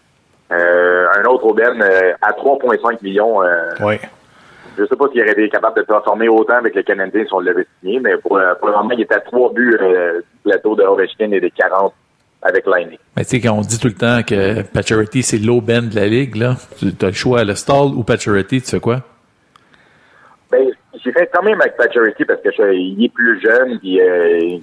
Euh, 0.51 1.05
un 1.17 1.23
autre 1.25 1.45
Aubaine 1.45 1.81
euh, 1.81 2.13
à 2.21 2.31
3,5 2.31 3.01
millions. 3.03 3.41
Euh, 3.43 3.69
oui. 3.81 3.95
Je 4.77 4.85
sais 4.85 4.95
pas 4.95 5.07
s'il 5.09 5.21
aurait 5.21 5.31
été 5.31 5.49
capable 5.49 5.77
de 5.77 5.83
transformer 5.83 6.27
autant 6.29 6.55
avec 6.55 6.75
les 6.75 6.83
Canadiens 6.83 7.23
si 7.25 7.33
on 7.33 7.39
l'avait 7.39 7.65
signé, 7.81 7.99
mais 7.99 8.15
pour, 8.17 8.37
euh, 8.37 8.53
pour 8.55 8.67
le 8.69 8.73
moment, 8.75 8.91
il 8.91 9.01
est 9.01 9.11
à 9.11 9.19
3 9.19 9.53
buts 9.53 9.77
euh, 9.81 10.19
du 10.19 10.25
plateau 10.51 10.75
de 10.75 10.83
Ovechkin 10.83 11.31
et 11.31 11.39
des 11.41 11.51
40 11.51 11.93
avec 12.41 12.65
Liney. 12.65 12.97
Mais 13.15 13.23
tu 13.23 13.29
sais, 13.31 13.39
quand 13.41 13.53
on 13.53 13.61
dit 13.61 13.79
tout 13.79 13.87
le 13.87 13.93
temps 13.93 14.21
que 14.27 14.61
Pacioretty, 14.63 15.23
c'est 15.23 15.37
l'aubaine 15.37 15.89
de 15.89 15.95
la 15.95 16.07
ligue, 16.07 16.35
là, 16.35 16.55
tu 16.79 16.87
as 17.05 17.07
le 17.09 17.13
choix, 17.13 17.43
le 17.43 17.55
stall 17.55 17.87
ou 17.95 18.03
Pacioretty, 18.03 18.61
tu 18.61 18.69
fais 18.71 18.79
quoi? 18.79 19.01
Ben, 20.51 20.67
j'ai 21.03 21.11
fait 21.11 21.29
quand 21.33 21.43
même 21.43 21.61
avec 21.61 21.77
Pacioretty 21.77 22.25
parce 22.25 22.41
que 22.41 22.49
je- 22.51 22.73
il 22.73 23.05
est 23.05 23.13
plus 23.13 23.39
jeune, 23.41 23.77
puis 23.79 24.01
euh, 24.01 24.57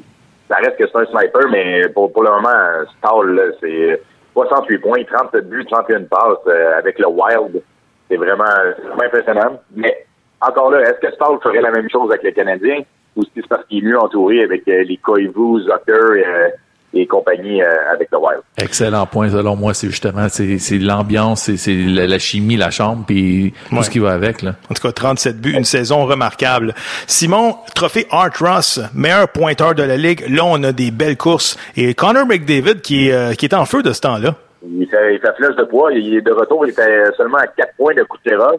ça 0.49 0.57
reste 0.57 0.76
que 0.76 0.86
c'est 0.86 0.96
un 0.96 1.07
sniper, 1.07 1.49
mais 1.51 1.88
pour, 1.88 2.12
pour 2.12 2.22
le 2.22 2.30
moment, 2.30 2.84
Stall, 2.99 3.55
c'est 3.61 4.01
68 4.34 4.78
points, 4.78 5.05
37 5.05 5.49
buts, 5.49 5.66
31 5.70 6.05
passes 6.05 6.38
euh, 6.46 6.78
avec 6.78 6.99
le 6.99 7.07
Wild. 7.07 7.62
C'est 8.09 8.16
vraiment, 8.16 8.44
vraiment 8.44 9.03
impressionnant. 9.03 9.61
Mais 9.74 10.07
encore 10.40 10.70
là, 10.70 10.82
est-ce 10.82 11.01
que 11.07 11.12
Stall 11.14 11.38
ferait 11.42 11.61
la 11.61 11.70
même 11.70 11.90
chose 11.90 12.11
avec 12.11 12.22
les 12.22 12.32
Canadiens 12.32 12.82
ou 13.16 13.24
si 13.24 13.30
c'est 13.34 13.49
parce 13.49 13.64
qu'il 13.66 13.84
est 13.84 13.88
mieux 13.88 13.99
entouré 13.99 14.42
avec 14.42 14.66
euh, 14.68 14.84
les 14.84 14.96
Koivu, 14.96 15.61
Zucker 15.62 15.90
euh, 15.90 16.49
et 16.95 17.07
compagnie 17.07 17.62
euh, 17.62 17.66
avec 17.93 18.09
le 18.11 18.18
Wild? 18.18 18.41
Excellent 18.57 19.07
point, 19.07 19.28
selon 19.30 19.57
moi, 19.57 19.74
c'est 19.74 19.89
justement, 19.89 20.28
c'est 20.28 20.59
c'est 20.59 20.78
l'ambiance, 20.78 21.43
c'est- 21.43 21.57
c'est 21.57 21.74
la, 21.74 22.07
la 22.07 22.18
chimie, 22.18 22.57
la 22.57 22.70
chambre, 22.70 23.05
puis 23.07 23.53
tout 23.68 23.76
Ouais. 23.76 23.82
ce 23.82 23.91
qui 23.91 23.99
va 23.99 24.12
avec, 24.12 24.43
là. 24.43 24.55
En 24.70 24.74
tout 24.74 24.82
cas, 24.82 24.93
37 24.93 25.41
buts, 25.41 25.53
une 25.53 25.64
saison 25.64 26.05
remarquable. 26.07 26.74
Simon, 27.07 27.57
trophée 27.74 28.07
Art 28.11 28.30
Ross, 28.41 28.80
meilleur 28.95 29.28
pointeur 29.28 29.74
de 29.74 29.82
la 29.82 29.97
Ligue. 29.97 30.24
Là, 30.28 30.43
on 30.45 30.62
a 30.64 30.72
des 30.72 30.91
belles 30.91 31.16
courses. 31.16 31.57
Et 31.76 31.95
Connor 31.95 32.26
McDavid, 32.26 32.80
qui 32.80 33.09
est, 33.09 33.12
euh, 33.12 33.34
qui 33.34 33.47
est 33.47 33.55
en 33.55 33.64
feu 33.66 33.82
de 33.82 33.93
ce 33.93 34.01
temps-là. 34.01 34.34
Il 34.66 34.86
fait, 34.89 35.14
il 35.14 35.20
fait 35.20 35.34
flèche 35.36 35.57
de 35.57 35.64
poids. 35.64 35.93
Il 35.93 36.16
est 36.16 36.20
de 36.20 36.32
retour. 36.32 36.66
Il 36.66 36.70
était 36.70 37.05
seulement 37.16 37.39
à 37.39 37.47
4 37.47 37.74
points 37.76 37.95
de 37.95 38.03
Kucherov. 38.05 38.57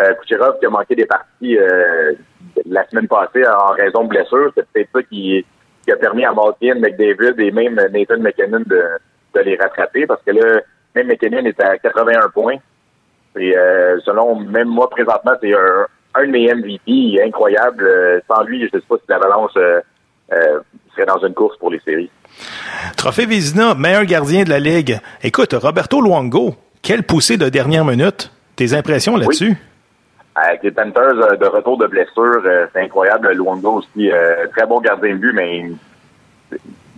Euh, 0.00 0.14
Kucherov 0.22 0.58
qui 0.60 0.66
a 0.66 0.70
manqué 0.70 0.94
des 0.94 1.04
parties 1.06 1.56
euh, 1.58 2.12
la 2.70 2.88
semaine 2.88 3.08
passée 3.08 3.42
en 3.46 3.72
raison 3.72 4.04
de 4.04 4.08
blessure. 4.08 4.52
C'est 4.56 4.66
peut-être 4.72 4.88
ça 4.94 5.02
qui, 5.02 5.44
qui 5.84 5.92
a 5.92 5.96
permis 5.96 6.24
à 6.24 6.32
Malkin, 6.32 6.74
McDavid 6.76 7.34
et 7.38 7.50
même 7.50 7.74
Nathan 7.74 8.18
McKinnon 8.18 8.62
de, 8.66 8.82
de 9.34 9.40
les 9.40 9.56
rattraper 9.56 10.06
parce 10.06 10.22
que 10.22 10.30
là, 10.30 10.60
même 10.94 11.08
McKinnon 11.08 11.44
est 11.44 11.60
à 11.60 11.78
81 11.78 12.28
points. 12.30 12.56
Et 13.38 13.56
euh, 13.56 13.98
selon 14.04 14.36
même 14.40 14.68
moi 14.68 14.90
présentement, 14.90 15.32
c'est 15.40 15.54
un, 15.54 15.86
un 16.14 16.26
de 16.26 16.30
mes 16.30 16.54
MVP 16.54 17.22
incroyable. 17.24 17.84
Euh, 17.86 18.20
Sans 18.28 18.42
lui, 18.42 18.60
je 18.60 18.64
ne 18.66 18.80
sais 18.80 18.86
pas 18.86 18.96
si 18.96 19.04
l'Avalanche 19.08 19.52
euh, 19.56 19.80
euh, 20.32 20.60
serait 20.92 21.06
dans 21.06 21.24
une 21.26 21.34
course 21.34 21.56
pour 21.58 21.70
les 21.70 21.80
séries. 21.80 22.10
Trophée 22.96 23.26
Vézina, 23.26 23.74
meilleur 23.74 24.04
gardien 24.04 24.44
de 24.44 24.50
la 24.50 24.58
Ligue. 24.58 24.98
Écoute, 25.22 25.54
Roberto 25.54 26.00
Luongo, 26.00 26.54
quelle 26.82 27.02
poussée 27.02 27.36
de 27.36 27.48
dernière 27.48 27.84
minute. 27.84 28.30
Tes 28.56 28.74
impressions 28.74 29.16
là-dessus? 29.16 29.56
Avec 30.34 30.62
les 30.62 30.70
Panthers 30.70 31.18
euh, 31.20 31.36
de 31.36 31.44
retour 31.46 31.76
de 31.78 31.86
blessure, 31.86 32.40
euh, 32.44 32.66
c'est 32.72 32.80
incroyable. 32.80 33.32
Luongo 33.32 33.78
aussi, 33.80 34.10
euh, 34.10 34.46
très 34.56 34.66
bon 34.66 34.80
gardien 34.80 35.10
de 35.12 35.18
but, 35.18 35.32
mais 35.34 35.66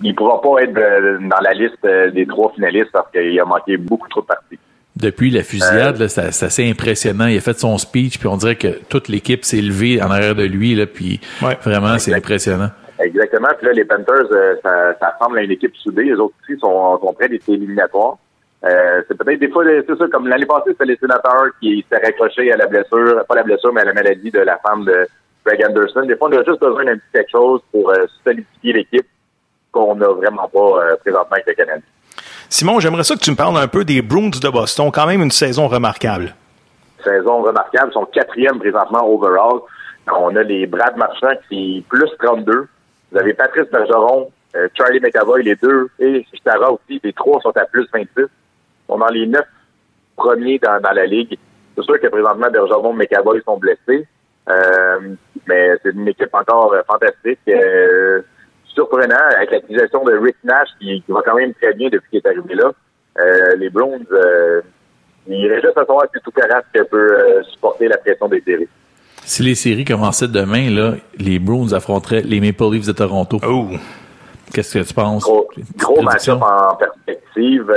il 0.03 0.11
ne 0.11 0.14
pourra 0.14 0.41
pas 0.41 0.62
être 0.62 0.76
euh, 0.76 1.18
dans 1.20 1.41
la 1.41 1.53
liste 1.53 1.85
euh, 1.85 2.11
des 2.11 2.26
trois 2.26 2.53
finalistes 2.55 2.91
parce 2.93 3.11
qu'il 3.11 3.39
a 3.41 3.45
manqué 3.45 3.76
beaucoup 3.76 4.09
trop 4.09 4.20
de 4.20 4.26
parties. 4.26 4.59
Depuis 4.97 5.30
la 5.30 5.41
Euh, 5.41 5.43
fusillade, 5.43 5.99
là, 5.99 6.09
ça- 6.09 6.30
c'est 6.30 6.47
assez 6.47 6.70
impressionnant. 6.70 7.26
Il 7.26 7.37
a 7.37 7.41
fait 7.41 7.59
son 7.59 7.76
speech, 7.78 8.18
puis 8.18 8.28
on 8.28 8.37
dirait 8.37 8.55
que 8.55 8.68
toute 8.89 9.09
l'équipe 9.09 9.45
s'est 9.45 9.61
levée 9.61 10.01
en 10.01 10.11
arrière 10.11 10.37
de 10.37 10.45
lui, 10.45 10.74
là, 10.76 10.87
puis 10.87 11.20
vraiment, 11.64 11.99
c'est 11.99 12.14
impressionnant. 12.14 12.70
Exactement. 13.01 13.49
Puis 13.59 13.66
là, 13.66 13.72
les 13.72 13.85
Panthers, 13.85 14.30
euh, 14.30 14.55
ça, 14.62 14.95
ça 15.01 15.16
ressemble 15.18 15.39
à 15.41 15.43
une 15.43 15.51
équipe 15.51 15.74
soudée. 15.76 16.05
Les 16.05 16.12
autres 16.14 16.35
aussi 16.45 16.57
sont, 16.61 16.99
sont 17.01 17.12
prêts 17.12 17.28
des 17.28 17.41
éliminatoires. 17.49 18.18
Euh, 18.65 19.03
c'est 19.07 19.17
peut-être 19.17 19.41
des 19.41 19.51
fois, 19.51 19.65
c'est 19.67 19.99
ça, 19.99 20.07
comme 20.11 20.27
l'année 20.27 20.47
passée, 20.47 20.71
c'était 20.71 20.87
les 20.87 20.97
sénateurs 20.97 21.49
qui 21.61 21.83
s'étaient 21.83 22.07
raccrochés 22.07 22.51
à 22.53 22.57
la 22.57 22.67
blessure, 22.67 23.23
pas 23.27 23.35
la 23.35 23.43
blessure, 23.43 23.73
mais 23.73 23.83
à 23.83 23.85
la 23.85 23.93
maladie 23.93 24.31
de 24.31 24.41
la 24.41 24.59
femme 24.59 24.85
de 24.85 25.07
Greg 25.45 25.67
Anderson. 25.69 26.03
Des 26.07 26.17
fois, 26.17 26.29
on 26.31 26.33
a 26.33 26.45
juste 26.45 26.61
besoin 26.61 26.85
d'un 26.85 26.97
petit 26.97 27.05
quelque 27.12 27.31
chose 27.31 27.61
pour 27.71 27.91
euh, 27.91 28.07
solidifier 28.25 28.73
l'équipe 28.73 29.07
qu'on 29.71 29.95
n'a 29.97 30.09
vraiment 30.09 30.49
pas 30.49 30.83
euh, 30.83 30.97
présentement 30.97 31.33
avec 31.33 31.47
le 31.47 31.55
Canadien. 31.55 31.83
Simon, 32.49 32.81
j'aimerais 32.81 33.05
ça 33.05 33.17
que 33.17 33.21
tu 33.21 33.31
me 33.31 33.37
parles 33.37 33.57
un 33.59 33.69
peu 33.69 33.85
des 33.85 34.01
Bruins 34.01 34.31
de 34.31 34.49
Boston. 34.49 34.91
Quand 34.93 35.07
même 35.07 35.21
une 35.21 35.31
saison 35.31 35.69
remarquable. 35.69 36.35
saison 37.03 37.43
remarquable. 37.43 37.91
Ils 37.91 37.95
sont 37.95 38.07
quatrième 38.07 38.59
présentement 38.59 39.07
overall. 39.07 39.61
On 40.11 40.35
a 40.37 40.43
les 40.43 40.67
Brad 40.67 40.97
Marchand 40.97 41.35
qui 41.49 41.79
est 41.79 41.89
plus 41.89 42.11
32. 42.23 42.67
Vous 43.12 43.19
avez 43.19 43.35
Patrice 43.35 43.71
Bergeron, 43.71 44.31
euh, 44.57 44.69
Charlie 44.75 45.01
McAvoy, 45.01 45.43
les 45.43 45.57
deux, 45.57 45.89
et 45.99 46.25
Stara 46.35 46.73
aussi. 46.73 47.01
Les 47.03 47.12
trois 47.12 47.41
sont 47.41 47.57
à 47.57 47.65
plus 47.65 47.87
26. 47.93 48.27
On 48.89 49.01
a 49.01 49.11
les 49.11 49.26
neuf 49.26 49.47
premiers 50.16 50.59
dans, 50.59 50.80
dans 50.80 50.93
la 50.93 51.07
ligue. 51.07 51.39
C'est 51.76 51.85
sûr 51.85 52.01
que 52.01 52.07
présentement, 52.07 52.51
Bergeron 52.51 52.93
et 52.95 52.97
McAvoy 52.97 53.41
sont 53.45 53.59
blessés. 53.59 54.07
Euh, 54.49 55.14
mais 55.47 55.72
c'est 55.82 55.93
une 55.93 56.09
équipe 56.09 56.35
encore 56.35 56.72
euh, 56.72 56.82
fantastique. 56.87 57.41
Euh, 57.49 58.22
surprenant, 58.66 59.16
avec 59.37 59.51
l'acquisition 59.51 60.05
de 60.05 60.12
Rick 60.18 60.37
Nash, 60.45 60.68
qui, 60.80 61.03
qui 61.03 61.12
va 61.12 61.22
quand 61.24 61.37
même 61.37 61.55
très 61.55 61.72
bien 61.74 61.89
depuis 61.89 62.11
qu'il 62.11 62.18
est 62.18 62.26
arrivé 62.26 62.55
là. 62.55 62.72
Euh, 63.20 63.57
les 63.57 63.70
Browns, 63.70 64.05
euh, 64.11 64.61
il 65.28 65.47
reste 65.47 65.66
juste 65.66 65.78
à 65.78 65.85
savoir 65.85 66.07
si 66.12 66.20
tout 66.22 66.32
Carrasque 66.32 66.66
peut 66.91 67.12
euh, 67.12 67.43
supporter 67.45 67.89
la 67.89 67.97
pression 67.99 68.28
des 68.28 68.41
séries. 68.41 68.68
Si 69.24 69.43
les 69.43 69.55
séries 69.55 69.85
commençaient 69.85 70.28
demain, 70.28 70.68
là, 70.70 70.95
les 71.16 71.39
Bruins 71.39 71.72
affronteraient 71.72 72.22
les 72.22 72.41
Maple 72.41 72.72
Leafs 72.72 72.87
de 72.87 72.93
Toronto. 72.93 73.39
Qu'est-ce 74.53 74.78
que 74.78 74.85
tu 74.85 74.93
penses? 74.93 75.22
Gros, 75.22 75.49
gros 75.76 76.03
match-up 76.03 76.43
en 76.43 76.74
perspective. 76.74 77.72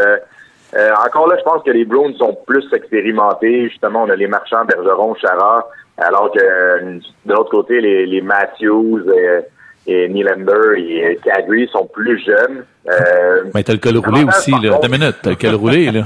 Euh, 0.76 0.78
euh, 0.80 0.90
encore 1.06 1.28
là, 1.28 1.36
je 1.38 1.44
pense 1.44 1.64
que 1.64 1.72
les 1.72 1.86
Browns 1.86 2.14
sont 2.16 2.38
plus 2.46 2.66
expérimentés. 2.74 3.70
Justement, 3.70 4.04
on 4.04 4.10
a 4.10 4.16
les 4.16 4.28
marchands 4.28 4.66
Bergeron, 4.66 5.16
Chara, 5.16 5.68
alors 5.98 6.32
que 6.32 6.40
euh, 6.42 7.00
de 7.26 7.34
l'autre 7.34 7.52
côté, 7.52 7.80
les, 7.82 8.06
les 8.06 8.22
Matthews 8.22 9.04
euh, 9.08 9.42
et 9.88 10.10
Nylander 10.10 10.76
et 10.78 11.18
Kadri 11.24 11.68
sont 11.72 11.86
plus 11.86 12.20
jeunes. 12.26 12.66
Euh, 12.90 13.44
Mais 13.56 13.64
t'as 13.64 13.74
le 13.74 13.80
col 13.80 13.98
roulé 13.98 14.24
aussi, 14.26 14.52
là. 14.52 14.58
contre- 14.58 14.76
Attends 14.76 14.88
une 14.94 15.00
minute, 15.00 15.16
t'as 15.24 15.30
le 15.30 15.36
col 15.38 15.56
roulé, 15.56 15.92
là. 15.92 16.02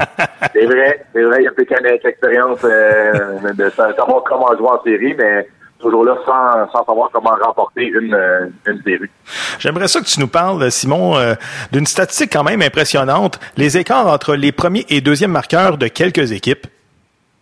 c'est 0.53 0.66
vrai, 0.66 1.05
c'est 1.14 1.24
vrai, 1.24 1.38
il 1.39 1.43
y 1.45 1.47
a 1.47 1.51
plus 1.51 1.68
avec 1.72 2.03
l'expérience 2.03 2.59
euh, 2.64 3.39
de 3.53 3.70
sa- 3.72 3.93
savoir 3.95 4.24
comment 4.24 4.55
jouer 4.57 4.68
en 4.70 4.84
série, 4.84 5.16
mais 5.18 5.47
toujours 5.82 6.05
là 6.05 6.15
sans, 6.25 6.71
sans 6.71 6.86
savoir 6.86 7.09
comment 7.11 7.36
remporter 7.41 7.86
une, 7.86 8.13
euh, 8.13 8.47
une 8.67 8.82
série. 8.84 9.09
J'aimerais 9.59 9.88
ça 9.88 9.99
que 9.99 10.05
tu 10.05 10.19
nous 10.19 10.27
parles, 10.27 10.71
Simon, 10.71 11.17
euh, 11.17 11.34
d'une 11.71 11.86
statistique 11.86 12.32
quand 12.32 12.43
même 12.43 12.61
impressionnante. 12.61 13.39
Les 13.57 13.77
écarts 13.77 14.07
entre 14.07 14.36
les 14.36 14.51
premiers 14.51 14.86
et 14.89 15.01
deuxièmes 15.01 15.32
marqueurs 15.32 15.77
de 15.77 15.88
quelques 15.88 16.32
équipes. 16.32 16.67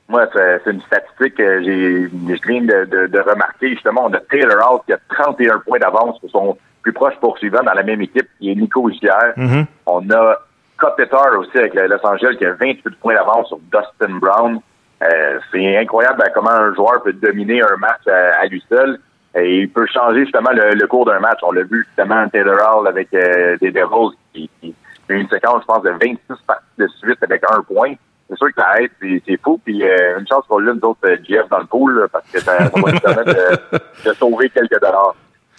Moi, 0.07 0.25
c'est 0.33 0.61
c'est 0.63 0.71
une 0.71 0.81
statistique 0.81 1.35
que 1.35 1.63
j'ai, 1.63 2.09
je 2.09 2.47
viens 2.47 2.61
de, 2.61 2.85
de, 2.85 3.07
de 3.07 3.19
remarquer. 3.19 3.69
Justement, 3.69 4.05
on 4.05 4.13
a 4.13 4.19
Taylor 4.31 4.59
House 4.59 4.81
qui 4.87 4.93
a 4.93 4.97
31 5.09 5.59
points 5.59 5.77
d'avance 5.77 6.19
sur 6.19 6.29
son 6.31 6.57
plus 6.81 6.93
proche 6.93 7.13
poursuivant 7.21 7.61
dans 7.63 7.73
la 7.73 7.83
même 7.83 8.01
équipe, 8.01 8.27
qui 8.39 8.51
est 8.51 8.55
Nico 8.55 8.89
Gier. 8.89 9.09
Mhm. 9.37 9.65
On 9.85 10.09
a 10.09 10.35
Kopitar 10.77 11.37
aussi 11.37 11.57
avec 11.57 11.73
Los 11.75 12.03
Angeles 12.05 12.37
qui 12.37 12.45
a 12.45 12.53
28 12.53 12.95
points 12.99 13.13
d'avance 13.13 13.47
sur 13.49 13.59
Dustin 13.59 14.17
Brown. 14.19 14.59
Euh, 15.01 15.39
c'est 15.51 15.77
incroyable 15.77 16.17
ben, 16.19 16.29
comment 16.33 16.51
un 16.51 16.73
joueur 16.73 17.01
peut 17.03 17.13
dominer 17.13 17.61
un 17.61 17.77
match 17.77 18.05
à, 18.07 18.41
à 18.41 18.45
lui 18.47 18.63
seul. 18.69 18.99
Et 19.35 19.59
il 19.61 19.69
peut 19.69 19.85
changer 19.87 20.21
justement 20.21 20.51
le, 20.51 20.71
le 20.71 20.87
cours 20.87 21.05
d'un 21.05 21.19
match. 21.19 21.39
On 21.43 21.51
l'a 21.51 21.63
vu 21.63 21.85
justement 21.87 22.27
Taylor 22.29 22.57
Hall 22.59 22.87
avec 22.87 23.13
euh, 23.13 23.57
des 23.61 23.71
Devils 23.71 24.17
qui, 24.33 24.49
qui 24.59 24.75
une 25.09 25.29
séquence, 25.29 25.61
je 25.61 25.65
pense, 25.65 25.83
de 25.83 25.89
26 25.89 26.17
parties 26.45 26.65
de 26.77 26.87
suite 26.99 27.21
avec 27.23 27.43
un 27.51 27.61
point. 27.61 27.93
C'est 28.29 28.37
sûr 28.37 28.47
que 28.47 28.61
ça 28.61 28.79
aide, 28.79 28.91
c'est, 29.01 29.41
fou. 29.41 29.59
Puis 29.63 29.83
euh, 29.83 30.19
une 30.19 30.27
chance 30.27 30.45
qu'on 30.47 30.59
l'a, 30.59 30.73
nous 30.73 30.81
autres, 30.83 30.99
euh, 31.05 31.17
GF 31.27 31.49
dans 31.49 31.59
le 31.59 31.65
pool, 31.65 31.99
là, 31.99 32.07
parce 32.07 32.27
que 32.29 32.39
ça, 32.39 32.57
ça 32.57 32.69
va 32.69 32.99
permettre 32.99 33.23
de, 33.23 34.09
de 34.09 34.13
sauver 34.13 34.49
quelques 34.49 34.79
dollars. 34.79 35.15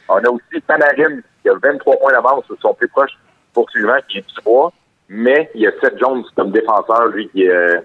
On 0.09 0.19
a 0.19 0.29
aussi 0.29 0.61
Panarin 0.67 1.21
qui 1.43 1.49
a 1.49 1.55
23 1.61 1.97
points 1.97 2.13
d'avance 2.13 2.45
sur 2.47 2.57
son 2.61 2.75
plus 2.75 2.89
proche 2.89 3.13
poursuivant, 3.53 3.97
qui 4.09 4.19
est 4.19 4.35
3, 4.37 4.73
mais 5.09 5.51
il 5.55 5.63
y 5.63 5.67
a 5.67 5.73
Seth 5.81 5.99
Jones 5.99 6.23
comme 6.37 6.53
défenseur, 6.53 7.09
lui, 7.09 7.29
qui, 7.31 7.49
euh, 7.49 7.81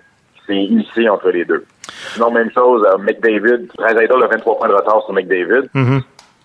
s'est 0.45 0.55
initié 0.55 1.09
entre 1.09 1.29
les 1.29 1.45
deux. 1.45 1.65
Sinon, 2.13 2.31
même 2.31 2.51
chose, 2.51 2.85
euh, 2.91 2.97
McDavid, 2.97 3.67
Razaido 3.77 4.21
a 4.23 4.27
23 4.27 4.57
points 4.57 4.69
de 4.69 4.73
retard 4.73 5.03
sur 5.05 5.13
McDavid. 5.13 5.69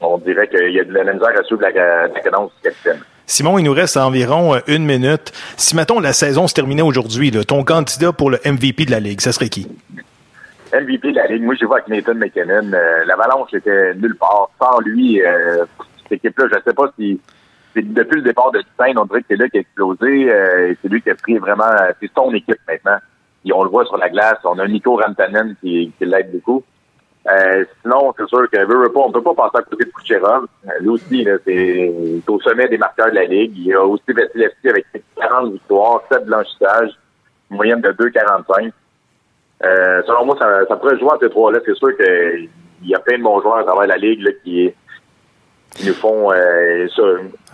On 0.02 0.16
dirait 0.18 0.48
qu'il 0.48 0.70
y 0.72 0.80
a 0.80 0.84
de 0.84 0.92
la 0.92 1.04
misère 1.12 1.38
à 1.38 1.42
suivre 1.44 1.60
la, 1.62 2.06
la 2.08 2.20
cadence 2.20 2.50
du 2.56 2.70
capitaine. 2.70 3.00
Simon, 3.26 3.58
il 3.58 3.64
nous 3.64 3.72
reste 3.74 3.96
environ 3.96 4.54
euh, 4.54 4.58
une 4.66 4.84
minute. 4.86 5.30
Si, 5.56 5.76
mettons, 5.76 6.00
la 6.00 6.12
saison 6.12 6.48
se 6.48 6.54
terminait 6.54 6.82
aujourd'hui, 6.82 7.30
ton 7.46 7.62
candidat 7.64 8.12
pour 8.12 8.30
le 8.30 8.38
MVP 8.44 8.86
de 8.86 8.90
la 8.90 8.98
Ligue, 9.00 9.20
ça 9.20 9.32
serait 9.32 9.48
qui? 9.50 9.68
MVP 10.72 11.10
de 11.12 11.16
la 11.16 11.26
Ligue, 11.26 11.42
moi, 11.42 11.54
j'ai 11.58 11.66
vu 11.66 11.72
avec 11.72 11.88
Nathan 11.88 12.14
McKinnon. 12.14 12.72
Euh, 12.72 13.04
L'Avalanche 13.04 13.52
était 13.54 13.94
nulle 13.94 14.16
part. 14.16 14.50
Sans 14.60 14.80
lui, 14.80 15.20
euh, 15.22 15.64
cette 16.02 16.12
équipe-là, 16.12 16.46
je 16.50 16.56
ne 16.56 16.62
sais 16.62 16.74
pas 16.74 16.90
si... 16.98 17.20
c'est 17.74 17.92
Depuis 17.92 18.16
le 18.16 18.22
départ 18.22 18.50
de 18.52 18.62
Stein, 18.74 18.94
on 18.96 19.04
dirait 19.04 19.20
que 19.20 19.26
c'est 19.30 19.36
là 19.36 19.48
qui 19.48 19.58
a 19.58 19.60
explosé. 19.60 20.30
euh, 20.30 20.72
c'est 20.80 20.88
lui 20.88 21.02
qui 21.02 21.10
a 21.10 21.14
pris 21.14 21.36
vraiment... 21.38 21.64
C'est 22.00 22.10
son 22.16 22.32
équipe 22.32 22.58
maintenant. 22.66 22.98
On 23.52 23.64
le 23.64 23.70
voit 23.70 23.84
sur 23.86 23.96
la 23.96 24.08
glace. 24.08 24.38
On 24.44 24.58
a 24.58 24.66
Nico 24.66 24.96
Rantanen 24.96 25.56
qui, 25.60 25.92
qui 25.98 26.04
l'aide 26.04 26.32
beaucoup. 26.32 26.62
Euh, 27.28 27.64
sinon, 27.82 28.14
c'est 28.16 28.26
sûr 28.28 28.48
que 28.50 28.64
veut, 28.64 28.92
pas, 28.92 29.00
on 29.00 29.12
peut 29.12 29.22
pas 29.22 29.34
passer 29.34 29.58
à 29.58 29.62
côté 29.62 29.84
de 29.84 29.90
Kucherov. 29.90 30.46
Euh, 30.66 30.70
lui 30.80 30.88
aussi, 30.88 31.26
c'est 31.44 32.22
au 32.26 32.40
sommet 32.40 32.68
des 32.68 32.78
marqueurs 32.78 33.10
de 33.10 33.16
la 33.16 33.24
Ligue. 33.24 33.52
Il 33.58 33.74
a 33.74 33.84
aussi 33.84 34.04
Vasilevski 34.08 34.68
avec 34.68 34.86
40 35.16 35.52
victoires, 35.52 36.02
7 36.10 36.24
blanchissages, 36.24 36.90
une 37.50 37.56
moyenne 37.56 37.80
de 37.82 37.92
2,45. 37.92 38.72
Euh, 39.62 40.02
selon 40.06 40.24
moi, 40.24 40.36
ça, 40.38 40.66
ça 40.66 40.76
pourrait 40.76 40.98
jouer 40.98 41.10
entre 41.10 41.20
ces 41.20 41.30
trois-là. 41.30 41.58
C'est 41.66 41.76
sûr 41.76 41.94
qu'il 41.96 42.48
y 42.84 42.94
a 42.94 42.98
plein 43.00 43.18
de 43.18 43.22
bons 43.22 43.42
joueurs 43.42 43.58
à 43.58 43.64
travers 43.64 43.86
la 43.86 43.98
Ligue 43.98 44.22
là, 44.22 44.30
qui, 44.42 44.72
Ils 45.78 45.86
nous 45.88 45.94
font 45.94 46.32
euh, 46.32 46.88
ça. 46.96 47.02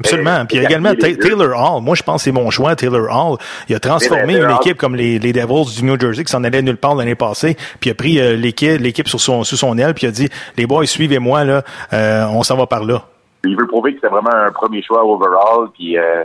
Absolument. 0.00 0.46
Puis 0.46 0.56
il 0.56 0.62
y 0.62 0.64
a 0.64 0.68
également 0.68 0.94
Ta- 0.94 1.14
Taylor 1.14 1.50
Hall. 1.76 1.82
Moi, 1.82 1.94
je 1.94 2.02
pense 2.02 2.22
que 2.22 2.24
c'est 2.24 2.32
mon 2.32 2.50
choix, 2.50 2.74
Taylor 2.74 3.02
Hall. 3.14 3.36
Il 3.68 3.74
a 3.74 3.78
transformé 3.78 4.34
une 4.36 4.50
équipe 4.56 4.78
comme 4.78 4.96
les, 4.96 5.18
les 5.18 5.32
Devils 5.32 5.76
du 5.76 5.84
New 5.84 6.00
Jersey 6.00 6.24
qui 6.24 6.32
s'en 6.32 6.42
allait 6.42 6.62
nulle 6.62 6.78
part 6.78 6.94
l'année 6.94 7.14
passée. 7.14 7.54
Puis 7.80 7.90
il 7.90 7.90
a 7.90 7.94
pris 7.94 8.18
euh, 8.20 8.34
l'équipe, 8.36 8.80
l'équipe 8.80 9.06
sur 9.06 9.20
son, 9.20 9.44
sous 9.44 9.56
son 9.56 9.76
aile, 9.78 9.92
puis 9.94 10.06
il 10.06 10.08
a 10.08 10.12
dit, 10.12 10.28
les 10.56 10.66
boys, 10.66 10.86
suivez-moi, 10.86 11.44
là, 11.44 11.62
euh, 11.92 12.24
on 12.30 12.42
s'en 12.42 12.56
va 12.56 12.66
par 12.66 12.84
là. 12.84 13.02
Il 13.44 13.56
veut 13.56 13.66
prouver 13.66 13.94
que 13.94 14.00
c'est 14.00 14.08
vraiment 14.08 14.34
un 14.34 14.50
premier 14.50 14.82
choix 14.82 15.04
overall. 15.04 15.68
Puis 15.74 15.96
euh, 15.98 16.24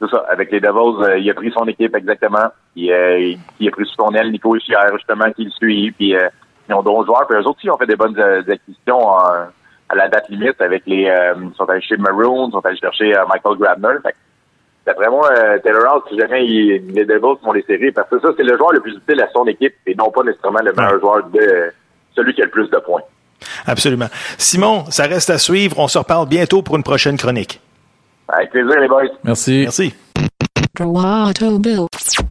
c'est 0.00 0.08
ça. 0.10 0.24
Avec 0.30 0.50
les 0.50 0.58
Devils, 0.60 1.02
euh, 1.04 1.18
il 1.18 1.30
a 1.30 1.34
pris 1.34 1.52
son 1.56 1.66
équipe 1.68 1.94
exactement. 1.94 2.48
Puis 2.74 2.90
euh, 2.90 3.18
il, 3.20 3.38
il 3.60 3.68
a 3.68 3.70
pris 3.70 3.84
sous 3.84 3.94
son 3.94 4.10
aile 4.14 4.32
Nico 4.32 4.56
Ischier, 4.56 4.74
justement, 4.94 5.30
qui 5.32 5.44
le 5.44 5.50
suit. 5.50 5.92
Puis 5.92 6.16
euh, 6.16 6.28
ils 6.68 6.74
ont 6.74 6.82
d'autres 6.82 7.06
joueurs. 7.06 7.26
Puis 7.28 7.36
eux 7.36 7.40
autres 7.40 7.58
aussi 7.58 7.70
ont 7.70 7.76
fait 7.76 7.86
des 7.86 7.94
bonnes 7.96 8.18
euh, 8.18 8.40
acquisitions 8.40 9.06
en- 9.06 9.46
à 9.88 9.94
la 9.94 10.08
date 10.08 10.28
limite 10.28 10.60
avec 10.60 10.82
les. 10.86 11.06
Euh, 11.06 11.34
ils 11.42 11.54
sont 11.56 11.64
allés 11.68 11.80
chez 11.82 11.96
Maroon, 11.96 12.48
ils 12.48 12.52
sont 12.52 12.64
allés 12.66 12.76
chercher 12.78 13.16
euh, 13.16 13.24
Michael 13.28 13.58
Grabner. 13.58 13.98
Fait 14.02 14.14
D'après 14.86 15.08
moi, 15.10 15.28
euh, 15.32 15.58
Taylor 15.64 15.94
Hall, 15.96 16.02
si 16.08 16.16
jamais 16.18 16.46
il- 16.46 16.92
les 16.94 17.04
Devils 17.04 17.38
font 17.42 17.52
les 17.52 17.62
séries, 17.62 17.90
parce 17.90 18.08
que 18.08 18.20
ça, 18.20 18.28
c'est 18.36 18.44
le 18.44 18.56
joueur 18.56 18.72
le 18.72 18.80
plus 18.80 18.92
utile 18.96 19.20
à 19.20 19.28
son 19.32 19.44
équipe 19.46 19.74
et 19.86 19.94
non 19.96 20.10
pas 20.12 20.22
nécessairement 20.22 20.60
le 20.62 20.72
meilleur 20.72 21.00
joueur 21.00 21.24
de 21.24 21.72
celui 22.14 22.34
qui 22.34 22.42
a 22.42 22.44
le 22.44 22.50
plus 22.52 22.70
de 22.70 22.78
points. 22.78 23.02
Absolument. 23.66 24.06
Simon, 24.38 24.84
ça 24.90 25.04
reste 25.06 25.28
à 25.30 25.38
suivre. 25.38 25.78
On 25.80 25.88
se 25.88 25.98
reparle 25.98 26.28
bientôt 26.28 26.62
pour 26.62 26.76
une 26.76 26.84
prochaine 26.84 27.16
chronique. 27.16 27.60
Avec 28.28 28.50
plaisir, 28.50 28.78
les 28.80 28.86
boys. 28.88 29.02
Merci. 29.24 29.62
Merci. 29.64 29.94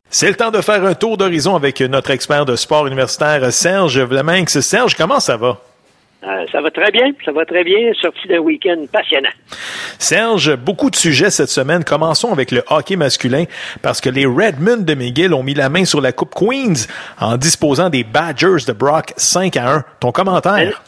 C'est 0.10 0.30
le 0.30 0.36
temps 0.36 0.52
de 0.52 0.62
faire 0.62 0.84
un 0.86 0.94
tour 0.94 1.18
d'horizon 1.18 1.56
avec 1.56 1.82
notre 1.82 2.12
expert 2.12 2.46
de 2.46 2.56
sport 2.56 2.88
universitaire, 2.88 3.52
Serge 3.52 4.00
Vlaminx. 4.00 4.60
Serge, 4.62 4.96
comment 4.96 5.20
ça 5.20 5.36
va? 5.36 5.58
Euh, 6.28 6.46
ça 6.52 6.60
va 6.62 6.72
très 6.72 6.92
bien, 6.92 7.12
ça 7.24 7.32
va 7.32 7.46
très 7.46 7.64
bien, 7.64 7.92
sorti 8.02 8.28
d'un 8.28 8.40
week-end 8.40 8.84
passionnant. 8.92 9.30
Serge, 10.00 10.56
beaucoup 10.56 10.90
de 10.90 10.96
sujets 10.96 11.30
cette 11.30 11.50
semaine. 11.50 11.84
Commençons 11.84 12.32
avec 12.32 12.52
le 12.52 12.64
hockey 12.70 12.96
masculin 12.96 13.44
parce 13.84 14.02
que 14.02 14.10
les 14.10 14.26
Redmond 14.26 14.78
de 14.78 14.96
McGill 14.96 15.34
ont 15.34 15.44
mis 15.44 15.54
la 15.54 15.70
main 15.70 15.86
sur 15.86 16.02
la 16.02 16.12
Coupe 16.12 16.34
Queens 16.34 16.88
en 17.20 17.38
disposant 17.38 17.90
des 17.90 18.04
Badgers 18.04 18.66
de 18.68 18.74
Brock 18.74 19.14
5 19.18 19.56
à 19.58 19.72
1. 19.72 19.84
Ton 20.00 20.12
commentaire? 20.12 20.82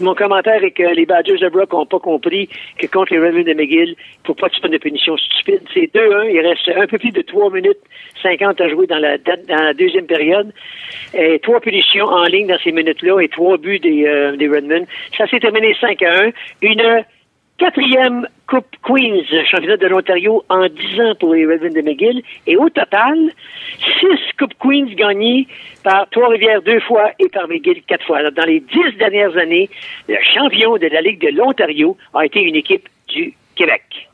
Mon 0.00 0.14
commentaire 0.14 0.62
est 0.64 0.72
que 0.72 0.82
les 0.82 1.06
Badgers 1.06 1.38
de 1.38 1.48
Brock 1.48 1.72
n'ont 1.72 1.86
pas 1.86 2.00
compris 2.00 2.48
que 2.78 2.86
contre 2.86 3.12
les 3.12 3.20
Redmond 3.20 3.44
de 3.44 3.54
McGill, 3.54 3.90
il 3.90 4.22
ne 4.22 4.26
faut 4.26 4.34
pas 4.34 4.48
que 4.48 4.54
tu 4.54 4.60
prennes 4.60 4.72
de 4.72 4.78
punition 4.78 5.16
stupide. 5.16 5.60
C'est 5.72 5.92
2-1, 5.94 6.30
il 6.32 6.40
reste 6.40 6.68
un 6.76 6.86
peu 6.86 6.98
plus 6.98 7.12
de 7.12 7.22
3 7.22 7.50
minutes 7.52 7.78
50 8.22 8.60
à 8.60 8.68
jouer 8.68 8.86
dans 8.86 8.98
la, 8.98 9.18
dans 9.18 9.36
la 9.48 9.74
deuxième 9.74 10.06
période. 10.06 10.52
Et 11.14 11.38
trois 11.38 11.60
punitions 11.60 12.06
en 12.06 12.24
ligne 12.24 12.48
dans 12.48 12.58
ces 12.58 12.72
minutes-là 12.72 13.20
et 13.20 13.28
trois 13.28 13.56
buts 13.56 13.78
des, 13.78 14.04
euh, 14.04 14.32
Redmond. 14.32 14.86
Ça 15.16 15.26
s'est 15.28 15.40
terminé 15.40 15.74
5 15.80 16.02
à 16.02 16.24
1. 16.24 16.30
Une 16.62 17.04
quatrième 17.58 18.26
Coupe 18.46 18.76
Queens, 18.82 19.22
championnat 19.50 19.76
de 19.76 19.86
l'Ontario 19.88 20.42
en 20.48 20.66
10 20.68 21.00
ans 21.00 21.14
pour 21.20 21.34
les 21.34 21.44
Redmond 21.44 21.74
de 21.74 21.82
McGill. 21.82 22.22
Et 22.46 22.56
au 22.56 22.70
total, 22.70 23.18
six 23.78 24.18
Coupe 24.38 24.54
Queens 24.58 24.94
gagnées 24.94 25.46
par 25.82 26.08
Trois-Rivières 26.10 26.62
deux 26.62 26.80
fois 26.80 27.10
et 27.18 27.28
par 27.28 27.46
McGill 27.48 27.82
quatre 27.86 28.06
fois. 28.06 28.18
Alors, 28.18 28.32
dans 28.32 28.46
les 28.46 28.60
dix 28.60 28.96
dernières 28.98 29.36
années, 29.36 29.68
le 30.08 30.16
champion 30.34 30.76
de 30.78 30.86
la 30.86 31.02
Ligue 31.02 31.20
de 31.20 31.36
l'Ontario 31.36 31.96
a 32.14 32.24
été 32.24 32.40
une 32.40 32.56
équipe 32.56 32.88
du 33.08 33.34
Québec. 33.54 34.08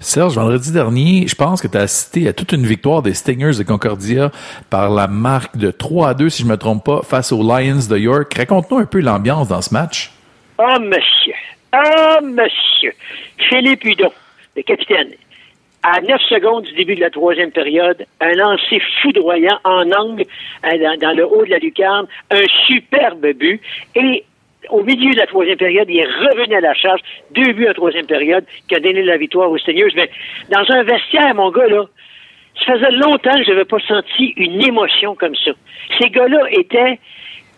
Serge, 0.00 0.36
vendredi 0.36 0.72
dernier, 0.72 1.26
je 1.26 1.34
pense 1.34 1.60
que 1.60 1.66
tu 1.66 1.76
as 1.76 1.80
assisté 1.80 2.28
à 2.28 2.32
toute 2.32 2.52
une 2.52 2.64
victoire 2.64 3.02
des 3.02 3.14
Stingers 3.14 3.58
de 3.58 3.64
Concordia 3.64 4.30
par 4.70 4.90
la 4.90 5.08
marque 5.08 5.56
de 5.56 5.72
3 5.72 6.10
à 6.10 6.14
2, 6.14 6.28
si 6.28 6.44
je 6.44 6.48
me 6.48 6.56
trompe 6.56 6.84
pas, 6.84 7.02
face 7.02 7.32
aux 7.32 7.42
Lions 7.42 7.80
de 7.90 7.98
York. 7.98 8.32
Raconte-nous 8.32 8.78
un 8.78 8.86
peu 8.86 9.00
l'ambiance 9.00 9.48
dans 9.48 9.60
ce 9.60 9.74
match. 9.74 10.12
Oh, 10.56 10.78
monsieur. 10.80 11.34
Oh, 11.74 12.22
monsieur. 12.22 12.92
Philippe 13.48 13.84
Hudon, 13.84 14.12
le 14.56 14.62
capitaine, 14.62 15.12
à 15.82 16.00
9 16.00 16.20
secondes 16.28 16.64
du 16.64 16.72
début 16.74 16.94
de 16.94 17.00
la 17.00 17.10
troisième 17.10 17.50
période, 17.50 18.04
un 18.20 18.32
lancer 18.32 18.80
foudroyant 19.02 19.58
en 19.64 19.90
angle 19.92 20.24
euh, 20.64 20.78
dans, 20.78 20.98
dans 20.98 21.16
le 21.16 21.26
haut 21.26 21.44
de 21.44 21.50
la 21.50 21.58
lucarne, 21.58 22.06
un 22.30 22.42
superbe 22.66 23.26
but. 23.34 23.60
Et 23.94 24.24
au 24.70 24.82
milieu 24.82 25.12
de 25.12 25.18
la 25.18 25.26
troisième 25.26 25.58
période, 25.58 25.88
il 25.88 25.98
est 25.98 26.04
revenu 26.04 26.54
à 26.54 26.60
la 26.60 26.74
charge. 26.74 27.00
Deux 27.32 27.52
buts 27.52 27.68
en 27.68 27.74
troisième 27.74 28.06
période 28.06 28.44
qui 28.68 28.74
a 28.74 28.80
donné 28.80 29.02
la 29.02 29.16
victoire 29.16 29.50
aux 29.50 29.58
Seigneurs. 29.58 29.90
Mais 29.94 30.10
dans 30.50 30.64
un 30.70 30.82
vestiaire, 30.82 31.34
mon 31.34 31.50
gars, 31.50 31.68
là, 31.68 31.84
ça 32.66 32.74
faisait 32.74 32.90
longtemps 32.92 33.34
que 33.34 33.44
je 33.44 33.50
n'avais 33.50 33.64
pas 33.64 33.78
senti 33.86 34.32
une 34.36 34.62
émotion 34.62 35.14
comme 35.14 35.36
ça. 35.36 35.52
Ces 35.98 36.10
gars-là 36.10 36.40
étaient 36.50 36.98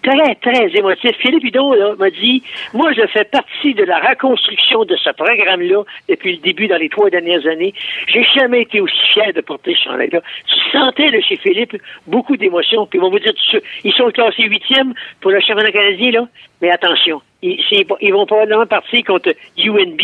très, 0.03 0.35
très 0.37 0.69
émotifs. 0.77 1.17
Philippe 1.19 1.55
là, 1.55 1.95
m'a 1.99 2.11
dit, 2.11 2.43
moi, 2.75 2.93
je 2.93 3.07
fais 3.07 3.25
partie 3.25 3.75
de 3.75 3.85
la 3.85 3.99
reconstruction 3.99 4.85
de 4.85 4.97
ce 4.97 5.11
programme-là 5.11 5.83
depuis 6.09 6.33
le 6.37 6.39
début 6.39 6.69
dans 6.69 6.77
les 6.77 6.89
trois 6.89 7.11
dernières 7.11 7.47
années. 7.47 7.75
J'ai 8.09 8.25
jamais 8.35 8.63
été 8.63 8.81
aussi 8.81 8.99
fier 9.13 9.33
de 9.35 9.41
porter 9.41 9.75
ce 9.75 9.91
chandail-là. 9.91 10.21
Tu 10.47 10.71
sentais 10.71 11.11
de 11.11 11.21
chez 11.21 11.37
Philippe 11.37 11.77
beaucoup 12.07 12.37
d'émotions. 12.37 12.87
Puis 12.87 12.99
ils 12.99 13.03
vont 13.03 13.11
vous 13.11 13.19
dire, 13.19 13.33
ils 13.85 13.93
sont 13.93 14.11
classés 14.11 14.45
huitième 14.45 14.95
pour 15.21 15.31
le 15.31 15.41
championnat 15.41 15.73
canadien, 15.73 16.11
là. 16.13 16.29
Mais 16.61 16.71
attention, 16.71 17.23
ils, 17.43 17.59
ils 18.01 18.13
vont 18.13 18.27
probablement 18.27 18.67
partir 18.67 19.05
contre 19.05 19.35
UNB. 19.59 20.01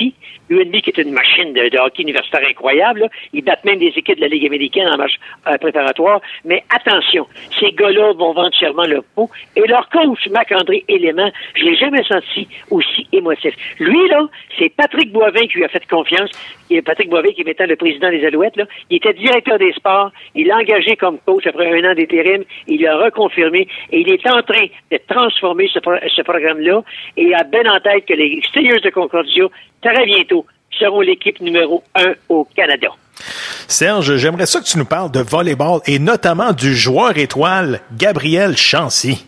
UNB 0.50 0.80
qui 0.80 0.90
est 0.90 0.98
une 0.98 1.12
machine 1.12 1.52
de, 1.52 1.78
hockey 1.78 2.02
universitaire 2.02 2.42
incroyable. 2.48 3.00
là. 3.00 3.08
Ils 3.32 3.44
battent 3.44 3.64
même 3.64 3.78
des 3.78 3.92
équipes 3.96 4.16
de 4.16 4.22
la 4.22 4.28
Ligue 4.28 4.46
américaine 4.46 4.88
en 4.88 4.96
match 4.96 5.14
euh, 5.46 5.56
préparatoire. 5.58 6.20
Mais 6.44 6.64
attention, 6.74 7.26
ces 7.58 7.72
gars-là 7.72 8.12
vont 8.12 8.32
vendre 8.32 8.54
chèrement 8.54 8.84
leur 8.84 9.02
peau. 9.14 9.30
Et 9.56 9.66
leur 9.66 9.88
coach, 9.88 10.28
Marc-André 10.30 10.84
Élément, 10.88 11.30
je 11.54 11.64
l'ai 11.64 11.76
jamais 11.76 12.02
senti 12.04 12.48
aussi 12.70 13.06
émotif. 13.12 13.54
Lui, 13.78 14.08
là, 14.08 14.26
c'est 14.58 14.70
Patrick 14.70 15.12
Boivin 15.12 15.46
qui 15.46 15.58
lui 15.58 15.64
a 15.64 15.68
fait 15.68 15.86
confiance. 15.86 16.30
Et 16.70 16.82
Patrick 16.82 17.08
Boivin, 17.08 17.30
qui 17.30 17.42
est 17.42 17.44
maintenant 17.44 17.66
le 17.66 17.76
président 17.76 18.10
des 18.10 18.24
Alouettes, 18.24 18.56
là, 18.56 18.64
il 18.90 18.96
était 18.96 19.12
directeur 19.14 19.58
des 19.58 19.72
sports. 19.72 20.10
Il 20.34 20.48
l'a 20.48 20.56
engagé 20.56 20.96
comme 20.96 21.18
coach 21.24 21.46
après 21.46 21.70
un 21.70 21.90
an 21.90 21.94
d'intérim. 21.94 22.44
Il 22.66 22.82
l'a 22.82 22.96
reconfirmé. 22.96 23.68
Et 23.92 24.00
il 24.00 24.10
est 24.10 24.26
en 24.28 24.42
train 24.42 24.66
de 24.90 24.98
transformer 25.08 25.68
ce 25.72 26.22
programme-là. 26.22 26.82
Et 27.16 27.24
il 27.24 27.34
a 27.34 27.44
bien 27.44 27.64
en 27.72 27.80
tête 27.80 28.06
que 28.06 28.14
les 28.14 28.40
Steelers 28.42 28.80
de 28.80 28.90
Concordia, 28.90 29.46
très 29.82 30.04
bientôt, 30.06 30.46
seront 30.78 31.00
l'équipe 31.00 31.40
numéro 31.40 31.82
un 31.94 32.14
au 32.28 32.46
Canada. 32.56 32.88
Serge, 33.68 34.16
j'aimerais 34.16 34.46
ça 34.46 34.60
que 34.60 34.66
tu 34.66 34.78
nous 34.78 34.84
parles 34.84 35.10
de 35.10 35.20
volleyball 35.20 35.80
et 35.86 35.98
notamment 35.98 36.52
du 36.52 36.76
joueur 36.76 37.16
étoile 37.16 37.80
Gabriel 37.96 38.56
Chancy. 38.56 39.26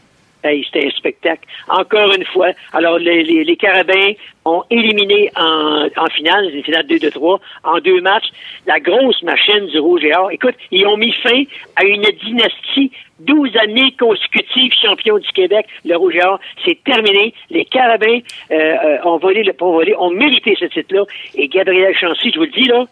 C'était 0.64 0.86
un 0.86 0.90
spectacle. 0.90 1.42
Encore 1.68 2.12
une 2.12 2.24
fois, 2.24 2.51
alors 2.72 2.99
les, 2.99 3.22
les, 3.22 3.44
les 3.44 3.57
Carabins 3.57 4.12
ont 4.44 4.64
éliminé 4.70 5.30
en, 5.36 5.88
en 5.96 6.07
finale, 6.07 6.51
une 6.55 6.62
finale 6.62 6.86
2 6.86 6.99
de 6.99 7.11
3, 7.11 7.40
en 7.64 7.78
deux 7.80 8.01
matchs, 8.01 8.28
la 8.66 8.80
grosse 8.80 9.22
machine 9.22 9.66
du 9.66 9.78
Rouge 9.78 10.05
et 10.05 10.14
Or. 10.14 10.30
Écoute, 10.30 10.55
ils 10.70 10.86
ont 10.86 10.96
mis 10.96 11.12
fin 11.22 11.42
à 11.76 11.84
une 11.84 12.03
dynastie, 12.24 12.90
12 13.20 13.57
années 13.57 13.94
consécutives 13.99 14.72
champions 14.80 15.18
du 15.18 15.28
Québec, 15.32 15.66
le 15.84 15.96
Rouge 15.96 16.16
et 16.16 16.24
Or. 16.24 16.38
C'est 16.64 16.82
terminé. 16.84 17.34
Les 17.51 17.64
Carabins 17.64 18.20
euh, 18.51 18.55
euh, 18.55 18.99
ont 19.05 19.18
volé 19.18 19.42
le 19.42 19.53
pas 19.53 19.66
volé, 19.66 19.94
ont 19.96 20.11
mérité 20.11 20.57
ce 20.59 20.66
titre-là. 20.66 21.05
Et 21.34 21.49
Gabriel 21.49 21.94
Chancy, 21.96 22.30
je 22.32 22.38
vous 22.38 22.44
le 22.44 22.51
dis 22.51 22.68
là, 22.68 22.86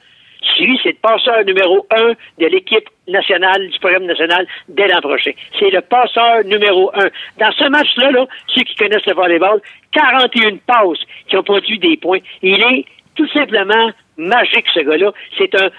c'est 0.57 0.89
le 0.91 0.95
passeur 1.01 1.45
numéro 1.45 1.87
un 1.91 2.13
de 2.39 2.47
l'équipe 2.47 2.89
nationale, 3.09 3.69
du 3.69 3.79
programme 3.79 4.07
national, 4.07 4.47
dès 4.69 4.89
l'an 4.89 5.01
prochain. 5.01 5.33
C'est 5.59 5.71
le 5.71 5.81
passeur 5.81 6.45
numéro 6.45 6.91
un. 6.95 7.09
Dans 7.39 7.53
ce 7.53 7.69
match-là, 7.69 8.11
là, 8.11 8.27
ceux 8.55 8.63
qui 8.63 8.75
connaissent 8.77 9.07
le 9.07 9.15
volleyball, 9.15 9.61
41 9.93 10.57
passes 10.67 10.99
qui 11.29 11.37
ont 11.37 11.43
produit 11.43 11.79
des 11.79 11.97
points. 11.97 12.21
Il 12.43 12.61
est 12.61 12.85
tout 13.15 13.29
simplement 13.29 13.91
magique, 14.17 14.67
ce 14.75 14.81
gars-là. 14.81 15.13
C'est 15.39 15.55
un 15.55 15.71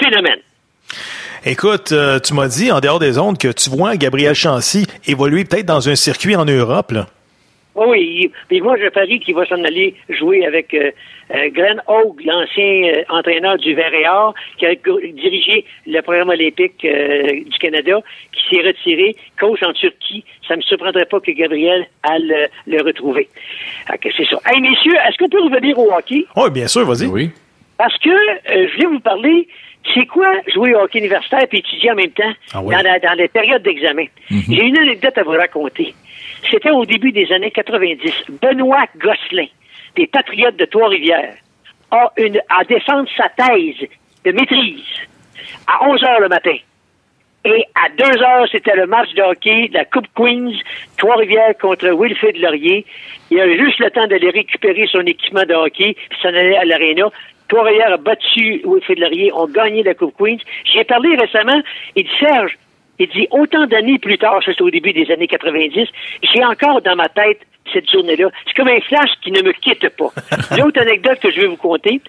phénomène. 0.00 0.40
Écoute, 1.44 1.92
euh, 1.92 2.20
tu 2.20 2.34
m'as 2.34 2.48
dit 2.48 2.70
en 2.70 2.80
dehors 2.80 2.98
des 2.98 3.18
ondes 3.18 3.38
que 3.38 3.48
tu 3.48 3.70
vois 3.70 3.96
Gabriel 3.96 4.34
Chancy 4.34 4.86
évoluer 5.06 5.44
peut-être 5.44 5.66
dans 5.66 5.88
un 5.88 5.96
circuit 5.96 6.36
en 6.36 6.44
Europe. 6.44 6.92
Oui, 7.74 7.86
oui. 7.88 8.18
il- 8.24 8.30
Puis 8.48 8.60
moi, 8.60 8.76
je 8.76 8.88
parie 8.88 9.18
qu'il 9.20 9.34
va 9.34 9.46
s'en 9.46 9.62
aller 9.64 9.94
jouer 10.10 10.44
avec 10.44 10.74
euh, 10.74 10.90
euh, 11.34 11.48
Glenn 11.50 11.80
Hogue, 11.86 12.20
l'ancien 12.24 12.82
euh, 12.94 13.02
entraîneur 13.08 13.56
du 13.56 13.74
Vert 13.74 13.94
et 13.94 14.06
Or, 14.08 14.34
qui 14.58 14.66
a 14.66 14.74
dirigé 14.74 15.64
le 15.86 16.00
programme 16.02 16.28
olympique 16.28 16.84
euh, 16.84 17.32
du 17.32 17.58
Canada, 17.58 17.98
qui 18.32 18.56
s'est 18.56 18.62
retiré, 18.66 19.16
coach 19.40 19.62
en 19.62 19.72
Turquie. 19.72 20.24
Ça 20.46 20.54
ne 20.54 20.58
me 20.58 20.62
surprendrait 20.62 21.06
pas 21.06 21.20
que 21.20 21.30
Gabriel 21.30 21.86
aille 22.02 22.22
le, 22.26 22.46
le 22.76 22.82
retrouver. 22.82 23.28
Ok, 23.92 24.06
c'est 24.16 24.26
ça. 24.26 24.38
Hey, 24.46 24.60
messieurs, 24.60 24.94
est-ce 25.08 25.16
qu'on 25.16 25.28
peut 25.30 25.42
revenir 25.42 25.78
au 25.78 25.90
hockey? 25.92 26.26
Oui, 26.36 26.50
bien 26.50 26.68
sûr, 26.68 26.84
vas-y. 26.84 27.06
Oui. 27.06 27.30
Parce 27.78 27.96
que 27.98 28.10
euh, 28.10 28.68
je 28.68 28.74
voulais 28.76 28.86
vous 28.96 29.00
parler, 29.00 29.48
c'est 29.94 30.06
quoi 30.06 30.28
jouer 30.54 30.74
au 30.74 30.80
hockey 30.80 30.98
universitaire 30.98 31.46
et 31.50 31.56
étudier 31.56 31.90
en 31.90 31.94
même 31.96 32.10
temps 32.10 32.32
Ah 32.52 32.60
oui. 32.62 32.74
dans, 32.74 32.82
la- 32.82 32.98
dans 33.00 33.14
les 33.14 33.28
périodes 33.28 33.62
d'examen? 33.62 34.04
J'ai 34.30 34.62
une 34.62 34.78
anecdote 34.78 35.16
à 35.16 35.22
vous 35.22 35.30
raconter. 35.30 35.94
C'était 36.50 36.70
au 36.70 36.84
début 36.84 37.12
des 37.12 37.30
années 37.32 37.50
90. 37.50 38.12
Benoît 38.40 38.84
Gosselin, 38.98 39.46
des 39.96 40.06
Patriotes 40.06 40.56
de 40.56 40.64
Trois-Rivières, 40.64 41.34
a 41.90 42.12
une, 42.16 42.40
à 42.48 42.64
défendre 42.64 43.08
sa 43.16 43.28
thèse 43.28 43.88
de 44.24 44.32
maîtrise 44.32 44.82
à 45.66 45.88
11 45.88 46.04
heures 46.04 46.20
le 46.20 46.28
matin. 46.28 46.56
Et 47.44 47.64
à 47.74 47.88
deux 47.88 48.22
heures, 48.22 48.46
c'était 48.52 48.76
le 48.76 48.86
match 48.86 49.12
de 49.14 49.22
hockey 49.22 49.68
de 49.68 49.74
la 49.74 49.84
Coupe 49.84 50.06
Queens, 50.14 50.52
Trois-Rivières 50.96 51.58
contre 51.60 51.88
Wilfrid 51.90 52.36
Laurier. 52.36 52.86
Il 53.30 53.40
a 53.40 53.56
juste 53.56 53.80
le 53.80 53.90
temps 53.90 54.06
d'aller 54.06 54.30
récupérer 54.30 54.86
son 54.86 55.00
équipement 55.00 55.44
de 55.44 55.54
hockey, 55.54 55.96
puis 56.08 56.18
s'en 56.22 56.28
aller 56.28 56.54
à 56.54 56.64
l'aréna. 56.64 57.10
Trois-Rivières 57.48 57.94
a 57.94 57.96
battu 57.96 58.62
Wilfrid 58.64 59.00
Laurier, 59.00 59.32
ont 59.32 59.48
gagné 59.48 59.82
la 59.82 59.94
Coupe 59.94 60.14
Queens. 60.16 60.38
J'y 60.64 60.78
ai 60.78 60.84
parlé 60.84 61.16
récemment, 61.16 61.60
il 61.96 62.04
dit 62.04 62.10
Serge, 62.20 62.56
il 62.98 63.08
dit 63.08 63.26
autant 63.30 63.66
d'années 63.66 63.98
plus 63.98 64.18
tard, 64.18 64.42
ça 64.44 64.52
c'est 64.56 64.62
au 64.62 64.70
début 64.70 64.92
des 64.92 65.10
années 65.10 65.26
90, 65.26 65.88
j'ai 66.22 66.44
encore 66.44 66.80
dans 66.82 66.96
ma 66.96 67.08
tête 67.08 67.40
cette 67.72 67.90
journée-là. 67.90 68.28
C'est 68.46 68.54
comme 68.54 68.68
un 68.68 68.80
flash 68.80 69.10
qui 69.22 69.30
ne 69.30 69.42
me 69.42 69.52
quitte 69.52 69.88
pas. 69.96 70.10
L'autre 70.56 70.80
anecdote 70.80 71.18
que 71.20 71.30
je 71.30 71.40
vais 71.40 71.46
vous 71.46 71.56
conter, 71.56 72.00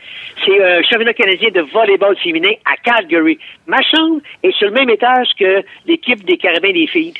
c'est 0.43 0.63
un 0.63 0.81
championnat 0.83 1.13
canadien 1.13 1.49
de 1.49 1.61
volleyball 1.61 2.17
féminin 2.17 2.53
à 2.65 2.75
Calgary. 2.77 3.37
Ma 3.67 3.81
chambre 3.81 4.21
est 4.43 4.55
sur 4.57 4.67
le 4.67 4.73
même 4.73 4.89
étage 4.89 5.27
que 5.39 5.63
l'équipe 5.85 6.23
des 6.25 6.37
carabins 6.37 6.71
des 6.71 6.87
filles. 6.87 7.13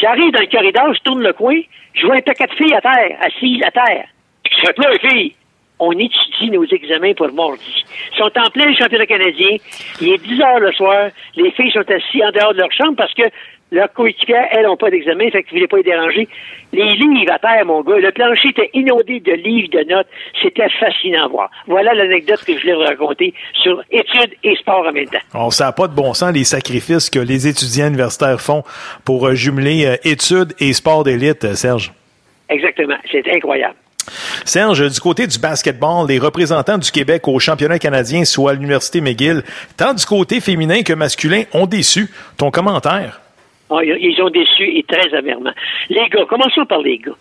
J'arrive 0.00 0.32
dans 0.32 0.40
le 0.40 0.46
corridor, 0.46 0.94
je 0.94 1.00
tourne 1.00 1.22
le 1.22 1.32
coin, 1.32 1.60
je 1.94 2.06
vois 2.06 2.16
un 2.16 2.20
paquet 2.20 2.46
de 2.46 2.54
filles 2.54 2.74
à 2.74 2.80
terre, 2.80 3.16
assises 3.20 3.62
à 3.64 3.70
terre. 3.70 4.06
Je 4.50 4.66
fais 4.66 4.74
là, 4.76 4.98
filles. 4.98 5.34
On 5.78 5.92
étudie 5.92 6.50
nos 6.50 6.64
examens 6.64 7.14
pour 7.14 7.32
mardi. 7.32 7.84
Ils 8.12 8.18
sont 8.18 8.30
en 8.38 8.50
plein 8.50 8.72
championnat 8.74 9.06
canadien. 9.06 9.56
Il 10.00 10.12
est 10.12 10.18
10 10.18 10.40
heures 10.40 10.60
le 10.60 10.72
soir. 10.72 11.10
Les 11.36 11.50
filles 11.50 11.72
sont 11.72 11.90
assises 11.90 12.22
en 12.22 12.30
dehors 12.30 12.54
de 12.54 12.58
leur 12.58 12.72
chambre 12.72 12.96
parce 12.96 13.12
que 13.14 13.24
leurs 13.74 13.92
coéquipières, 13.92 14.46
elles, 14.52 14.64
n'ont 14.64 14.76
pas 14.76 14.90
d'examen, 14.90 15.30
fait 15.30 15.42
qu'ils 15.42 15.54
ne 15.54 15.66
voulaient 15.66 15.68
pas 15.68 15.76
les 15.78 15.82
déranger. 15.82 16.28
Les 16.72 16.92
livres 16.94 17.32
à 17.32 17.38
terre, 17.38 17.64
mon 17.66 17.82
gars, 17.82 17.98
le 17.98 18.12
plancher 18.12 18.48
était 18.50 18.70
inondé 18.72 19.20
de 19.20 19.32
livres, 19.32 19.68
de 19.70 19.84
notes. 19.88 20.06
C'était 20.42 20.68
fascinant 20.78 21.24
à 21.24 21.28
voir. 21.28 21.50
Voilà 21.66 21.92
l'anecdote 21.94 22.44
que 22.44 22.54
je 22.54 22.60
voulais 22.60 22.74
vous 22.74 22.80
raconter 22.80 23.34
sur 23.62 23.82
études 23.90 24.34
et 24.42 24.54
sport 24.56 24.86
en 24.86 24.92
même 24.92 25.06
temps. 25.06 25.18
On 25.34 25.46
ne 25.46 25.72
pas 25.72 25.88
de 25.88 25.94
bon 25.94 26.14
sens 26.14 26.32
les 26.32 26.44
sacrifices 26.44 27.10
que 27.10 27.18
les 27.18 27.48
étudiants 27.48 27.88
universitaires 27.88 28.40
font 28.40 28.62
pour 29.04 29.26
euh, 29.26 29.34
jumeler 29.34 29.86
euh, 29.86 29.96
études 30.04 30.52
et 30.60 30.72
sport 30.72 31.04
d'élite, 31.04 31.44
euh, 31.44 31.54
Serge. 31.54 31.92
Exactement. 32.48 32.96
C'est 33.10 33.28
incroyable. 33.32 33.74
Serge, 34.44 34.90
du 34.90 35.00
côté 35.00 35.26
du 35.26 35.38
basketball, 35.38 36.06
les 36.08 36.18
représentants 36.18 36.78
du 36.78 36.90
Québec 36.90 37.26
au 37.26 37.38
championnat 37.38 37.78
canadien, 37.78 38.24
soit 38.24 38.52
à 38.52 38.54
l'Université 38.54 39.00
McGill, 39.00 39.42
tant 39.76 39.94
du 39.94 40.04
côté 40.04 40.40
féminin 40.40 40.82
que 40.82 40.92
masculin, 40.92 41.44
ont 41.52 41.66
déçu. 41.66 42.10
Ton 42.36 42.50
commentaire? 42.50 43.23
Ah, 43.76 43.84
ils 43.84 44.22
ont 44.22 44.30
déçu 44.30 44.78
et 44.78 44.82
très 44.84 45.14
amèrement. 45.14 45.52
Les 45.90 46.08
gars, 46.08 46.24
commençons 46.28 46.64
par 46.66 46.80
les 46.80 46.98
gars. 46.98 47.12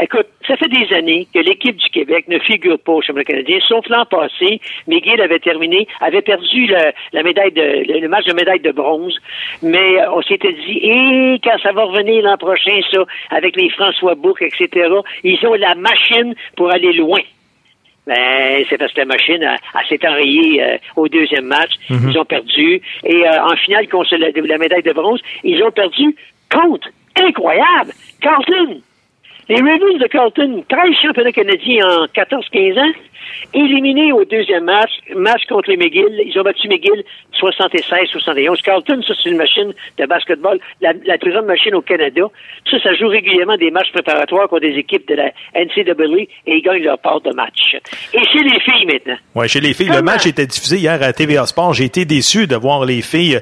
Écoute, 0.00 0.26
ça 0.46 0.56
fait 0.56 0.68
des 0.68 0.94
années 0.94 1.26
que 1.32 1.40
l'équipe 1.40 1.76
du 1.76 1.88
Québec 1.90 2.26
ne 2.28 2.38
figure 2.38 2.78
pas 2.78 2.92
au 2.92 3.02
championnat 3.02 3.24
canadien, 3.24 3.58
sauf 3.66 3.86
l'an 3.88 4.06
passé. 4.06 4.60
McGill 4.86 5.20
avait 5.20 5.38
terminé, 5.38 5.86
avait 6.00 6.22
perdu 6.22 6.66
le, 6.66 6.92
la 7.12 7.22
médaille 7.22 7.52
de, 7.52 8.00
le, 8.00 8.08
match 8.08 8.26
de 8.26 8.32
médaille 8.32 8.60
de 8.60 8.72
bronze, 8.72 9.18
mais 9.62 10.00
euh, 10.00 10.12
on 10.12 10.22
s'était 10.22 10.52
dit, 10.52 10.78
et 10.82 11.40
quand 11.42 11.58
ça 11.62 11.72
va 11.72 11.84
revenir 11.84 12.22
l'an 12.22 12.36
prochain, 12.36 12.80
ça, 12.92 13.04
avec 13.30 13.56
les 13.56 13.70
François 13.70 14.14
Bouc, 14.14 14.40
etc., 14.42 14.88
ils 15.24 15.46
ont 15.46 15.54
la 15.54 15.74
machine 15.74 16.34
pour 16.56 16.70
aller 16.72 16.92
loin. 16.92 17.20
Ben, 18.08 18.64
c'est 18.68 18.78
parce 18.78 18.92
que 18.94 19.00
la 19.00 19.04
machine 19.04 19.44
a, 19.44 19.56
a 19.74 19.84
s'est 19.86 20.00
enrayée 20.08 20.62
euh, 20.62 20.78
au 20.96 21.08
deuxième 21.08 21.44
match. 21.44 21.72
Mhm. 21.90 22.10
Ils 22.10 22.18
ont 22.18 22.24
perdu. 22.24 22.80
Et 23.04 23.28
euh, 23.28 23.44
en 23.44 23.54
finale, 23.56 23.86
contre 23.88 24.16
la, 24.16 24.28
la 24.34 24.58
médaille 24.58 24.82
de 24.82 24.92
bronze, 24.92 25.20
ils 25.44 25.62
ont 25.62 25.70
perdu 25.70 26.16
contre, 26.50 26.88
incroyable, 27.20 27.92
Carlton. 28.22 28.80
Les 29.48 29.56
Ravens 29.56 29.98
de 29.98 30.06
Carlton, 30.08 30.62
13 30.68 30.80
championnats 31.02 31.32
canadiens 31.32 31.82
en 31.86 32.04
14-15 32.04 32.78
ans, 32.80 32.92
éliminés 33.54 34.12
au 34.12 34.22
deuxième 34.26 34.64
match, 34.64 34.90
match 35.16 35.40
contre 35.48 35.70
les 35.70 35.78
McGill. 35.78 36.20
Ils 36.22 36.38
ont 36.38 36.42
battu 36.42 36.68
McGill 36.68 37.02
76-71. 37.40 38.60
Carlton, 38.60 39.00
ça, 39.08 39.14
c'est 39.16 39.30
une 39.30 39.38
machine 39.38 39.72
de 39.96 40.04
basketball, 40.04 40.58
la, 40.82 40.92
la 41.06 41.16
plus 41.16 41.32
grande 41.32 41.46
machine 41.46 41.74
au 41.74 41.80
Canada. 41.80 42.24
Ça, 42.70 42.76
ça 42.82 42.94
joue 42.94 43.08
régulièrement 43.08 43.56
des 43.56 43.70
matchs 43.70 43.90
préparatoires 43.90 44.50
contre 44.50 44.68
des 44.68 44.76
équipes 44.76 45.08
de 45.08 45.14
la 45.14 45.30
NCAA 45.54 46.28
et 46.46 46.56
ils 46.56 46.62
gagnent 46.62 46.84
leur 46.84 46.98
part 46.98 47.22
de 47.22 47.32
match. 47.32 47.74
Et 48.12 48.18
chez 48.18 48.42
les 48.42 48.60
filles 48.60 48.84
maintenant. 48.84 49.16
Ouais, 49.34 49.48
chez 49.48 49.60
les 49.60 49.72
filles, 49.72 49.88
le 49.88 50.02
match 50.02 50.26
était 50.26 50.46
diffusé 50.46 50.76
hier 50.76 51.02
à 51.02 51.14
TVA 51.14 51.46
Sport. 51.46 51.72
J'ai 51.72 51.84
été 51.84 52.04
déçu 52.04 52.46
de 52.46 52.56
voir 52.56 52.84
les 52.84 53.00
filles. 53.00 53.40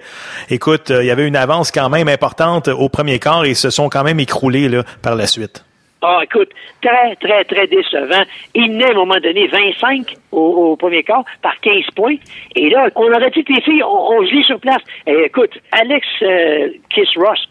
Écoute, 0.51 0.93
euh, 0.93 1.03
il 1.03 1.09
y 1.09 1.11
avait 1.11 1.27
une 1.27 1.35
avance 1.35 1.73
quand 1.73 1.91
même 1.91 2.07
importante 2.07 2.69
au 2.69 2.89
premier 2.89 3.19
quart 3.19 3.45
et 3.45 3.55
se 3.55 3.71
sont 3.71 3.89
quand 3.89 4.05
même 4.05 4.21
écroulées 4.21 4.69
là, 4.69 4.85
par 5.03 5.17
la 5.17 5.27
suite. 5.27 5.65
Ah, 6.03 6.21
écoute, 6.23 6.51
très, 6.83 7.17
très, 7.17 7.45
très 7.45 7.67
décevant. 7.67 8.23
Il 8.55 8.77
naît 8.77 8.85
à 8.85 8.91
un 8.91 8.95
moment 8.95 9.19
donné 9.19 9.47
25 9.47 10.15
au, 10.31 10.73
au 10.73 10.77
premier 10.77 11.03
quart 11.03 11.25
par 11.43 11.59
15 11.61 11.85
points. 11.95 12.17
Et 12.55 12.69
là, 12.69 12.89
on 12.95 13.11
aurait 13.13 13.31
dit 13.31 13.43
que 13.43 13.53
les 13.55 13.63
filles, 13.63 13.83
on, 13.83 14.21
on 14.21 14.43
sur 14.43 14.61
place. 14.61 14.83
Et 15.07 15.25
écoute, 15.25 15.59
Alex 15.73 16.07
euh, 16.23 16.69
Kiss 16.91 17.09
Rust, 17.17 17.49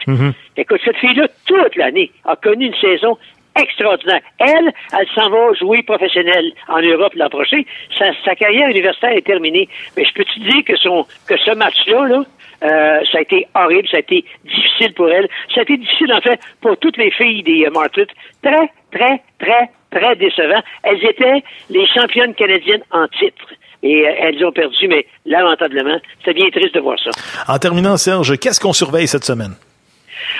écoute, 0.56 0.80
cette 0.84 0.96
fille-là, 0.98 1.26
toute 1.44 1.74
l'année, 1.76 2.12
a 2.24 2.36
connu 2.36 2.66
une 2.66 2.74
saison 2.76 3.18
extraordinaire. 3.58 4.20
Elle, 4.38 4.72
elle 4.98 5.08
s'en 5.14 5.30
va 5.30 5.52
jouer 5.54 5.82
professionnelle 5.82 6.52
en 6.68 6.80
Europe 6.80 7.14
l'an 7.14 7.28
prochain. 7.28 7.62
Sa, 7.98 8.06
sa 8.24 8.34
carrière 8.34 8.68
universitaire 8.68 9.16
est 9.16 9.26
terminée. 9.26 9.68
Mais 9.96 10.04
je 10.04 10.12
peux 10.14 10.24
te 10.24 10.40
dire 10.40 10.64
que 10.64 10.76
son 10.76 11.06
que 11.28 11.36
ce 11.38 11.54
match-là, 11.54 12.06
là, 12.06 12.22
euh, 12.62 13.00
ça 13.10 13.18
a 13.18 13.20
été 13.20 13.46
horrible, 13.54 13.88
ça 13.88 13.98
a 13.98 14.00
été 14.00 14.24
difficile 14.44 14.94
pour 14.94 15.08
elle. 15.08 15.28
Ça 15.54 15.60
a 15.60 15.62
été 15.62 15.76
difficile, 15.76 16.12
en 16.12 16.20
fait, 16.20 16.40
pour 16.60 16.76
toutes 16.78 16.96
les 16.96 17.10
filles 17.10 17.42
des 17.42 17.66
euh. 17.66 18.10
Très, 18.42 18.70
très, 18.92 19.22
très, 19.38 19.70
très 19.90 20.16
décevant. 20.16 20.62
Elles 20.82 21.04
étaient 21.04 21.42
les 21.70 21.86
championnes 21.88 22.34
canadiennes 22.34 22.82
en 22.90 23.06
titre. 23.08 23.46
Et 23.82 24.06
euh, 24.06 24.12
elles 24.20 24.44
ont 24.44 24.52
perdu, 24.52 24.88
mais 24.88 25.06
lamentablement, 25.26 25.98
c'est 26.24 26.34
bien 26.34 26.48
triste 26.50 26.74
de 26.74 26.80
voir 26.80 26.98
ça. 26.98 27.10
En 27.46 27.58
terminant, 27.58 27.96
Serge, 27.96 28.38
qu'est-ce 28.38 28.58
qu'on 28.58 28.72
surveille 28.72 29.06
cette 29.06 29.24
semaine? 29.24 29.54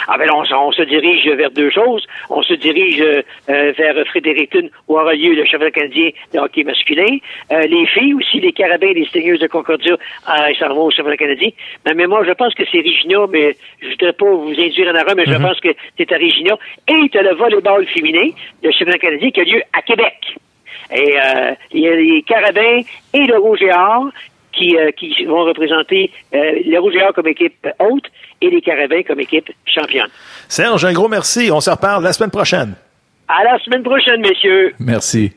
Ah 0.09 0.17
ben 0.19 0.29
on, 0.33 0.43
on 0.55 0.73
se 0.73 0.83
dirige 0.83 1.27
vers 1.29 1.51
deux 1.51 1.71
choses. 1.71 2.07
On 2.31 2.43
se 2.43 2.55
dirige 2.55 3.01
euh, 3.01 3.23
euh, 3.49 3.73
vers 3.77 3.95
Fredericton 4.07 4.69
où 4.89 4.99
aura 4.99 5.15
lieu 5.15 5.35
le 5.35 5.45
championnat 5.45 5.71
canadien 5.71 6.11
de 6.33 6.39
hockey 6.39 6.65
masculin. 6.65 7.19
Euh, 7.53 7.61
les 7.63 7.87
filles 7.87 8.15
aussi, 8.15 8.41
les 8.41 8.53
carabins 8.53 8.89
et 8.89 8.95
les 8.95 9.09
seigneurs 9.09 9.39
de 9.39 9.47
Concordia, 9.47 9.97
ils 10.51 10.57
s'en 10.59 10.69
vont 10.75 10.85
au 10.87 10.91
championnat 10.91 11.17
canadien. 11.17 11.51
Mais, 11.85 11.95
mais 11.95 12.07
moi, 12.07 12.25
je 12.27 12.33
pense 12.33 12.55
que 12.55 12.65
c'est 12.71 12.79
Regina, 12.79 13.27
mais 13.31 13.57
je 13.81 13.89
voudrais 13.91 14.13
pas 14.13 14.31
vous 14.31 14.55
induire 14.59 14.89
en 14.89 14.95
erreur, 14.95 15.15
mais 15.17 15.25
je 15.27 15.33
Mhm. 15.33 15.43
pense 15.43 15.61
que 15.61 15.69
c'est 15.97 16.13
à 16.13 16.17
Regina. 16.17 16.57
Et 16.89 17.09
tu 17.09 17.19
as 17.19 17.23
le 17.23 17.35
volleyball 17.35 17.87
féminin, 17.89 18.31
le 18.63 18.71
championnat 18.71 18.99
canadien 18.99 19.31
qui 19.31 19.41
a 19.41 19.45
lieu 19.45 19.63
à 19.73 19.83
Québec. 19.83 20.37
Et 20.95 21.19
euh, 21.19 21.53
il 21.73 21.81
y 21.81 21.89
a 21.89 21.97
les 21.97 22.23
carabins 22.23 22.81
et 23.13 23.25
le 23.27 23.39
rouge 23.39 23.61
et 23.63 23.73
or 23.73 24.09
qui, 24.57 24.77
euh, 24.77 24.91
qui 24.93 25.25
vont 25.25 25.45
représenter 25.45 26.11
euh, 26.35 26.39
le 26.65 26.79
rouge 26.79 26.95
et 26.95 27.03
or 27.03 27.13
comme 27.15 27.29
équipe 27.29 27.67
haute 27.79 28.07
et 28.41 28.51
les 28.51 28.61
carabins 28.61 29.03
comme 29.07 29.21
équipe 29.21 29.51
championne. 29.67 30.09
Serge, 30.49 30.85
un 30.85 30.93
gros 30.93 31.09
merci. 31.09 31.51
On 31.53 31.61
se 31.61 31.71
reparle 31.71 32.03
la 32.03 32.13
semaine 32.13 32.31
prochaine. 32.31 32.75
À 33.29 33.45
la 33.45 33.59
semaine 33.59 33.83
prochaine, 33.83 34.21
messieurs. 34.21 34.75
Merci. 34.79 35.33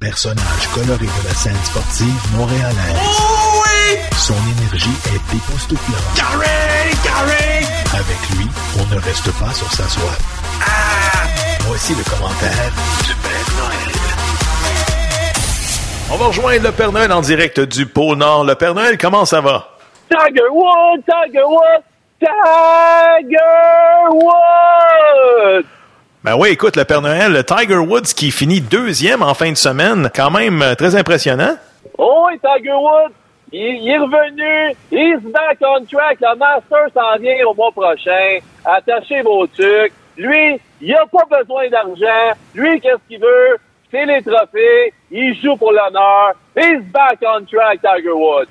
Personnage 0.00 0.68
coloré 0.74 1.04
de 1.04 1.28
la 1.28 1.34
scène 1.34 1.62
sportive 1.64 2.36
montréalaise. 2.36 2.96
Son 4.16 4.34
énergie 4.56 4.96
est 5.14 5.36
époustouflante. 5.36 6.16
Carré, 6.16 6.90
carré. 7.04 7.64
Avec 7.92 8.38
lui, 8.38 8.46
on 8.78 8.94
ne 8.94 9.00
reste 9.00 9.30
pas 9.38 9.52
sur 9.52 9.70
sa 9.72 9.88
soie. 9.88 10.16
Voici 11.66 11.94
le 11.94 12.04
commentaire 12.04 12.72
du. 13.04 13.29
On 16.12 16.16
va 16.16 16.26
rejoindre 16.26 16.64
le 16.64 16.72
Père 16.72 16.90
Noël 16.90 17.12
en 17.12 17.20
direct 17.20 17.60
du 17.60 17.86
pôle 17.86 18.18
Nord. 18.18 18.42
Le 18.42 18.56
Père 18.56 18.74
Noël, 18.74 18.98
comment 18.98 19.24
ça 19.24 19.40
va? 19.40 19.68
Tiger 20.10 20.48
Woods, 20.50 21.02
Tiger 21.06 21.44
Woods, 21.44 21.84
Tiger 22.18 23.36
Woods. 24.10 25.66
Ben 26.24 26.34
oui, 26.36 26.48
écoute, 26.48 26.74
le 26.74 26.84
Père 26.84 27.00
Noël, 27.00 27.32
le 27.32 27.44
Tiger 27.44 27.76
Woods 27.76 28.12
qui 28.16 28.32
finit 28.32 28.60
deuxième 28.60 29.22
en 29.22 29.34
fin 29.34 29.52
de 29.52 29.56
semaine, 29.56 30.10
quand 30.12 30.32
même 30.32 30.60
euh, 30.62 30.74
très 30.74 30.96
impressionnant. 30.96 31.54
Oh, 31.96 32.26
oui, 32.26 32.40
Tiger 32.40 32.72
Woods, 32.72 33.14
il, 33.52 33.88
est 33.88 33.98
revenu, 33.98 34.74
he's 34.90 35.22
back 35.32 35.58
on 35.60 35.84
track, 35.84 36.18
le 36.20 36.36
Master 36.36 36.88
s'en 36.92 37.18
vient 37.20 37.46
au 37.46 37.54
mois 37.54 37.70
prochain, 37.70 38.38
attachez 38.64 39.22
vos 39.22 39.46
trucs. 39.46 39.92
Lui, 40.16 40.60
il 40.80 40.92
a 40.92 41.06
pas 41.06 41.38
besoin 41.38 41.68
d'argent, 41.68 42.36
lui, 42.52 42.80
qu'est-ce 42.80 42.98
qu'il 43.08 43.20
veut? 43.20 43.58
C'est 43.90 44.06
les 44.06 44.22
trophées, 44.22 44.92
il 45.10 45.34
joue 45.42 45.56
pour 45.56 45.72
l'honneur, 45.72 46.34
he's 46.56 46.82
back 46.92 47.18
on 47.22 47.44
track, 47.44 47.80
Tiger 47.80 48.12
Woods. 48.12 48.46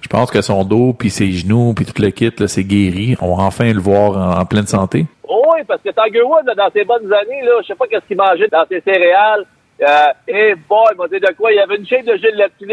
Je 0.00 0.08
pense 0.08 0.30
que 0.30 0.40
son 0.40 0.64
dos, 0.64 0.92
puis 0.92 1.10
ses 1.10 1.32
genoux, 1.32 1.74
puis 1.74 1.84
tout 1.84 2.00
le 2.00 2.10
kit, 2.10 2.30
là, 2.38 2.46
c'est 2.46 2.62
guéri. 2.64 3.16
On 3.20 3.34
va 3.34 3.42
enfin 3.42 3.72
le 3.72 3.80
voir 3.80 4.16
en, 4.16 4.40
en 4.40 4.44
pleine 4.46 4.66
santé. 4.66 5.06
Oui, 5.28 5.58
parce 5.66 5.82
que 5.82 5.90
Tiger 5.90 6.22
Woods, 6.22 6.44
là, 6.46 6.54
dans 6.54 6.70
ses 6.70 6.84
bonnes 6.84 7.12
années, 7.12 7.42
là, 7.42 7.60
je 7.62 7.66
sais 7.66 7.74
pas 7.74 7.86
qu'est-ce 7.88 8.06
qu'il 8.06 8.16
mangeait 8.16 8.48
dans 8.48 8.64
ses 8.68 8.80
céréales. 8.80 9.44
Euh, 9.80 10.06
et 10.28 10.54
boy, 10.68 10.86
il 10.92 10.98
m'a 10.98 11.08
dit 11.08 11.20
de 11.20 11.32
quoi? 11.36 11.52
Il 11.52 11.58
avait 11.58 11.76
une 11.76 11.86
shape 11.86 12.04
de 12.04 12.16
Gilles 12.16 12.48
puis 12.58 12.68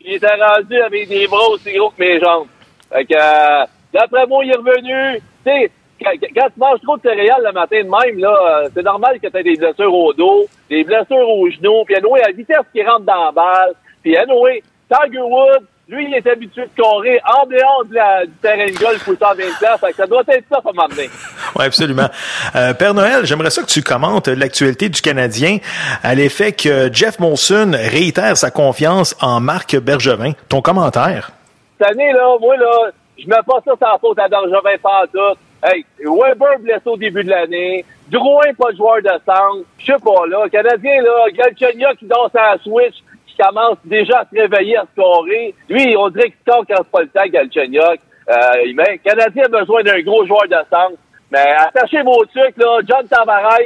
il 0.00 0.14
était 0.14 0.26
rendu 0.34 0.76
avec 0.80 1.08
des 1.08 1.26
bras 1.26 1.48
aussi 1.50 1.72
gros 1.72 1.90
que 1.90 2.00
mes 2.00 2.20
jambes. 2.20 2.46
Fait 2.92 3.04
que, 3.04 3.14
euh, 3.14 3.66
d'après 3.92 4.26
moi, 4.26 4.44
il 4.44 4.52
est 4.52 4.56
revenu. 4.56 5.20
Tu 5.44 5.50
sais, 5.50 5.70
quand, 6.00 6.12
quand 6.34 6.46
tu 6.46 6.60
manges 6.60 6.80
trop 6.82 6.96
de 6.96 7.02
céréales 7.02 7.42
le 7.44 7.52
matin 7.52 7.78
de 7.82 7.88
même, 7.88 8.18
là, 8.18 8.36
euh, 8.64 8.68
c'est 8.74 8.82
normal 8.82 9.18
que 9.20 9.28
tu 9.28 9.36
aies 9.36 9.42
des 9.42 9.56
blessures 9.56 9.94
au 9.94 10.12
dos, 10.12 10.46
des 10.68 10.84
blessures 10.84 11.28
aux 11.28 11.50
genoux, 11.50 11.84
puis 11.84 11.96
anyway, 11.96 12.20
à 12.22 12.28
la 12.28 12.32
vitesse 12.32 12.66
qui 12.72 12.82
rentre 12.82 13.04
dans 13.04 13.24
la 13.26 13.32
balle, 13.32 13.74
puis 14.02 14.16
anyway, 14.16 14.62
Tiger 14.90 15.20
Woods, 15.20 15.66
lui, 15.88 16.08
il 16.08 16.14
est 16.14 16.26
habitué 16.26 16.62
de 16.62 16.70
scorer 16.76 17.20
en 17.24 17.46
dehors 17.46 17.84
de 17.88 17.94
la, 17.94 18.26
du 18.26 18.32
terrain 18.42 18.66
de 18.66 18.76
golf 18.76 19.04
pour 19.04 19.14
120 19.16 19.36
places. 19.58 19.80
Fait 19.80 19.90
que 19.90 19.96
ça 19.96 20.06
doit 20.06 20.22
être 20.26 20.44
ça, 20.50 20.58
à 20.58 20.72
m'amener. 20.72 21.08
Oui, 21.54 21.64
absolument. 21.64 22.08
Euh, 22.56 22.74
Père 22.74 22.92
Noël, 22.92 23.24
j'aimerais 23.24 23.50
ça 23.50 23.62
que 23.62 23.68
tu 23.68 23.82
commentes 23.82 24.26
l'actualité 24.26 24.88
du 24.88 25.00
Canadien 25.00 25.58
à 26.02 26.16
l'effet 26.16 26.50
que 26.52 26.92
Jeff 26.92 27.20
Molson 27.20 27.70
réitère 27.72 28.36
sa 28.36 28.50
confiance 28.50 29.16
en 29.20 29.38
Marc 29.38 29.76
Bergevin. 29.76 30.32
Ton 30.48 30.60
commentaire? 30.60 31.30
Cette 31.78 31.90
année, 31.90 32.12
là, 32.12 32.36
moi, 32.40 32.56
là, 32.56 32.90
je 33.16 33.28
mets 33.28 33.36
pas 33.46 33.60
ça 33.64 33.72
sans 33.78 33.98
faute 34.00 34.18
à 34.18 34.28
Bergevin 34.28 34.78
pas 34.82 35.04
tout. 35.12 35.38
Hey, 35.68 35.84
Weber 35.98 36.60
blessé 36.60 36.82
au 36.86 36.96
début 36.96 37.24
de 37.24 37.30
l'année. 37.30 37.84
Drouin, 38.08 38.54
pas 38.56 38.70
de 38.70 38.76
joueur 38.76 39.02
de 39.02 39.10
centre. 39.26 39.66
Je 39.78 39.86
sais 39.86 39.98
pas, 39.98 40.26
là. 40.28 40.48
Canadien, 40.48 41.02
là, 41.02 41.26
Galchenyuk 41.32 41.98
qui 41.98 42.06
danse 42.06 42.32
à 42.36 42.52
la 42.52 42.58
switch, 42.58 42.94
qui 43.26 43.36
commence 43.36 43.76
déjà 43.84 44.20
à 44.20 44.24
se 44.26 44.40
réveiller, 44.40 44.76
à 44.76 44.84
scorer. 44.92 45.56
Lui, 45.68 45.96
on 45.96 46.08
dirait 46.10 46.30
qu'il 46.30 46.38
score 46.46 46.64
quand 46.68 46.76
c'est 46.76 46.90
pas 46.92 47.00
le 47.00 47.08
temps, 47.08 47.26
Galchenyuk. 47.26 47.98
Euh, 48.28 48.72
mais 48.76 48.98
Canadien 48.98 49.44
a 49.46 49.48
besoin 49.48 49.82
d'un 49.82 50.00
gros 50.02 50.24
joueur 50.24 50.44
de 50.44 50.56
centre. 50.70 51.00
Mais 51.32 51.52
attachez 51.58 52.02
vos 52.02 52.24
trucs, 52.26 52.56
là. 52.58 52.78
John 52.86 53.08
Tavares, 53.08 53.58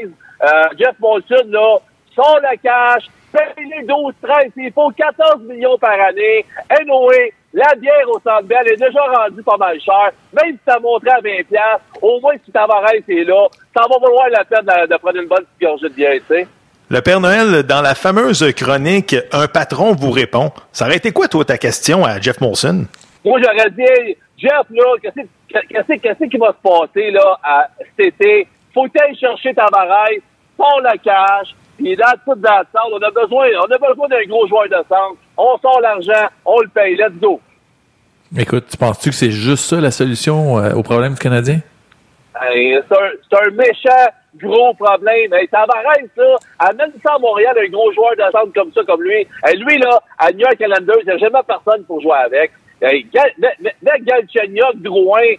euh, 0.42 0.62
Jeff 0.78 0.98
Molson, 1.00 1.50
là, 1.50 1.76
sont 2.14 2.36
la 2.42 2.56
cash, 2.56 3.04
payez 3.30 3.82
12, 3.84 4.14
13, 4.22 4.52
il 4.56 4.72
faut 4.72 4.90
14 4.90 5.42
millions 5.42 5.76
par 5.76 6.00
année. 6.00 6.46
Anyway, 6.70 7.34
la 7.52 7.74
bière 7.74 8.08
au 8.08 8.20
Centre 8.20 8.44
Bell 8.44 8.66
est 8.66 8.76
déjà 8.76 9.00
rendue 9.02 9.42
pas 9.42 9.56
mal 9.56 9.80
cher. 9.80 10.10
Même 10.32 10.52
si 10.52 10.60
ça 10.66 10.78
montrait 10.78 11.10
à 11.10 11.20
20 11.20 11.30
au 12.02 12.20
moins 12.20 12.34
si 12.44 12.52
Tavares 12.52 12.92
est 12.94 13.24
là, 13.24 13.48
ça 13.76 13.82
va 13.82 13.98
valoir 13.98 14.28
la 14.30 14.44
peine 14.44 14.64
de, 14.64 14.92
de 14.92 14.98
prendre 14.98 15.20
une 15.20 15.28
bonne 15.28 15.44
petite 15.44 15.60
gorgée 15.60 15.88
de 15.88 15.94
bière, 15.94 16.20
tu 16.28 16.34
sais. 16.34 16.46
Le 16.88 17.00
Père 17.02 17.20
Noël, 17.20 17.62
dans 17.62 17.82
la 17.82 17.94
fameuse 17.94 18.52
chronique 18.54 19.14
Un 19.32 19.46
patron 19.46 19.94
vous 19.94 20.10
répond, 20.10 20.50
ça 20.72 20.86
aurait 20.86 20.96
été 20.96 21.12
quoi, 21.12 21.28
toi, 21.28 21.44
ta 21.44 21.56
question 21.56 22.04
à 22.04 22.20
Jeff 22.20 22.40
Molson? 22.40 22.86
Moi, 23.24 23.40
j'aurais 23.40 23.70
dit, 23.70 24.16
Jeff, 24.36 24.66
là, 24.70 24.84
qu'est-ce 25.02 25.92
qu'est-ce 25.98 26.24
qui 26.24 26.36
va 26.36 26.48
se 26.48 26.62
passer, 26.68 27.10
là, 27.10 27.38
à 27.42 27.68
cet 27.78 28.14
été? 28.14 28.48
Faut 28.74 28.86
aller 29.00 29.14
chercher 29.16 29.54
Tavares, 29.54 30.08
sort 30.56 30.80
la 30.82 30.96
cash, 30.98 31.54
puis 31.80 31.96
dans 31.96 32.12
tout 32.24 32.38
dans 32.38 32.58
le 32.58 32.66
centre, 32.72 32.92
on 32.92 33.02
a 33.02 33.10
besoin, 33.10 33.48
on 33.58 33.72
a 33.72 33.78
besoin 33.78 34.08
d'un 34.08 34.24
gros 34.28 34.46
joueur 34.46 34.68
de 34.68 34.76
centre. 34.88 35.16
On 35.36 35.56
sort 35.58 35.80
l'argent, 35.80 36.28
on 36.44 36.60
le 36.60 36.68
paye, 36.68 36.94
let's 36.96 37.18
go. 37.20 37.40
Écoute, 38.36 38.66
tu 38.70 38.76
penses-tu 38.76 39.10
que 39.10 39.14
c'est 39.14 39.30
juste 39.30 39.64
ça 39.64 39.80
la 39.80 39.90
solution 39.90 40.58
euh, 40.58 40.74
au 40.74 40.82
problème 40.82 41.14
du 41.14 41.18
Canadien? 41.18 41.60
Hey, 42.40 42.78
c'est 42.88 43.36
un, 43.36 43.46
un, 43.46 43.50
méchant 43.50 44.12
gros 44.36 44.74
problème. 44.74 45.32
Hey, 45.32 45.48
Tavares, 45.48 45.82
là, 46.16 46.36
amène 46.58 46.92
ça 47.02 47.14
à 47.14 47.18
Montréal, 47.18 47.56
un 47.58 47.70
gros 47.70 47.92
joueur 47.92 48.12
de 48.12 48.30
centre 48.30 48.52
comme 48.54 48.72
ça, 48.72 48.82
comme 48.84 49.02
lui. 49.02 49.26
Hey, 49.44 49.56
lui, 49.56 49.78
là, 49.78 50.00
à 50.18 50.30
New 50.30 50.40
York 50.40 50.56
Islanders, 50.60 51.00
il 51.00 51.06
n'y 51.06 51.12
a 51.12 51.18
jamais 51.18 51.40
personne 51.46 51.84
pour 51.84 52.00
jouer 52.02 52.18
avec. 52.24 52.52
Hey, 52.82 53.06
mec 53.82 54.04
Galchenyuk, 54.04 54.76
Drouin, 54.76 55.34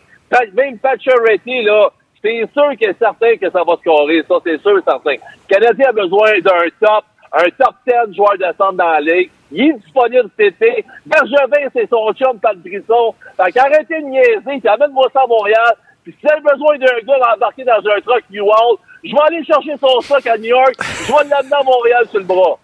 même 0.53 0.77
Pacioretty, 0.79 1.63
là, 1.63 1.89
c'est 2.21 2.49
sûr 2.53 2.69
que 2.79 2.93
certain 2.99 3.35
que 3.37 3.49
ça 3.49 3.63
va 3.63 3.75
scorer. 3.77 4.23
Ça, 4.27 4.35
c'est 4.45 4.61
sûr 4.61 4.77
et 4.77 4.83
certain. 4.83 5.11
Le 5.13 5.55
Canadien 5.55 5.89
a 5.89 5.91
besoin 5.91 6.39
d'un 6.39 6.65
top, 6.79 7.05
un 7.33 7.49
top 7.57 7.75
10 7.87 8.15
joueur 8.15 8.37
de 8.37 8.45
centre 8.57 8.73
dans 8.73 8.91
la 8.91 9.01
ligue. 9.01 9.31
Il 9.51 9.69
est 9.69 9.73
disponible 9.73 10.29
cet 10.37 10.53
été. 10.53 10.85
Bergevin, 11.05 11.67
c'est 11.73 11.89
son 11.89 12.13
chum, 12.13 12.39
Pat 12.39 12.57
Brisson. 12.57 13.13
Fait 13.37 13.51
qu'arrêtez 13.51 14.01
de 14.01 14.07
niaiser, 14.07 14.59
puis 14.59 14.67
amène-moi 14.67 15.07
ça 15.13 15.21
à 15.23 15.27
Montréal. 15.27 15.73
Puis 16.03 16.15
si 16.19 16.27
avez 16.27 16.41
besoin 16.41 16.77
d'un 16.77 16.99
gars 17.05 17.33
embarqué 17.35 17.63
dans 17.63 17.73
un 17.73 18.01
truck 18.01 18.23
New 18.31 18.43
World, 18.43 18.79
je 19.03 19.11
vais 19.11 19.21
aller 19.27 19.43
chercher 19.45 19.75
son 19.79 20.01
stock 20.01 20.25
à 20.25 20.37
New 20.37 20.45
York. 20.45 20.75
Je 20.79 21.11
vais 21.11 21.29
l'amener 21.29 21.55
à 21.59 21.63
Montréal 21.63 22.05
sur 22.09 22.19
le 22.19 22.25
bras. 22.25 22.57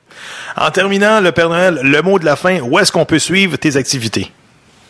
En 0.56 0.72
terminant, 0.72 1.20
le 1.20 1.32
Père 1.32 1.50
Noël, 1.50 1.80
le 1.84 2.02
mot 2.02 2.20
de 2.20 2.26
la 2.26 2.36
fin, 2.36 2.62
où 2.62 2.80
est-ce 2.80 2.92
qu'on 2.92 3.06
peut 3.06 3.20
suivre 3.20 3.58
tes 3.58 3.76
activités? 3.78 4.32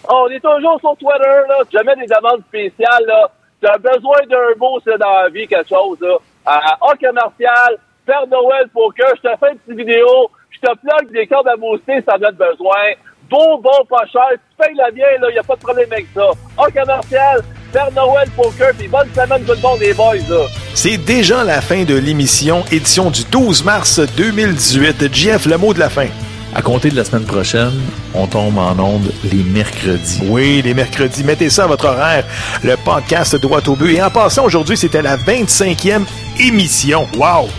Oh, 0.10 0.28
on 0.28 0.30
est 0.30 0.40
toujours 0.40 0.80
sur 0.80 0.96
Twitter, 0.96 1.42
là. 1.50 1.58
Jamais 1.72 1.96
des 1.96 2.06
demandes 2.06 2.42
spéciales, 2.48 3.06
là. 3.06 3.30
Tu 3.62 3.68
as 3.68 3.78
besoin 3.78 4.20
d'un 4.30 4.56
mot, 4.60 4.80
c'est 4.84 4.98
dans 4.98 5.24
la 5.24 5.30
vie, 5.30 5.48
quelque 5.48 5.70
chose, 5.70 5.98
là. 6.02 6.18
À 6.46 6.78
A 6.80 6.96
commercial, 6.96 7.78
Père 8.06 8.28
Noël 8.28 8.70
Poker, 8.74 9.14
je 9.18 9.30
te 9.30 9.36
fais 9.40 9.52
une 9.52 9.58
petite 9.58 9.80
vidéo, 9.80 10.30
je 10.52 10.60
te 10.60 10.74
plug 10.78 11.12
des 11.12 11.28
cordes 11.28 11.48
à 11.48 11.58
mousser 11.58 12.02
t'en 12.06 12.22
as 12.22 12.32
besoin. 12.32 12.94
Beau, 13.30 13.58
bon, 13.58 13.86
pas 13.90 14.06
cher. 14.06 14.30
Tu 14.32 14.64
payes 14.64 14.76
la 14.76 14.90
bien, 14.92 15.08
là, 15.20 15.30
y 15.32 15.38
a 15.38 15.44
pas 15.44 15.56
de 15.56 15.60
problème 15.60 15.92
avec 15.92 16.08
ça. 16.14 16.30
A 16.58 16.72
commercial, 16.72 17.42
Père 17.74 17.92
Noël 17.92 18.30
Poker, 18.36 18.72
puis 18.78 18.88
bonne 18.88 19.10
semaine 19.14 19.44
tout 19.44 19.54
le 19.54 19.62
monde, 19.62 19.80
les 19.82 19.94
boys, 19.94 20.16
là. 20.30 20.46
C'est 20.74 20.98
déjà 20.98 21.44
la 21.44 21.60
fin 21.60 21.84
de 21.84 21.96
l'émission, 21.96 22.64
édition 22.72 23.10
du 23.10 23.26
12 23.26 23.66
mars 23.66 24.00
2018. 24.16 25.14
Jeff, 25.14 25.46
le 25.46 25.58
mot 25.58 25.74
de 25.74 25.80
la 25.80 25.90
fin. 25.90 26.08
À 26.56 26.62
compter 26.62 26.90
de 26.90 26.96
la 26.96 27.04
semaine 27.04 27.26
prochaine, 27.26 27.74
on 28.14 28.26
tombe 28.26 28.58
en 28.58 28.78
onde 28.80 29.12
les 29.32 29.44
mercredis. 29.44 30.20
Oui, 30.24 30.62
les 30.64 30.74
mercredis. 30.74 31.24
Mettez 31.24 31.50
ça 31.50 31.66
à 31.66 31.68
votre 31.68 31.86
horaire. 31.86 32.26
Le 32.64 32.76
podcast 32.78 33.36
Droit 33.36 33.62
au 33.68 33.76
but. 33.76 33.96
Et 33.96 34.02
en 34.02 34.10
passant, 34.10 34.46
aujourd'hui, 34.46 34.78
c'était 34.78 35.02
la 35.02 35.18
25e 35.18 36.04
émission. 36.40 37.08
Wow! 37.16 37.50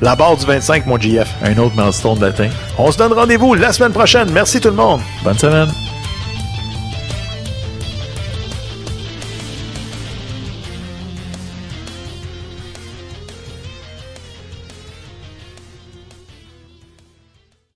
La 0.00 0.16
barre 0.16 0.36
du 0.36 0.44
25, 0.44 0.86
mon 0.86 0.98
GF. 0.98 1.28
Un 1.44 1.56
autre 1.58 1.76
milestone 1.76 2.18
d'atteint. 2.18 2.50
On 2.78 2.90
se 2.90 2.98
donne 2.98 3.12
rendez-vous 3.12 3.54
la 3.54 3.72
semaine 3.72 3.92
prochaine. 3.92 4.30
Merci 4.32 4.60
tout 4.60 4.70
le 4.70 4.74
monde. 4.74 5.00
Bonne 5.22 5.38
semaine. 5.38 5.68